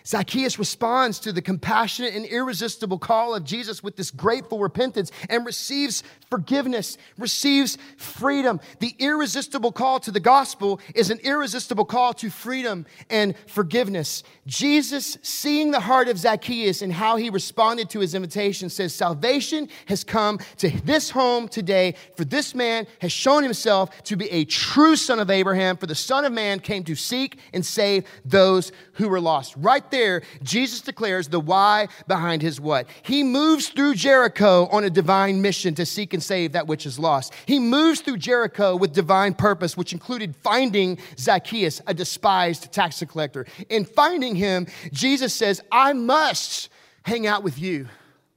Zacchaeus 0.09 0.57
responds 0.57 1.19
to 1.19 1.31
the 1.31 1.41
compassionate 1.41 2.15
and 2.15 2.25
irresistible 2.25 2.97
call 2.97 3.35
of 3.35 3.43
Jesus 3.43 3.83
with 3.83 3.95
this 3.95 4.09
grateful 4.09 4.57
repentance 4.57 5.11
and 5.29 5.45
receives 5.45 6.01
forgiveness, 6.31 6.97
receives 7.19 7.77
freedom. 7.95 8.59
The 8.79 8.95
irresistible 8.97 9.71
call 9.71 9.99
to 9.99 10.09
the 10.09 10.19
gospel 10.19 10.79
is 10.95 11.11
an 11.11 11.19
irresistible 11.19 11.85
call 11.85 12.15
to 12.15 12.31
freedom 12.31 12.87
and 13.11 13.35
forgiveness. 13.45 14.23
Jesus, 14.47 15.19
seeing 15.21 15.69
the 15.69 15.79
heart 15.79 16.07
of 16.07 16.17
Zacchaeus 16.17 16.81
and 16.81 16.91
how 16.91 17.17
he 17.17 17.29
responded 17.29 17.91
to 17.91 17.99
his 17.99 18.15
invitation, 18.15 18.71
says, 18.71 18.95
Salvation 18.95 19.69
has 19.85 20.03
come 20.03 20.39
to 20.57 20.71
this 20.85 21.11
home 21.11 21.47
today, 21.47 21.93
for 22.17 22.25
this 22.25 22.55
man 22.55 22.87
has 22.99 23.11
shown 23.11 23.43
himself 23.43 24.01
to 24.05 24.15
be 24.15 24.27
a 24.31 24.43
true 24.45 24.95
son 24.95 25.19
of 25.19 25.29
Abraham, 25.29 25.77
for 25.77 25.85
the 25.85 25.93
Son 25.93 26.25
of 26.25 26.33
Man 26.33 26.59
came 26.59 26.83
to 26.85 26.95
seek 26.95 27.37
and 27.53 27.63
save 27.63 28.05
those 28.25 28.71
who 28.93 29.07
were 29.07 29.21
lost. 29.21 29.53
Right 29.55 29.89
there, 29.91 29.98
Jesus 30.43 30.81
declares 30.81 31.27
the 31.27 31.39
why 31.39 31.87
behind 32.07 32.41
his 32.41 32.59
what. 32.59 32.87
He 33.03 33.23
moves 33.23 33.69
through 33.69 33.95
Jericho 33.95 34.67
on 34.71 34.83
a 34.83 34.89
divine 34.89 35.41
mission 35.41 35.75
to 35.75 35.85
seek 35.85 36.13
and 36.13 36.21
save 36.21 36.53
that 36.53 36.67
which 36.67 36.85
is 36.85 36.99
lost. 36.99 37.33
He 37.45 37.59
moves 37.59 38.01
through 38.01 38.17
Jericho 38.17 38.75
with 38.75 38.93
divine 38.93 39.33
purpose, 39.33 39.75
which 39.77 39.93
included 39.93 40.35
finding 40.35 40.97
Zacchaeus, 41.17 41.81
a 41.87 41.93
despised 41.93 42.71
tax 42.71 43.03
collector. 43.07 43.45
In 43.69 43.85
finding 43.85 44.35
him, 44.35 44.67
Jesus 44.91 45.33
says, 45.33 45.61
I 45.71 45.93
must 45.93 46.69
hang 47.03 47.27
out 47.27 47.43
with 47.43 47.59
you. 47.59 47.87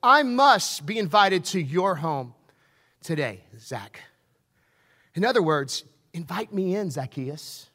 I 0.02 0.22
must 0.22 0.84
be 0.84 0.98
invited 0.98 1.44
to 1.46 1.60
your 1.60 1.94
home 1.94 2.34
today, 3.02 3.40
Zach. 3.58 4.00
In 5.14 5.24
other 5.24 5.42
words, 5.42 5.84
invite 6.12 6.52
me 6.52 6.74
in, 6.74 6.90
Zacchaeus. 6.90 7.68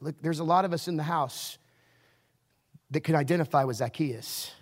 Look, 0.00 0.16
there's 0.22 0.38
a 0.38 0.44
lot 0.44 0.64
of 0.64 0.72
us 0.72 0.88
in 0.88 0.96
the 0.96 1.02
house 1.02 1.58
that 2.90 3.00
could 3.00 3.14
identify 3.14 3.64
with 3.64 3.76
Zacchaeus. 3.76 4.52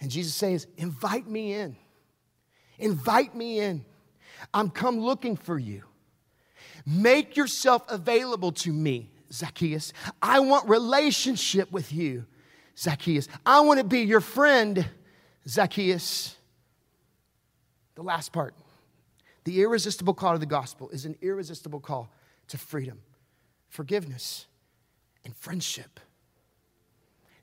And 0.00 0.10
Jesus 0.10 0.34
says, 0.34 0.66
Invite 0.76 1.26
me 1.26 1.54
in. 1.54 1.76
Invite 2.78 3.34
me 3.34 3.60
in. 3.60 3.84
I'm 4.54 4.70
come 4.70 5.00
looking 5.00 5.36
for 5.36 5.58
you. 5.58 5.82
Make 6.86 7.36
yourself 7.36 7.84
available 7.88 8.52
to 8.52 8.72
me, 8.72 9.10
Zacchaeus. 9.32 9.92
I 10.22 10.40
want 10.40 10.68
relationship 10.68 11.70
with 11.70 11.92
you, 11.92 12.24
Zacchaeus. 12.78 13.28
I 13.44 13.60
want 13.60 13.78
to 13.78 13.84
be 13.84 14.00
your 14.00 14.20
friend, 14.20 14.86
Zacchaeus. 15.46 16.36
The 17.96 18.02
last 18.02 18.32
part 18.32 18.54
the 19.44 19.62
irresistible 19.62 20.14
call 20.14 20.34
to 20.34 20.38
the 20.38 20.46
gospel 20.46 20.90
is 20.90 21.06
an 21.06 21.16
irresistible 21.22 21.80
call 21.80 22.10
to 22.48 22.58
freedom, 22.58 23.00
forgiveness, 23.68 24.46
and 25.24 25.34
friendship. 25.36 26.00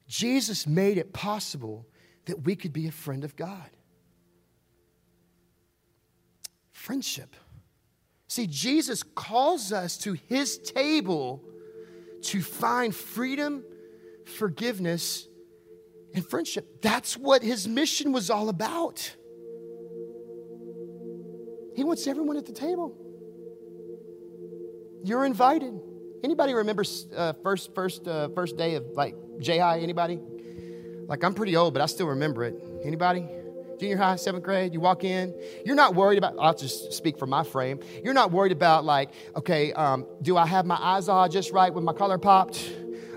Jesus 0.07 0.65
made 0.65 0.97
it 0.97 1.13
possible 1.13 1.85
that 2.25 2.43
we 2.43 2.55
could 2.55 2.73
be 2.73 2.87
a 2.87 2.91
friend 2.91 3.23
of 3.23 3.35
God. 3.35 3.69
Friendship. 6.71 7.35
See, 8.27 8.47
Jesus 8.47 9.03
calls 9.03 9.71
us 9.71 9.97
to 9.99 10.13
his 10.13 10.57
table 10.57 11.43
to 12.23 12.41
find 12.41 12.95
freedom, 12.95 13.63
forgiveness, 14.25 15.27
and 16.13 16.27
friendship. 16.27 16.81
That's 16.81 17.17
what 17.17 17.43
his 17.43 17.67
mission 17.67 18.11
was 18.11 18.29
all 18.29 18.49
about. 18.49 19.15
He 21.75 21.83
wants 21.83 22.07
everyone 22.07 22.37
at 22.37 22.45
the 22.45 22.53
table. 22.53 22.97
You're 25.03 25.25
invited. 25.25 25.79
Anybody 26.24 26.53
remember 26.53 26.84
uh, 27.15 27.34
first 27.43 27.74
first 27.76 28.07
uh, 28.07 28.30
first 28.30 28.57
day 28.57 28.76
of 28.76 28.86
like 28.93 29.15
J 29.39 29.59
high? 29.59 29.80
Anybody? 29.80 30.20
Like 31.07 31.24
I'm 31.24 31.34
pretty 31.34 31.55
old, 31.55 31.74
but 31.74 31.82
I 31.82 31.86
still 31.86 32.07
remember 32.07 32.43
it. 32.43 32.55
Anybody? 32.84 33.28
Junior 33.80 33.97
high, 33.97 34.15
seventh 34.15 34.43
grade, 34.43 34.74
you 34.74 34.80
walk 34.80 35.03
in. 35.03 35.36
You're 35.63 35.76
not 35.76 35.93
worried 35.93 36.18
about. 36.18 36.36
I'll 36.39 36.55
just 36.55 36.93
speak 36.93 37.20
from 37.20 37.30
my 37.30 37.43
frame. 37.43 37.80
You're 38.03 38.15
not 38.15 38.32
worried 38.32 38.51
about 38.51 38.86
like, 38.86 39.11
okay, 39.36 39.72
um, 39.74 40.07
do 40.24 40.36
I 40.36 40.47
have 40.47 40.65
my 40.65 40.78
eyes 40.82 41.07
all 41.07 41.30
just 41.30 41.51
right 41.51 41.72
with 41.72 41.84
my 41.84 41.93
color 41.93 42.18
popped? 42.18 42.72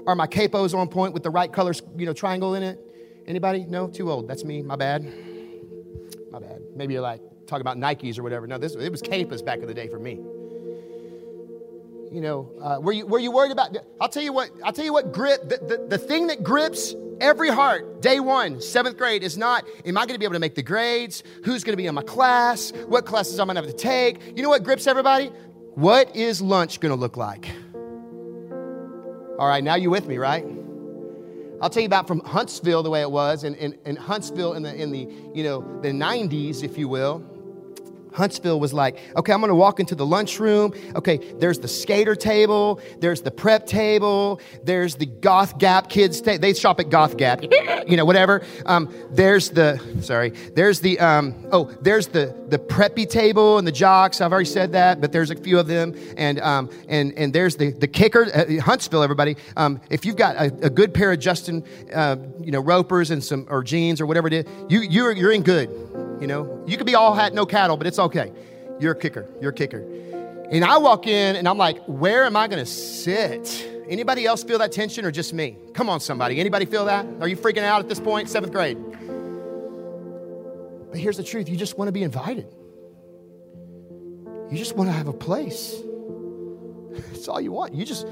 Are 0.07 0.15
my 0.15 0.27
capos 0.27 0.75
on 0.77 0.89
point 0.89 1.15
with 1.15 1.23
the 1.23 1.31
right 1.31 1.51
color, 1.51 1.73
you 1.97 2.05
know, 2.05 2.13
triangle 2.13 2.55
in 2.55 2.63
it? 2.63 2.79
Anybody? 3.27 3.65
No, 3.65 3.89
too 3.89 4.11
old. 4.11 4.29
That's 4.29 4.45
me. 4.45 4.61
My 4.61 4.77
bad. 4.77 5.03
My 6.31 6.41
bad. 6.41 6.61
Maybe 6.77 6.93
you're 6.93 7.03
like 7.03 7.23
talking 7.47 7.63
about 7.63 7.79
Nikes 7.79 8.19
or 8.19 8.23
whatever. 8.23 8.47
No, 8.47 8.59
this 8.59 8.75
it 8.75 8.91
was 8.91 9.01
capos 9.01 9.43
back 9.43 9.61
in 9.61 9.67
the 9.67 9.75
day 9.75 9.89
for 9.89 9.99
me 9.99 10.21
you 12.11 12.21
know, 12.21 12.51
uh, 12.61 12.81
were, 12.81 12.93
you, 12.93 13.07
were 13.07 13.19
you 13.19 13.31
worried 13.31 13.53
about, 13.53 13.77
I'll 14.01 14.09
tell 14.09 14.23
you 14.23 14.33
what, 14.33 14.51
I'll 14.65 14.73
tell 14.73 14.85
you 14.85 14.93
what 14.93 15.13
grip, 15.13 15.49
the, 15.49 15.59
the, 15.59 15.87
the 15.91 15.99
thing 15.99 16.27
that 16.27 16.43
grips 16.43 16.95
every 17.21 17.51
heart, 17.51 18.03
day 18.03 18.19
one, 18.19 18.61
seventh 18.61 18.97
grade, 18.97 19.23
is 19.23 19.39
not, 19.39 19.65
am 19.85 19.97
I 19.97 20.07
to 20.15 20.19
be 20.19 20.25
able 20.25 20.35
to 20.35 20.41
make 20.41 20.55
the 20.55 20.63
grades? 20.63 21.23
Who's 21.45 21.63
to 21.65 21.77
be 21.77 21.87
in 21.87 21.95
my 21.95 22.03
class? 22.03 22.73
What 22.87 23.07
classes 23.07 23.39
I'm 23.39 23.47
going 23.47 23.57
to 23.57 23.63
have 23.63 23.71
to 23.71 23.77
take? 23.77 24.37
You 24.37 24.43
know 24.43 24.49
what 24.49 24.65
grips 24.65 24.87
everybody? 24.87 25.27
What 25.75 26.17
is 26.17 26.43
lunch 26.43 26.81
to 26.91 26.97
look 26.97 27.17
like? 27.17 27.49
All 29.39 29.47
right, 29.47 29.63
now 29.63 29.77
you 29.77 29.91
with 29.91 30.07
me, 30.07 30.19
right? 30.19 30.45
I'll 31.63 31.71
tell 31.71 31.83
you 31.83 31.87
about 31.87 32.09
from 32.09 32.21
Huntsville 32.21 32.83
the 32.83 32.91
way 32.91 33.03
it 33.03 33.11
was, 33.11 33.45
and 33.45 33.55
in, 33.57 33.79
in 33.85 33.95
Huntsville 33.95 34.55
in 34.55 34.63
the, 34.63 34.75
in 34.75 34.91
the, 34.91 35.09
you 35.35 35.45
know, 35.45 35.81
the 35.83 35.91
90s, 35.91 36.65
if 36.65 36.77
you 36.77 36.89
will. 36.89 37.25
Huntsville 38.13 38.61
was 38.61 38.73
like, 38.73 38.99
okay, 39.17 39.33
I'm 39.33 39.41
gonna 39.41 39.55
walk 39.55 39.81
into 39.81 39.95
the 39.95 40.07
lunchroom. 40.07 40.73
Okay, 40.97 41.19
there's 41.39 41.59
the 41.59 41.69
skater 41.69 42.15
table, 42.15 42.81
there's 42.99 43.23
the 43.23 43.31
prep 43.31 43.67
table, 43.67 44.41
there's 44.65 44.97
the 44.97 45.07
Goth 45.07 45.59
Gap 45.59 45.89
kids. 45.89 46.21
Ta- 46.21 46.39
they 46.39 46.55
shop 46.55 46.81
at 46.81 46.91
Goth 46.91 47.17
Gap, 47.17 47.43
you 47.87 47.97
know, 47.97 48.05
whatever. 48.05 48.43
Um, 48.67 48.93
there's 49.11 49.51
the 49.51 49.81
sorry, 50.01 50.31
there's 50.55 50.81
the 50.81 50.99
um, 51.01 51.47
oh, 51.53 51.65
there's 51.81 52.09
the 52.09 52.35
the 52.49 52.59
preppy 52.59 53.09
table 53.09 53.59
and 53.59 53.67
the 53.67 53.73
jocks. 53.73 54.21
I've 54.21 54.33
already 54.33 54.47
said 54.47 54.73
that, 54.73 55.01
but 55.01 55.13
there's 55.13 55.31
a 55.31 55.37
few 55.37 55.59
of 55.59 55.67
them, 55.67 55.95
and 56.17 56.41
um, 56.41 56.71
and 56.89 57.13
and 57.17 57.33
there's 57.33 57.57
the 57.57 57.71
the 57.71 57.89
kicker. 57.89 58.27
Uh, 58.35 58.61
Huntsville, 58.61 59.03
everybody. 59.03 59.37
Um, 59.57 59.81
if 59.91 60.05
you've 60.05 60.17
got 60.17 60.37
a, 60.37 60.67
a 60.67 60.71
good 60.71 60.93
pair 60.93 61.13
of 61.13 61.21
Justin, 61.21 61.65
uh, 61.95 62.17
you 62.41 62.53
know, 62.53 62.61
ropers 62.61 63.11
and 63.11 63.23
some 63.23 63.47
or 63.49 63.63
jeans 63.63 64.01
or 64.01 64.07
whatever 64.07 64.29
it 64.29 64.35
is, 64.35 64.45
you 64.69 64.81
you're 64.81 65.13
you're 65.13 65.33
in 65.33 65.43
good. 65.43 66.10
You 66.21 66.27
know, 66.27 66.63
you 66.67 66.77
could 66.77 66.87
be 66.87 66.95
all 66.95 67.15
hat, 67.15 67.33
no 67.33 67.47
cattle, 67.47 67.77
but 67.77 67.87
it's 67.87 67.99
okay. 67.99 68.33
You're 68.79 68.93
a 68.93 68.99
kicker. 68.99 69.27
You're 69.41 69.51
a 69.51 69.55
kicker. 69.55 69.81
And 70.51 70.65
I 70.65 70.79
walk 70.79 71.07
in 71.07 71.37
and 71.37 71.49
I'm 71.49 71.59
like, 71.59 71.79
where 71.87 72.25
am 72.25 72.37
I 72.37 72.49
going 72.49 72.59
to 72.59 72.71
sit? 72.71 73.69
Anybody 73.89 74.27
else 74.27 74.45
feel 74.45 74.59
that 74.59 74.73
tension 74.73 75.05
or 75.05 75.11
just 75.11 75.33
me? 75.33 75.57
Come 75.75 75.89
on, 75.89 76.01
somebody. 76.01 76.39
Anybody 76.41 76.67
feel 76.67 76.85
that? 76.85 77.07
Are 77.21 77.29
you 77.29 77.37
freaking 77.37 77.63
out 77.63 77.81
at 77.81 77.89
this 77.89 78.01
point? 78.01 78.29
Seventh 78.29 78.53
grade. 78.53 78.77
But 80.91 80.99
here's 80.99 81.17
the 81.17 81.23
truth 81.23 81.49
you 81.49 81.57
just 81.57 81.79
want 81.79 81.89
to 81.89 81.93
be 81.93 82.03
invited, 82.03 82.47
you 84.51 84.59
just 84.59 84.77
want 84.77 84.91
to 84.91 84.93
have 84.93 85.09
a 85.09 85.13
place. 85.13 85.81
That's 86.91 87.29
all 87.29 87.41
you 87.41 87.53
want. 87.53 87.75
You 87.75 87.87
just, 87.87 88.07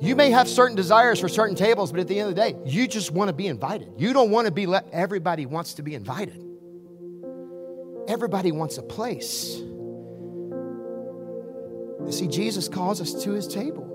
you 0.00 0.16
may 0.16 0.30
have 0.30 0.48
certain 0.48 0.74
desires 0.74 1.20
for 1.20 1.28
certain 1.28 1.54
tables, 1.54 1.92
but 1.92 2.00
at 2.00 2.08
the 2.08 2.18
end 2.18 2.30
of 2.30 2.34
the 2.34 2.40
day, 2.40 2.56
you 2.64 2.88
just 2.88 3.10
want 3.10 3.28
to 3.28 3.34
be 3.34 3.46
invited. 3.46 3.92
You 3.98 4.12
don't 4.12 4.30
want 4.30 4.46
to 4.46 4.50
be 4.50 4.66
let, 4.66 4.88
everybody 4.90 5.44
wants 5.44 5.74
to 5.74 5.82
be 5.82 5.94
invited. 5.94 6.49
Everybody 8.10 8.50
wants 8.50 8.76
a 8.76 8.82
place. 8.82 9.58
You 12.04 12.10
see, 12.10 12.26
Jesus 12.26 12.68
calls 12.68 13.00
us 13.00 13.14
to 13.22 13.30
his 13.30 13.46
table. 13.46 13.86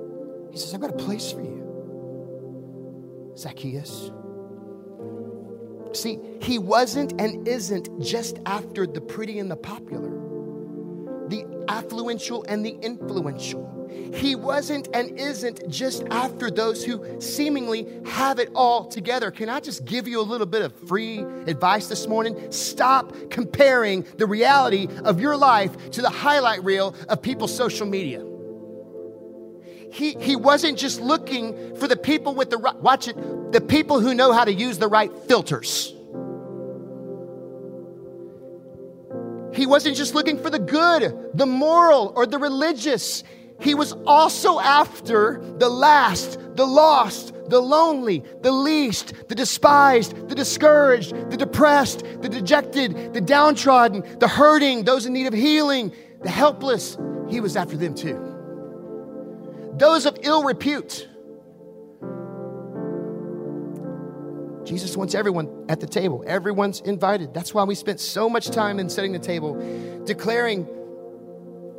He 0.54 0.58
says, 0.58 0.74
I've 0.74 0.80
got 0.80 0.92
a 0.92 0.94
place 0.94 1.34
for 1.34 1.42
you, 1.42 3.34
Zacchaeus. 3.38 4.12
See, 5.92 6.18
he 6.42 6.60
wasn't 6.60 7.20
and 7.20 7.46
isn't 7.46 7.90
just 8.02 8.40
after 8.46 8.88
the 8.88 9.02
pretty 9.02 9.38
and 9.40 9.52
the 9.52 9.58
popular, 9.58 10.12
the 11.28 11.44
affluential 11.68 12.46
and 12.48 12.66
the 12.66 12.78
influential. 12.82 13.70
He 14.14 14.36
wasn't 14.36 14.88
and 14.94 15.20
isn't 15.20 15.68
just 15.70 16.04
after 16.10 16.50
those 16.50 16.84
who 16.84 17.20
seemingly 17.20 17.88
have 18.06 18.40
it 18.40 18.50
all 18.56 18.86
together. 18.86 19.32
Can 19.32 19.50
I 19.50 19.60
just 19.60 19.86
give 19.86 20.08
you 20.08 20.22
a 20.22 20.24
little 20.24 20.48
bit 20.48 20.62
of 20.62 20.74
free 20.88 21.20
advice 21.20 21.88
this 21.88 22.08
morning? 22.08 22.52
Stop 22.52 23.14
comparing 23.30 24.06
the 24.18 24.26
reality 24.26 24.88
of 25.04 25.20
your 25.20 25.36
life 25.36 25.92
to 25.92 26.02
the 26.02 26.10
highlight 26.10 26.64
reel 26.64 26.96
of 27.10 27.22
people's 27.22 27.56
social 27.56 27.86
media. 27.86 28.26
He, 29.92 30.12
he 30.20 30.36
wasn't 30.36 30.78
just 30.78 31.00
looking 31.00 31.76
for 31.78 31.88
the 31.88 31.96
people 31.96 32.36
with 32.36 32.50
the 32.50 32.58
right, 32.58 32.76
watch 32.76 33.08
it, 33.08 33.16
the 33.54 33.62
people 33.62 34.02
who 34.02 34.14
know 34.14 34.34
how 34.34 34.44
to 34.44 34.54
use 34.54 34.78
the 34.78 34.90
right 34.90 35.12
filters. 35.28 35.94
He 39.54 39.66
wasn't 39.66 39.96
just 39.96 40.14
looking 40.14 40.38
for 40.38 40.50
the 40.50 40.60
good, 40.60 41.32
the 41.34 41.46
moral, 41.46 42.12
or 42.16 42.26
the 42.26 42.38
religious. 42.38 43.24
He 43.60 43.74
was 43.74 43.94
also 44.06 44.60
after 44.60 45.42
the 45.58 45.70
last, 45.70 46.40
the 46.56 46.66
lost, 46.66 47.34
the 47.48 47.60
lonely, 47.60 48.24
the 48.42 48.52
least, 48.52 49.14
the 49.28 49.36
despised, 49.36 50.28
the 50.30 50.36
discouraged, 50.36 51.30
the 51.30 51.38
depressed, 51.38 52.00
the 52.22 52.30
dejected, 52.30 53.14
the 53.14 53.22
downtrodden, 53.22 54.04
the 54.20 54.28
hurting, 54.28 54.84
those 54.84 55.06
in 55.06 55.14
need 55.14 55.28
of 55.28 55.34
healing, 55.34 55.94
the 56.22 56.30
helpless. 56.30 56.98
He 57.30 57.40
was 57.40 57.56
after 57.56 57.78
them 57.78 57.96
too. 57.96 58.20
Those 59.78 60.06
of 60.06 60.18
ill 60.22 60.44
repute. 60.44 61.08
Jesus 64.66 64.98
wants 64.98 65.14
everyone 65.14 65.66
at 65.70 65.80
the 65.80 65.86
table. 65.88 66.24
Everyone's 66.26 66.82
invited. 66.82 67.34
That's 67.34 67.54
why 67.54 67.64
we 67.64 67.76
spent 67.76 68.00
so 68.00 68.28
much 68.28 68.50
time 68.50 68.80
in 68.80 68.90
setting 68.90 69.12
the 69.12 69.20
table, 69.20 69.54
declaring 70.06 70.68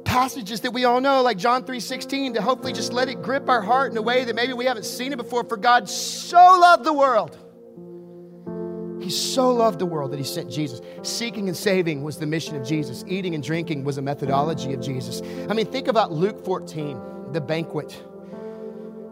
passages 0.07 0.63
that 0.63 0.71
we 0.71 0.85
all 0.87 1.01
know, 1.01 1.21
like 1.21 1.37
John 1.37 1.65
3:16, 1.65 2.35
to 2.35 2.43
hopefully 2.43 2.73
just 2.73 2.93
let 2.93 3.09
it 3.11 3.21
grip 3.21 3.51
our 3.51 3.61
heart 3.61 3.93
in 3.93 3.99
a 3.99 4.03
way 4.03 4.25
that 4.25 4.35
maybe 4.35 4.55
we 4.55 4.65
haven't 4.65 4.87
seen 4.87 5.13
it 5.13 5.17
before. 5.17 5.45
For 5.45 5.59
God 5.59 5.91
so 5.91 6.39
loved 6.39 6.85
the 6.85 6.95
world. 6.95 7.37
He 9.03 9.11
so 9.11 9.51
loved 9.51 9.79
the 9.79 9.87
world 9.87 10.13
that 10.13 10.19
he 10.19 10.25
sent 10.25 10.51
Jesus. 10.51 10.81
Seeking 11.03 11.49
and 11.49 11.57
saving 11.57 12.03
was 12.03 12.17
the 12.17 12.27
mission 12.27 12.57
of 12.57 12.67
Jesus. 12.67 13.05
Eating 13.07 13.35
and 13.35 13.45
drinking 13.45 13.85
was 13.85 13.99
a 13.99 14.03
methodology 14.03 14.73
of 14.73 14.81
Jesus. 14.81 15.21
I 15.49 15.55
mean, 15.55 15.67
think 15.67 15.87
about 15.87 16.13
Luke 16.13 16.45
14, 16.45 17.33
the 17.33 17.41
banquet. 17.41 18.03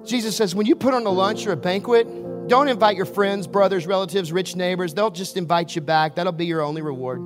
Jesus 0.05 0.37
says, 0.37 0.55
when 0.55 0.67
you 0.67 0.75
put 0.75 0.95
on 0.95 1.07
a 1.07 1.11
lunch 1.11 1.47
or 1.47 1.53
a 1.53 1.57
banquet, 1.57 2.09
don't 2.49 2.69
invite 2.69 2.97
your 2.97 3.07
friends, 3.07 3.47
brothers, 3.47 3.87
relatives, 3.87 4.33
rich 4.33 4.57
neighbors. 4.57 4.95
They'll 4.95 5.11
just 5.11 5.37
invite 5.37 5.77
you 5.77 5.83
back. 5.83 6.17
That'll 6.17 6.33
be 6.33 6.47
your 6.47 6.63
only 6.63 6.83
reward. 6.83 7.21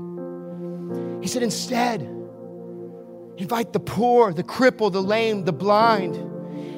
He 1.23 1.29
said, 1.29 1.43
instead, 1.43 2.03
invite 3.39 3.73
the 3.73 3.81
poor, 3.81 4.33
the 4.33 4.43
crippled, 4.43 4.93
the 4.93 5.03
lame, 5.03 5.45
the 5.45 5.53
blind. 5.53 6.15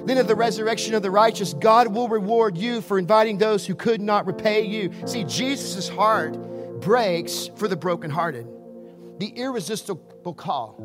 Then 0.06 0.18
at 0.18 0.28
the 0.28 0.34
resurrection 0.34 0.94
of 0.94 1.02
the 1.02 1.10
righteous, 1.10 1.54
God 1.54 1.88
will 1.88 2.08
reward 2.08 2.56
you 2.56 2.80
for 2.80 2.98
inviting 2.98 3.38
those 3.38 3.66
who 3.66 3.74
could 3.74 4.00
not 4.00 4.26
repay 4.26 4.62
you. 4.62 4.92
See, 5.06 5.24
Jesus' 5.24 5.88
heart 5.88 6.38
breaks 6.80 7.50
for 7.56 7.68
the 7.68 7.76
brokenhearted. 7.76 8.46
The 9.18 9.28
irresistible 9.28 10.34
call 10.34 10.76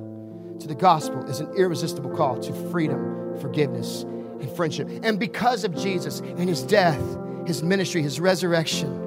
to 0.60 0.68
the 0.68 0.76
gospel 0.76 1.24
is 1.26 1.40
an 1.40 1.54
irresistible 1.56 2.16
call 2.16 2.40
to 2.40 2.54
freedom, 2.72 3.38
forgiveness, 3.40 4.04
and 4.04 4.50
friendship. 4.52 4.90
And 5.04 5.20
because 5.20 5.64
of 5.64 5.76
Jesus 5.76 6.20
and 6.20 6.50
his 6.50 6.64
death, 6.64 7.02
his 7.46 7.64
ministry, 7.64 8.02
his 8.02 8.20
resurrection, 8.20 9.02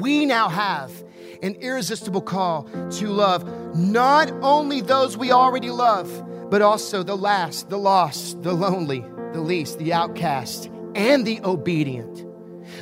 we 0.00 0.26
now 0.26 0.48
have 0.48 0.90
an 1.42 1.54
irresistible 1.56 2.20
call 2.20 2.64
to 2.92 3.08
love 3.08 3.76
not 3.76 4.30
only 4.42 4.80
those 4.80 5.16
we 5.16 5.32
already 5.32 5.70
love, 5.70 6.50
but 6.50 6.62
also 6.62 7.02
the 7.02 7.16
last, 7.16 7.68
the 7.68 7.78
lost, 7.78 8.42
the 8.42 8.52
lonely, 8.52 9.04
the 9.32 9.40
least, 9.40 9.78
the 9.78 9.92
outcast, 9.92 10.70
and 10.94 11.26
the 11.26 11.40
obedient. 11.42 12.26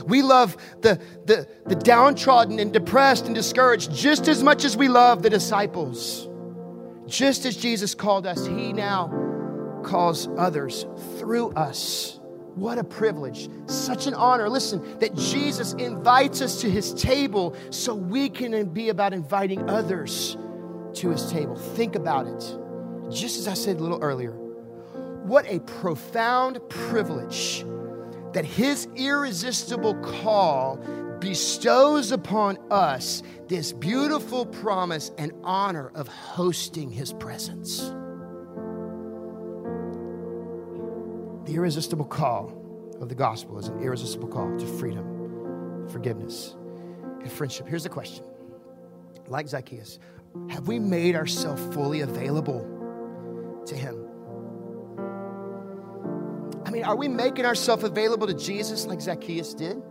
We 0.06 0.22
love 0.22 0.56
the, 0.80 1.00
the, 1.24 1.48
the 1.66 1.74
downtrodden 1.74 2.58
and 2.58 2.72
depressed 2.72 3.26
and 3.26 3.34
discouraged 3.34 3.92
just 3.92 4.28
as 4.28 4.42
much 4.42 4.64
as 4.64 4.76
we 4.76 4.88
love 4.88 5.22
the 5.22 5.30
disciples. 5.30 6.28
Just 7.06 7.44
as 7.44 7.56
Jesus 7.56 7.94
called 7.94 8.26
us, 8.26 8.46
He 8.46 8.72
now 8.72 9.80
calls 9.84 10.28
others 10.38 10.86
through 11.18 11.50
us. 11.52 12.20
What 12.54 12.78
a 12.78 12.84
privilege, 12.84 13.48
such 13.66 14.06
an 14.06 14.14
honor. 14.14 14.48
Listen, 14.48 14.98
that 14.98 15.14
Jesus 15.14 15.72
invites 15.74 16.42
us 16.42 16.60
to 16.60 16.70
his 16.70 16.92
table 16.94 17.56
so 17.70 17.94
we 17.94 18.28
can 18.28 18.68
be 18.70 18.90
about 18.90 19.12
inviting 19.12 19.68
others 19.70 20.36
to 20.94 21.10
his 21.10 21.30
table. 21.30 21.56
Think 21.56 21.94
about 21.94 22.26
it. 22.26 22.58
Just 23.10 23.38
as 23.38 23.48
I 23.48 23.54
said 23.54 23.78
a 23.78 23.82
little 23.82 24.00
earlier, 24.02 24.32
what 24.32 25.46
a 25.46 25.60
profound 25.60 26.60
privilege 26.68 27.64
that 28.32 28.44
his 28.44 28.86
irresistible 28.96 29.94
call 29.96 30.76
bestows 31.20 32.10
upon 32.10 32.58
us 32.70 33.22
this 33.48 33.72
beautiful 33.72 34.44
promise 34.44 35.12
and 35.18 35.32
honor 35.44 35.92
of 35.94 36.08
hosting 36.08 36.90
his 36.90 37.12
presence. 37.14 37.92
Irresistible 41.54 42.04
call 42.04 42.52
of 43.00 43.08
the 43.08 43.14
gospel 43.14 43.58
is 43.58 43.68
an 43.68 43.82
irresistible 43.82 44.28
call 44.28 44.56
to 44.58 44.66
freedom, 44.78 45.88
forgiveness, 45.90 46.54
and 47.20 47.30
friendship. 47.30 47.66
Here's 47.66 47.82
the 47.82 47.88
question 47.88 48.24
like 49.28 49.48
Zacchaeus, 49.48 49.98
have 50.50 50.68
we 50.68 50.78
made 50.78 51.16
ourselves 51.16 51.62
fully 51.74 52.00
available 52.00 53.62
to 53.66 53.74
Him? 53.74 54.06
I 56.64 56.70
mean, 56.70 56.84
are 56.84 56.96
we 56.96 57.08
making 57.08 57.44
ourselves 57.44 57.84
available 57.84 58.26
to 58.26 58.34
Jesus 58.34 58.86
like 58.86 59.00
Zacchaeus 59.00 59.54
did? 59.54 59.82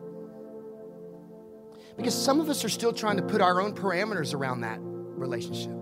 Because 1.98 2.16
some 2.16 2.40
of 2.40 2.50
us 2.50 2.64
are 2.64 2.70
still 2.70 2.94
trying 2.94 3.18
to 3.18 3.24
put 3.24 3.42
our 3.42 3.62
own 3.62 3.76
parameters 3.76 4.34
around 4.34 4.62
that 4.62 4.80
relationship. 4.82 5.74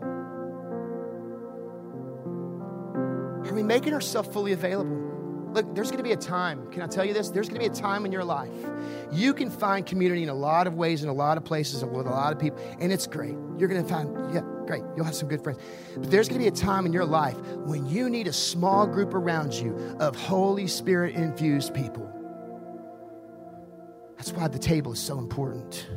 Are 3.50 3.54
we 3.54 3.64
making 3.64 3.94
ourselves 3.94 4.30
fully 4.30 4.52
available? 4.52 5.09
Look, 5.52 5.74
there's 5.74 5.90
going 5.90 5.98
to 5.98 6.04
be 6.04 6.12
a 6.12 6.18
time. 6.18 6.70
Can 6.72 6.84
I 6.84 6.88
tell 6.88 7.04
you 7.04 7.14
this? 7.14 7.30
There's 7.30 7.50
going 7.50 7.60
to 7.60 7.68
be 7.68 7.74
a 7.74 7.82
time 7.82 8.06
in 8.06 8.12
your 8.12 8.24
life. 8.24 8.52
You 9.12 9.34
can 9.34 9.50
find 9.50 9.86
community 9.86 10.22
in 10.22 10.30
a 10.30 10.34
lot 10.34 10.68
of 10.68 10.76
ways, 10.76 11.04
in 11.04 11.10
a 11.10 11.14
lot 11.14 11.38
of 11.38 11.44
places, 11.44 11.84
with 11.84 12.06
a 12.06 12.10
lot 12.10 12.32
of 12.32 12.40
people, 12.40 12.60
and 12.80 12.92
it's 12.92 13.08
great. 13.08 13.36
You're 13.58 13.68
going 13.68 13.82
to 13.82 13.90
find, 13.90 14.34
yeah, 14.34 14.42
great. 14.68 14.84
You'll 14.96 15.06
have 15.06 15.16
some 15.16 15.28
good 15.28 15.44
friends. 15.44 15.60
But 15.96 16.12
there's 16.12 16.28
going 16.30 16.40
to 16.40 16.44
be 16.44 16.48
a 16.48 16.56
time 16.56 16.86
in 16.86 16.94
your 16.94 17.06
life 17.06 17.38
when 17.66 17.88
you 17.88 18.10
need 18.10 18.28
a 18.28 18.34
small 18.34 18.86
group 18.86 19.16
around 19.16 19.54
you 19.54 19.76
of 20.00 20.16
Holy 20.16 20.68
Spirit 20.68 21.16
infused 21.16 21.74
people. 21.74 22.06
That's 24.18 24.32
why 24.32 24.48
the 24.48 24.60
table 24.60 24.94
is 24.94 25.00
so 25.00 25.18
important. 25.18 25.90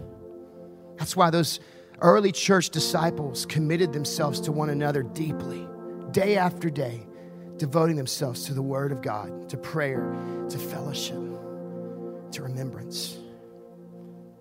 That's 0.96 1.14
why 1.14 1.28
those 1.30 1.60
early 2.00 2.32
church 2.32 2.70
disciples 2.70 3.44
committed 3.44 3.92
themselves 3.92 4.40
to 4.42 4.52
one 4.52 4.70
another 4.70 5.02
deeply, 5.02 5.68
day 6.12 6.36
after 6.36 6.70
day 6.70 7.06
devoting 7.62 7.94
themselves 7.94 8.46
to 8.46 8.54
the 8.54 8.60
Word 8.60 8.90
of 8.90 9.00
God, 9.02 9.48
to 9.48 9.56
prayer, 9.56 10.16
to 10.48 10.58
fellowship, 10.58 11.14
to 12.32 12.42
remembrance. 12.42 13.16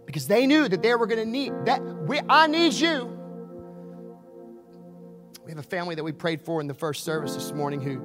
Because 0.07 0.25
they 0.25 0.47
knew 0.47 0.67
that 0.67 0.81
they 0.81 0.95
were 0.95 1.05
going 1.05 1.23
to 1.23 1.29
need 1.29 1.53
that. 1.65 1.83
We, 2.07 2.19
I 2.27 2.47
need 2.47 2.73
you. 2.73 3.15
We 5.45 5.51
have 5.51 5.59
a 5.59 5.61
family 5.61 5.93
that 5.93 6.03
we 6.03 6.13
prayed 6.13 6.41
for 6.41 6.61
in 6.61 6.67
the 6.67 6.73
first 6.73 7.03
service 7.03 7.35
this 7.35 7.51
morning 7.51 7.79
who 7.79 8.01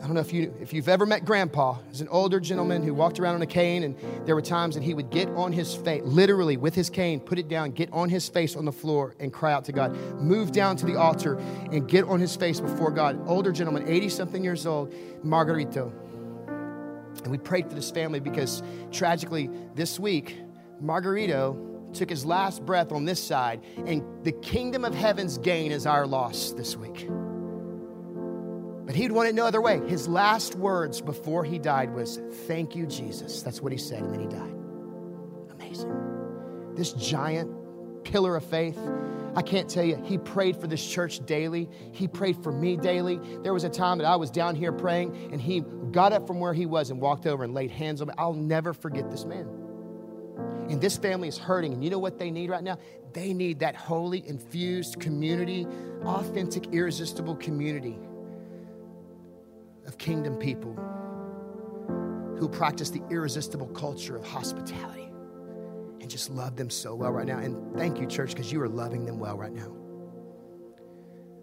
I 0.00 0.04
don't 0.04 0.14
know 0.14 0.20
if, 0.20 0.32
you, 0.32 0.54
if 0.60 0.72
you've 0.72 0.88
ever 0.88 1.04
met 1.04 1.26
Grandpa. 1.26 1.76
He's 1.90 2.00
an 2.00 2.08
older 2.08 2.40
gentleman 2.40 2.82
who 2.82 2.94
walked 2.94 3.20
around 3.20 3.34
on 3.34 3.42
a 3.42 3.46
cane, 3.46 3.82
and 3.82 3.94
there 4.24 4.34
were 4.34 4.40
times 4.40 4.74
that 4.74 4.82
he 4.82 4.94
would 4.94 5.10
get 5.10 5.28
on 5.30 5.52
his 5.52 5.74
face, 5.74 6.00
literally 6.04 6.56
with 6.56 6.74
his 6.74 6.88
cane, 6.88 7.20
put 7.20 7.38
it 7.38 7.48
down, 7.48 7.72
get 7.72 7.92
on 7.92 8.08
his 8.08 8.26
face 8.26 8.56
on 8.56 8.64
the 8.64 8.72
floor, 8.72 9.14
and 9.20 9.30
cry 9.30 9.52
out 9.52 9.66
to 9.66 9.72
God. 9.72 9.94
Move 10.18 10.52
down 10.52 10.76
to 10.76 10.86
the 10.86 10.96
altar 10.96 11.36
and 11.70 11.86
get 11.86 12.04
on 12.04 12.18
his 12.18 12.34
face 12.34 12.60
before 12.60 12.90
God. 12.90 13.20
Older 13.28 13.52
gentleman, 13.52 13.86
80 13.86 14.08
something 14.08 14.42
years 14.42 14.66
old, 14.66 14.90
Margarito. 15.22 15.92
And 17.22 17.30
we 17.30 17.36
prayed 17.36 17.68
for 17.68 17.74
this 17.74 17.90
family 17.90 18.20
because 18.20 18.62
tragically 18.90 19.50
this 19.74 20.00
week, 20.00 20.38
Margarito 20.82 21.92
took 21.92 22.08
his 22.08 22.24
last 22.24 22.64
breath 22.64 22.90
on 22.90 23.04
this 23.04 23.22
side, 23.22 23.60
and 23.84 24.02
the 24.24 24.32
kingdom 24.32 24.86
of 24.86 24.94
heaven's 24.94 25.36
gain 25.36 25.72
is 25.72 25.84
our 25.84 26.06
loss 26.06 26.52
this 26.52 26.74
week. 26.74 27.06
But 28.90 28.96
he'd 28.96 29.12
want 29.12 29.28
it 29.28 29.36
no 29.36 29.46
other 29.46 29.60
way. 29.60 29.78
His 29.86 30.08
last 30.08 30.56
words 30.56 31.00
before 31.00 31.44
he 31.44 31.60
died 31.60 31.94
was, 31.94 32.18
Thank 32.48 32.74
you, 32.74 32.86
Jesus. 32.86 33.40
That's 33.40 33.60
what 33.60 33.70
he 33.70 33.78
said, 33.78 34.02
and 34.02 34.12
then 34.12 34.18
he 34.18 34.26
died. 34.26 34.52
Amazing. 35.52 36.74
This 36.74 36.92
giant 36.94 38.02
pillar 38.02 38.34
of 38.34 38.44
faith. 38.44 38.76
I 39.36 39.42
can't 39.42 39.70
tell 39.70 39.84
you, 39.84 39.94
he 40.02 40.18
prayed 40.18 40.56
for 40.56 40.66
this 40.66 40.84
church 40.84 41.24
daily. 41.24 41.68
He 41.92 42.08
prayed 42.08 42.42
for 42.42 42.50
me 42.50 42.76
daily. 42.76 43.20
There 43.44 43.54
was 43.54 43.62
a 43.62 43.68
time 43.68 43.98
that 43.98 44.08
I 44.08 44.16
was 44.16 44.28
down 44.28 44.56
here 44.56 44.72
praying, 44.72 45.30
and 45.30 45.40
he 45.40 45.60
got 45.92 46.12
up 46.12 46.26
from 46.26 46.40
where 46.40 46.52
he 46.52 46.66
was 46.66 46.90
and 46.90 47.00
walked 47.00 47.28
over 47.28 47.44
and 47.44 47.54
laid 47.54 47.70
hands 47.70 48.00
on 48.00 48.08
me. 48.08 48.14
I'll 48.18 48.34
never 48.34 48.72
forget 48.72 49.08
this 49.08 49.24
man. 49.24 49.48
And 50.68 50.80
this 50.80 50.96
family 50.96 51.28
is 51.28 51.38
hurting, 51.38 51.72
and 51.74 51.84
you 51.84 51.90
know 51.90 52.00
what 52.00 52.18
they 52.18 52.32
need 52.32 52.50
right 52.50 52.64
now? 52.64 52.76
They 53.12 53.34
need 53.34 53.60
that 53.60 53.76
holy, 53.76 54.26
infused 54.26 54.98
community, 54.98 55.64
authentic, 56.04 56.72
irresistible 56.72 57.36
community 57.36 57.96
of 59.86 59.98
kingdom 59.98 60.36
people 60.36 60.74
who 62.38 62.48
practice 62.48 62.90
the 62.90 63.02
irresistible 63.10 63.68
culture 63.68 64.16
of 64.16 64.26
hospitality 64.26 65.10
and 66.00 66.10
just 66.10 66.30
love 66.30 66.56
them 66.56 66.70
so 66.70 66.94
well 66.94 67.12
right 67.12 67.26
now. 67.26 67.38
And 67.38 67.76
thank 67.76 68.00
you, 68.00 68.06
church, 68.06 68.30
because 68.30 68.50
you 68.50 68.62
are 68.62 68.68
loving 68.68 69.04
them 69.04 69.18
well 69.18 69.36
right 69.36 69.52
now. 69.52 69.76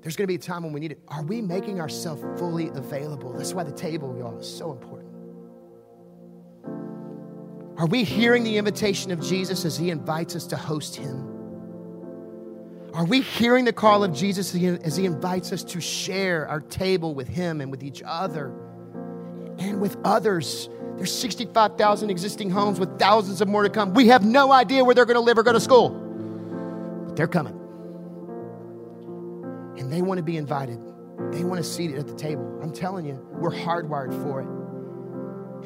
There's 0.01 0.15
going 0.15 0.23
to 0.23 0.27
be 0.27 0.35
a 0.35 0.39
time 0.39 0.63
when 0.63 0.73
we 0.73 0.79
need 0.79 0.91
it. 0.91 0.99
Are 1.07 1.23
we 1.23 1.41
making 1.41 1.79
ourselves 1.79 2.23
fully 2.39 2.69
available? 2.69 3.33
That's 3.33 3.53
why 3.53 3.63
the 3.63 3.71
table, 3.71 4.15
y'all, 4.17 4.39
is 4.39 4.47
so 4.47 4.71
important. 4.71 5.07
Are 7.77 7.85
we 7.85 8.03
hearing 8.03 8.43
the 8.43 8.57
invitation 8.57 9.11
of 9.11 9.21
Jesus 9.21 9.65
as 9.65 9.77
he 9.77 9.91
invites 9.91 10.35
us 10.35 10.47
to 10.47 10.57
host 10.57 10.95
him? 10.95 11.36
Are 12.97 13.05
we 13.05 13.21
hearing 13.21 13.63
the 13.65 13.73
call 13.73 14.03
of 14.03 14.11
Jesus 14.11 14.55
as 14.55 14.97
he 14.97 15.05
invites 15.05 15.51
us 15.51 15.63
to 15.65 15.79
share 15.79 16.47
our 16.49 16.61
table 16.61 17.13
with 17.13 17.27
him 17.27 17.61
and 17.61 17.69
with 17.69 17.83
each 17.83 18.01
other 18.03 18.51
and 19.59 19.79
with 19.79 19.95
others? 20.03 20.67
There's 20.95 21.13
65,000 21.13 22.09
existing 22.09 22.49
homes 22.49 22.79
with 22.79 22.97
thousands 22.97 23.39
of 23.39 23.47
more 23.47 23.61
to 23.61 23.69
come. 23.69 23.93
We 23.93 24.07
have 24.07 24.25
no 24.25 24.51
idea 24.51 24.83
where 24.83 24.95
they're 24.95 25.05
going 25.05 25.13
to 25.13 25.21
live 25.21 25.37
or 25.37 25.43
go 25.43 25.53
to 25.53 25.59
school, 25.59 25.89
but 27.05 27.15
they're 27.15 27.27
coming. 27.27 27.53
And 29.77 29.93
they 29.93 30.01
want 30.01 30.17
to 30.17 30.23
be 30.23 30.37
invited. 30.37 30.79
They 31.31 31.43
want 31.43 31.57
to 31.59 31.63
seat 31.63 31.93
at 31.93 32.07
the 32.07 32.15
table. 32.15 32.59
I'm 32.63 32.73
telling 32.73 33.05
you, 33.05 33.23
we're 33.33 33.51
hardwired 33.51 34.23
for 34.23 34.41
it. 34.41 34.47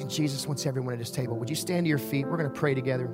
And 0.02 0.12
Jesus 0.12 0.48
wants 0.48 0.66
everyone 0.66 0.92
at 0.92 1.00
his 1.00 1.12
table. 1.12 1.38
Would 1.38 1.50
you 1.50 1.56
stand 1.56 1.86
to 1.86 1.90
your 1.90 1.98
feet? 1.98 2.26
We're 2.28 2.36
going 2.36 2.52
to 2.52 2.60
pray 2.60 2.74
together. 2.74 3.10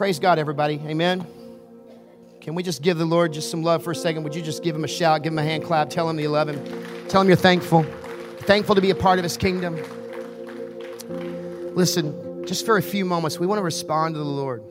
Praise 0.00 0.18
God, 0.18 0.38
everybody. 0.38 0.80
Amen. 0.86 1.26
Can 2.40 2.54
we 2.54 2.62
just 2.62 2.80
give 2.80 2.96
the 2.96 3.04
Lord 3.04 3.34
just 3.34 3.50
some 3.50 3.62
love 3.62 3.84
for 3.84 3.90
a 3.90 3.94
second? 3.94 4.22
Would 4.22 4.34
you 4.34 4.40
just 4.40 4.62
give 4.62 4.74
him 4.74 4.82
a 4.82 4.88
shout, 4.88 5.22
give 5.22 5.30
him 5.30 5.38
a 5.38 5.42
hand 5.42 5.62
clap, 5.62 5.90
tell 5.90 6.08
him 6.08 6.18
you 6.18 6.30
love 6.30 6.48
him, 6.48 6.58
tell 7.08 7.20
him 7.20 7.28
you're 7.28 7.36
thankful, 7.36 7.82
thankful 8.44 8.74
to 8.76 8.80
be 8.80 8.88
a 8.88 8.94
part 8.94 9.18
of 9.18 9.24
his 9.24 9.36
kingdom. 9.36 9.76
Listen, 11.74 12.46
just 12.46 12.64
for 12.64 12.78
a 12.78 12.82
few 12.82 13.04
moments, 13.04 13.38
we 13.38 13.46
want 13.46 13.58
to 13.58 13.62
respond 13.62 14.14
to 14.14 14.18
the 14.18 14.24
Lord. 14.24 14.64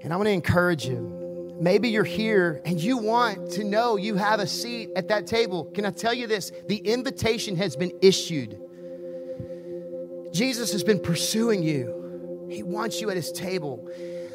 And 0.00 0.14
I 0.14 0.16
want 0.16 0.28
to 0.28 0.32
encourage 0.32 0.86
you. 0.86 1.58
Maybe 1.60 1.90
you're 1.90 2.02
here 2.02 2.62
and 2.64 2.80
you 2.80 2.96
want 2.96 3.50
to 3.50 3.64
know 3.64 3.98
you 3.98 4.14
have 4.14 4.40
a 4.40 4.46
seat 4.46 4.88
at 4.96 5.08
that 5.08 5.26
table. 5.26 5.66
Can 5.74 5.84
I 5.84 5.90
tell 5.90 6.14
you 6.14 6.26
this? 6.26 6.52
The 6.68 6.78
invitation 6.78 7.54
has 7.56 7.76
been 7.76 7.92
issued. 8.00 8.58
Jesus 10.32 10.72
has 10.72 10.82
been 10.82 11.00
pursuing 11.00 11.62
you, 11.62 11.99
He 12.50 12.62
wants 12.62 13.00
you 13.00 13.10
at 13.10 13.16
His 13.16 13.32
table. 13.32 13.88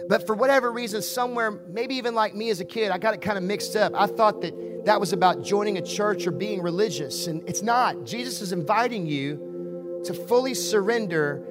But 0.08 0.28
for 0.28 0.36
whatever 0.36 0.72
reason, 0.72 1.02
somewhere, 1.02 1.52
maybe 1.52 1.96
even 1.96 2.14
like 2.14 2.36
me 2.36 2.50
as 2.50 2.60
a 2.60 2.66
kid, 2.66 2.92
I 2.92 2.98
got 2.98 3.14
it 3.14 3.22
kind 3.22 3.38
of 3.38 3.44
mixed 3.44 3.76
up. 3.76 3.94
I 3.96 4.06
thought 4.08 4.42
that 4.42 4.86
that 4.86 5.00
was 5.00 5.14
about 5.14 5.44
joining 5.44 5.78
a 5.78 5.82
church 5.82 6.28
or 6.28 6.32
being 6.32 6.62
religious, 6.62 7.28
and 7.28 7.48
it's 7.50 7.62
not. 7.62 8.06
Jesus 8.06 8.42
is 8.42 8.52
inviting 8.52 9.08
you 9.08 10.02
to 10.06 10.14
fully 10.14 10.54
surrender 10.54 11.44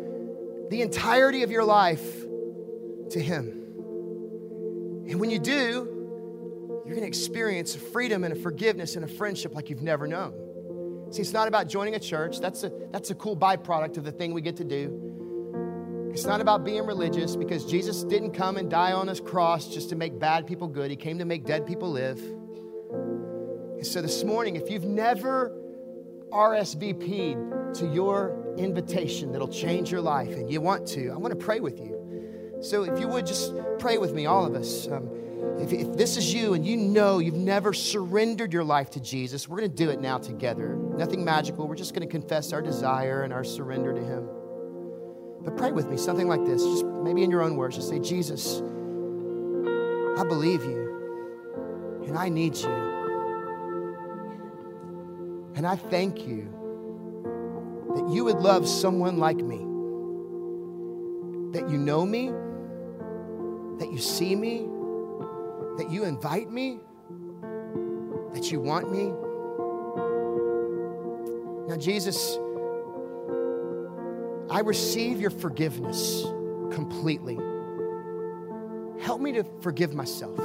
the 0.71 0.83
entirety 0.83 1.43
of 1.43 1.51
your 1.51 1.65
life 1.65 2.23
to 3.11 3.21
Him. 3.21 3.61
And 5.09 5.21
when 5.21 5.31
you 5.31 5.39
do, 5.39 5.91
you're 6.87 6.95
going 6.95 7.03
to 7.03 7.09
experience 7.09 7.75
a 7.75 7.79
freedom 7.79 8.25
and 8.25 8.33
a 8.33 8.37
forgiveness 8.37 8.95
and 8.97 9.05
a 9.05 9.09
friendship 9.09 9.55
like 9.55 9.69
you've 9.69 9.83
never 9.83 10.07
known. 10.07 11.11
See, 11.11 11.23
it's 11.23 11.33
not 11.33 11.49
about 11.49 11.69
joining 11.69 11.95
a 11.95 12.01
church. 12.01 12.41
That's 12.41 12.65
a, 12.65 12.73
that's 12.91 13.11
a 13.11 13.15
cool 13.15 13.37
byproduct 13.37 13.97
of 13.99 14.05
the 14.05 14.13
thing 14.13 14.33
we 14.33 14.41
get 14.41 14.57
to 14.57 14.65
do. 14.65 15.14
It's 16.15 16.27
not 16.27 16.41
about 16.41 16.65
being 16.65 16.87
religious 16.87 17.35
because 17.35 17.65
Jesus 17.65 18.05
didn't 18.05 18.35
come 18.35 18.57
and 18.57 18.71
die 18.71 18.93
on 18.93 19.09
his 19.09 19.19
cross 19.19 19.67
just 19.67 19.89
to 19.89 19.97
make 19.97 20.17
bad 20.17 20.47
people 20.47 20.69
good. 20.69 20.89
He 20.89 20.97
came 20.97 21.19
to 21.19 21.25
make 21.25 21.45
dead 21.45 21.67
people 21.67 21.91
live. 21.91 22.21
And 22.21 23.85
so 23.85 24.01
this 24.01 24.23
morning, 24.23 24.55
if 24.55 24.71
you've 24.71 24.85
never 24.85 25.51
RSVP'd 26.31 27.75
to 27.81 27.93
your 27.93 28.55
invitation 28.57 29.33
that'll 29.33 29.49
change 29.49 29.91
your 29.91 30.03
life 30.03 30.31
and 30.31 30.49
you 30.49 30.61
want 30.61 30.87
to, 30.91 31.11
I 31.11 31.17
want 31.17 31.37
to 31.37 31.45
pray 31.45 31.59
with 31.59 31.81
you. 31.81 32.61
So 32.63 32.85
if 32.85 33.01
you 33.01 33.09
would 33.09 33.27
just 33.27 33.53
pray 33.81 33.99
with 33.99 34.15
me, 34.15 34.27
all 34.27 34.47
of 34.47 34.55
us. 34.55 34.87
Um, 34.87 35.11
if, 35.59 35.73
if, 35.73 35.97
this 35.97 36.17
is 36.17 36.33
you 36.33 36.55
and 36.55 36.65
you 36.65 36.77
know 36.77 37.19
you've 37.19 37.35
never 37.35 37.73
surrendered 37.73 38.53
your 38.53 38.63
life 38.63 38.89
to 38.91 39.01
Jesus, 39.01 39.49
we're 39.49 39.59
going 39.59 39.69
to 39.69 39.77
do 39.77 39.91
it 39.91 40.01
now 40.01 40.19
together. 40.19 40.77
Nothing 40.77 41.25
magical. 41.25 41.67
We're 41.67 41.75
just 41.75 41.93
going 41.93 42.07
to 42.07 42.13
confess 42.13 42.53
our 42.53 42.63
desire 42.63 43.25
and 43.25 43.33
our 43.33 43.43
surrender 43.43 43.93
to 43.93 44.01
Him. 44.01 44.29
But 45.45 45.57
pray 45.57 45.73
with 45.73 45.89
me, 45.89 45.97
something 45.97 46.27
like 46.27 46.45
this, 46.45 46.63
just 46.63 46.85
maybe 46.85 47.23
in 47.23 47.31
your 47.31 47.43
own 47.43 47.57
words. 47.57 47.77
Just 47.77 47.89
say, 47.89 47.99
Jesus, 47.99 48.61
I 50.19 50.25
believe 50.25 50.65
you, 50.65 52.03
and 52.07 52.17
I 52.17 52.29
need 52.29 52.57
you. 52.57 52.71
And 55.55 55.67
I 55.67 55.77
thank 55.77 56.27
you 56.27 56.49
that 57.95 58.09
you 58.09 58.25
would 58.25 58.39
love 58.39 58.67
someone 58.69 59.19
like 59.19 59.37
me, 59.37 59.59
that 61.53 61.69
you 61.71 61.79
know 61.79 62.05
me, 62.05 62.33
that 63.79 63.93
you 63.93 63.99
see 63.99 64.35
me, 64.35 64.67
that 65.77 65.91
you 65.91 66.05
invite 66.05 66.51
me, 66.51 66.81
that 68.33 68.51
you 68.51 68.61
want 68.61 68.91
me. 68.91 69.13
Now, 71.69 71.77
Jesus, 71.77 72.39
I 74.55 74.61
receive 74.61 75.21
your 75.21 75.31
forgiveness 75.31 76.23
completely. 76.71 77.35
Help 79.03 79.21
me 79.21 79.33
to 79.33 79.43
forgive 79.63 79.95
myself. 79.95 80.39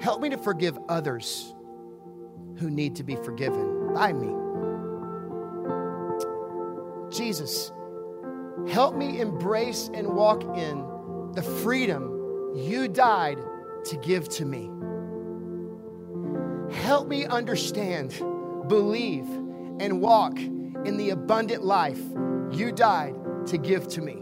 Help 0.00 0.22
me 0.22 0.30
to 0.30 0.38
forgive 0.38 0.78
others 0.88 1.52
who 2.56 2.70
need 2.70 2.96
to 2.96 3.02
be 3.02 3.14
forgiven 3.16 3.92
by 3.92 4.14
me. 4.14 4.34
Jesus, 7.10 7.72
help 8.72 8.96
me 8.96 9.20
embrace 9.20 9.90
and 9.92 10.08
walk 10.08 10.42
in 10.56 11.32
the 11.34 11.42
freedom 11.42 12.54
you 12.56 12.88
died 12.88 13.36
to 13.84 13.98
give 13.98 14.30
to 14.30 14.46
me. 14.46 14.70
Help 16.74 17.06
me 17.06 17.26
understand, 17.26 18.12
believe, 18.66 19.26
and 19.78 20.00
walk 20.00 20.38
in 20.38 20.96
the 20.96 21.10
abundant 21.10 21.62
life 21.62 22.00
you 22.52 22.72
died 22.72 23.14
to 23.46 23.58
give 23.58 23.88
to 23.88 24.00
me. 24.00 24.16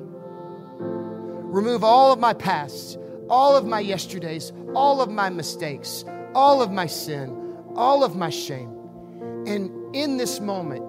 Remove 0.81 1.83
all 1.83 2.13
of 2.13 2.19
my 2.19 2.35
past, 2.35 2.99
all 3.29 3.57
of 3.57 3.67
my 3.67 3.81
yesterdays, 3.81 4.53
all 4.75 5.01
of 5.01 5.11
my 5.11 5.31
mistakes, 5.31 6.05
all 6.35 6.63
of 6.63 6.71
my 6.71 6.87
sin, 6.87 7.57
all 7.75 8.05
of 8.05 8.17
my 8.17 8.31
shame. 8.31 8.71
And 9.47 9.97
in 9.97 10.19
this 10.19 10.41
moment, 10.41 10.85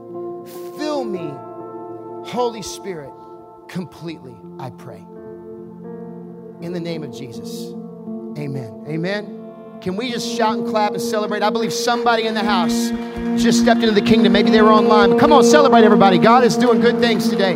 fill 0.77 1.05
me, 1.05 1.31
Holy 2.29 2.61
Spirit, 2.61 3.11
completely, 3.67 4.35
I 4.59 4.69
pray. 4.71 5.05
In 6.61 6.73
the 6.73 6.79
name 6.79 7.03
of 7.03 7.13
Jesus. 7.13 7.73
Amen. 8.37 8.83
Amen. 8.87 9.38
Can 9.82 9.95
we 9.95 10.11
just 10.11 10.27
shout 10.36 10.57
and 10.57 10.67
clap 10.67 10.91
and 10.91 11.01
celebrate? 11.01 11.41
I 11.41 11.49
believe 11.49 11.71
somebody 11.71 12.27
in 12.27 12.34
the 12.34 12.43
house 12.43 12.89
just 13.41 13.61
stepped 13.61 13.82
into 13.82 13.93
the 13.93 14.01
kingdom. 14.05 14.34
Maybe 14.34 14.51
they 14.51 14.61
were 14.61 14.73
online. 14.73 15.11
But 15.11 15.19
come 15.19 15.32
on, 15.32 15.41
celebrate, 15.41 15.84
everybody. 15.84 16.17
God 16.17 16.43
is 16.43 16.57
doing 16.57 16.82
good 16.82 16.99
things 16.99 17.30
today. 17.30 17.55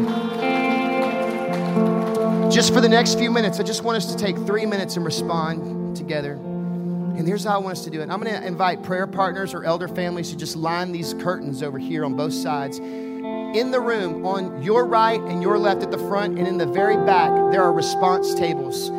Just 2.50 2.74
for 2.74 2.80
the 2.80 2.88
next 2.88 3.20
few 3.20 3.30
minutes, 3.30 3.60
I 3.60 3.64
just 3.64 3.84
want 3.84 3.98
us 3.98 4.14
to 4.14 4.18
take 4.18 4.38
three 4.38 4.66
minutes 4.66 4.96
and 4.96 5.06
respond 5.06 5.98
together. 5.98 6.34
And 6.34 7.28
here's 7.28 7.44
how 7.44 7.56
I 7.56 7.58
want 7.58 7.78
us 7.78 7.84
to 7.84 7.90
do 7.90 8.00
it. 8.00 8.10
I'm 8.10 8.22
going 8.22 8.34
to 8.34 8.48
invite 8.48 8.84
prayer 8.84 9.06
partners 9.06 9.54
or 9.54 9.66
elder 9.66 9.90
families 9.90 10.30
to 10.30 10.38
just 10.38 10.56
line 10.56 10.94
these 10.94 11.14
curtains 11.16 11.62
over 11.62 11.78
here 11.78 12.06
on 12.06 12.16
both 12.16 12.34
sides. 12.34 12.78
In 12.80 13.70
the 13.72 13.82
room, 13.82 14.26
on 14.26 14.64
your 14.64 14.86
right 14.86 15.20
and 15.20 15.42
your 15.42 15.58
left 15.58 15.84
at 15.84 15.92
the 15.92 15.98
front, 15.98 16.40
and 16.40 16.48
in 16.48 16.58
the 16.58 16.68
very 16.68 16.96
back, 17.06 17.32
there 17.52 17.64
are 17.64 17.74
response 17.74 18.34
tables. 18.34 18.90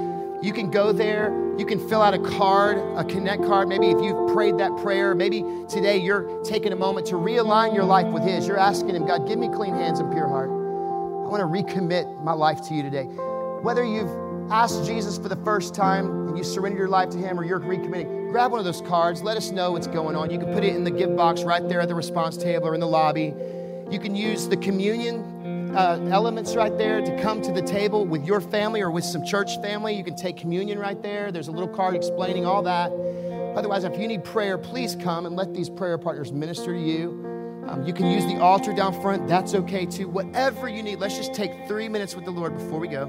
You 0.45 0.53
can 0.53 0.71
go 0.71 0.93
there. 0.93 1.44
You 1.59 1.65
can 1.65 1.89
fill 1.89 2.03
out 2.03 2.15
a 2.15 2.19
card, 2.19 2.79
a 2.99 3.05
connect 3.05 3.45
card. 3.45 3.69
Maybe 3.69 3.89
if 3.89 4.03
you've 4.03 4.33
prayed 4.33 4.59
that 4.59 4.77
prayer, 4.79 5.15
maybe 5.15 5.45
today 5.69 5.99
you're 5.99 6.43
taking 6.43 6.73
a 6.73 6.77
moment 6.77 7.07
to 7.09 7.15
realign 7.15 7.73
your 7.73 7.85
life 7.85 8.07
with 8.09 8.25
His. 8.25 8.49
You're 8.49 8.59
asking 8.59 8.97
Him, 8.97 9.07
God, 9.07 9.29
give 9.29 9.39
me 9.39 9.49
clean 9.49 9.73
hands 9.73 10.01
and 10.01 10.13
pure 10.13 10.27
heart. 10.27 10.51
I 10.51 11.29
want 11.29 11.41
to 11.41 11.47
recommit 11.47 12.23
my 12.25 12.33
life 12.33 12.61
to 12.69 12.75
you 12.75 12.83
today. 12.83 13.05
Whether 13.05 13.85
you've 13.85 14.11
asked 14.51 14.85
Jesus 14.85 15.17
for 15.17 15.29
the 15.29 15.37
first 15.37 15.77
time 15.77 16.29
and 16.29 16.37
you 16.37 16.43
surrender 16.43 16.77
your 16.77 16.89
life 16.89 17.11
to 17.11 17.19
Him 17.19 17.39
or 17.39 17.45
you're 17.45 17.61
recommitting, 17.61 18.33
grab 18.33 18.51
one 18.51 18.59
of 18.59 18.65
those 18.65 18.83
cards. 18.83 19.23
Let 19.23 19.37
us 19.37 19.53
know 19.53 19.71
what's 19.73 19.87
going 19.87 20.17
on. 20.17 20.31
You 20.31 20.41
can 20.41 20.53
put 20.53 20.65
it 20.65 20.75
in 20.75 20.83
the 20.83 20.91
give 20.91 21.17
box 21.17 21.45
right 21.45 21.67
there 21.69 21.81
at 21.81 21.89
the 21.89 21.95
response 21.95 22.37
table 22.37 22.67
or 22.67 22.75
in 22.75 22.81
the 22.81 22.89
lobby. 22.89 23.33
You 23.91 24.01
can 24.01 24.17
use 24.17 24.49
the 24.49 24.57
communion 24.57 25.34
uh, 25.75 25.99
elements 26.11 26.55
right 26.55 26.77
there 26.79 27.01
to 27.01 27.21
come 27.21 27.43
to 27.43 27.53
the 27.53 27.63
table 27.63 28.07
with 28.07 28.25
your 28.25 28.41
family 28.41 28.81
or 28.81 28.91
with 28.91 29.05
some 29.05 29.25
church 29.25 29.61
family. 29.61 29.95
You 29.95 30.05
can 30.05 30.15
take 30.17 30.37
communion 30.37 30.79
right 30.79 31.01
there. 31.03 31.33
There's 31.33 31.49
a 31.49 31.53
little 31.53 31.69
card 31.69 31.97
explaining 31.97 32.47
all 32.47 32.63
that. 32.63 32.93
Otherwise, 33.57 33.85
if 33.85 33.99
you 33.99 34.07
need 34.07 34.25
prayer, 34.25 34.57
please 34.57 34.97
come 34.97 35.27
and 35.27 35.37
let 35.37 35.53
these 35.53 35.69
prayer 35.69 35.99
partners 35.99 36.33
minister 36.33 36.73
to 36.73 36.81
you. 36.81 37.21
Um, 37.69 37.85
you 37.87 37.93
can 37.93 38.07
use 38.11 38.25
the 38.27 38.39
altar 38.41 38.73
down 38.73 39.01
front. 39.01 39.27
That's 39.27 39.55
okay 39.55 39.87
too. 39.87 40.09
Whatever 40.09 40.69
you 40.69 40.83
need, 40.83 40.99
let's 40.99 41.17
just 41.17 41.35
take 41.35 41.51
three 41.67 41.89
minutes 41.89 42.15
with 42.15 42.25
the 42.25 42.31
Lord 42.31 42.57
before 42.57 42.79
we 42.79 42.89
go. 42.89 43.09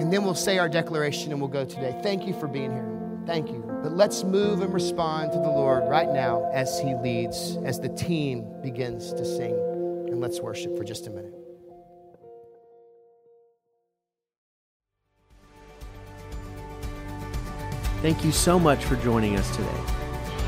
And 0.00 0.12
then 0.12 0.24
we'll 0.24 0.34
say 0.34 0.58
our 0.58 0.68
declaration 0.68 1.32
and 1.32 1.40
we'll 1.40 1.48
go 1.50 1.64
today. 1.64 1.98
Thank 2.02 2.26
you 2.26 2.34
for 2.38 2.48
being 2.48 2.72
here. 2.72 2.90
Thank 3.26 3.48
you. 3.50 3.62
But 3.82 3.92
let's 3.92 4.24
move 4.24 4.62
and 4.62 4.72
respond 4.72 5.32
to 5.32 5.38
the 5.38 5.48
Lord 5.48 5.88
right 5.88 6.08
now 6.08 6.50
as 6.52 6.80
He 6.80 6.94
leads, 6.94 7.56
as 7.64 7.78
the 7.78 7.88
team 7.90 8.60
begins 8.62 9.12
to 9.12 9.24
sing 9.24 9.63
let's 10.24 10.40
worship 10.40 10.74
for 10.74 10.84
just 10.84 11.06
a 11.06 11.10
minute. 11.10 11.34
Thank 18.00 18.24
you 18.24 18.32
so 18.32 18.58
much 18.58 18.82
for 18.86 18.96
joining 18.96 19.36
us 19.36 19.54
today. 19.54 19.80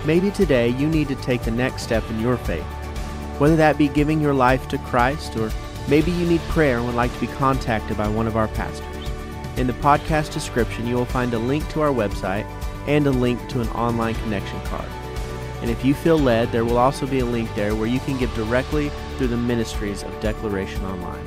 Maybe 0.07 0.31
today 0.31 0.69
you 0.69 0.89
need 0.89 1.09
to 1.09 1.15
take 1.17 1.43
the 1.43 1.51
next 1.51 1.83
step 1.83 2.03
in 2.09 2.21
your 2.21 2.39
faith, 2.39 2.65
whether 3.37 3.57
that 3.57 3.77
be 3.77 3.89
giving 3.89 4.19
your 4.19 4.33
life 4.33 4.67
to 4.69 4.79
Christ 4.79 5.37
or 5.37 5.51
maybe 5.89 6.11
you 6.11 6.27
need 6.27 6.41
prayer 6.49 6.79
and 6.79 6.87
would 6.87 6.95
like 6.95 7.13
to 7.13 7.21
be 7.21 7.27
contacted 7.27 7.99
by 7.99 8.09
one 8.09 8.27
of 8.27 8.35
our 8.35 8.49
pastors. 8.49 9.11
In 9.59 9.67
the 9.67 9.75
podcast 9.75 10.33
description, 10.33 10.87
you 10.87 10.95
will 10.95 11.05
find 11.05 11.35
a 11.35 11.39
link 11.39 11.69
to 11.73 11.83
our 11.83 11.93
website 11.93 12.47
and 12.87 13.07
a 13.07 13.11
link 13.11 13.47
to 13.51 13.61
an 13.61 13.69
online 13.69 14.15
connection 14.15 14.59
card. 14.63 14.89
And 15.63 15.71
if 15.71 15.85
you 15.85 15.95
feel 15.95 16.19
led, 16.19 16.53
there 16.53 16.65
will 16.65 16.79
also 16.79 17.07
be 17.07 17.21
a 17.21 17.25
link 17.25 17.53
there 17.55 17.75
where 17.75 17.89
you 17.89 18.01
can 18.01 18.19
give 18.19 18.35
directly 18.35 18.91
through 19.17 19.29
the 19.29 19.37
ministries 19.37 20.03
of 20.03 20.21
Declaration 20.21 20.85
Online. 20.85 21.25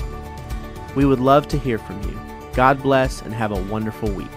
We 0.96 1.06
would 1.06 1.20
love 1.20 1.48
to 1.50 1.58
hear 1.58 1.78
from 1.78 2.02
you. 2.04 2.20
God 2.54 2.82
bless 2.82 3.22
and 3.22 3.34
have 3.34 3.52
a 3.52 3.64
wonderful 3.64 4.10
week. 4.12 4.28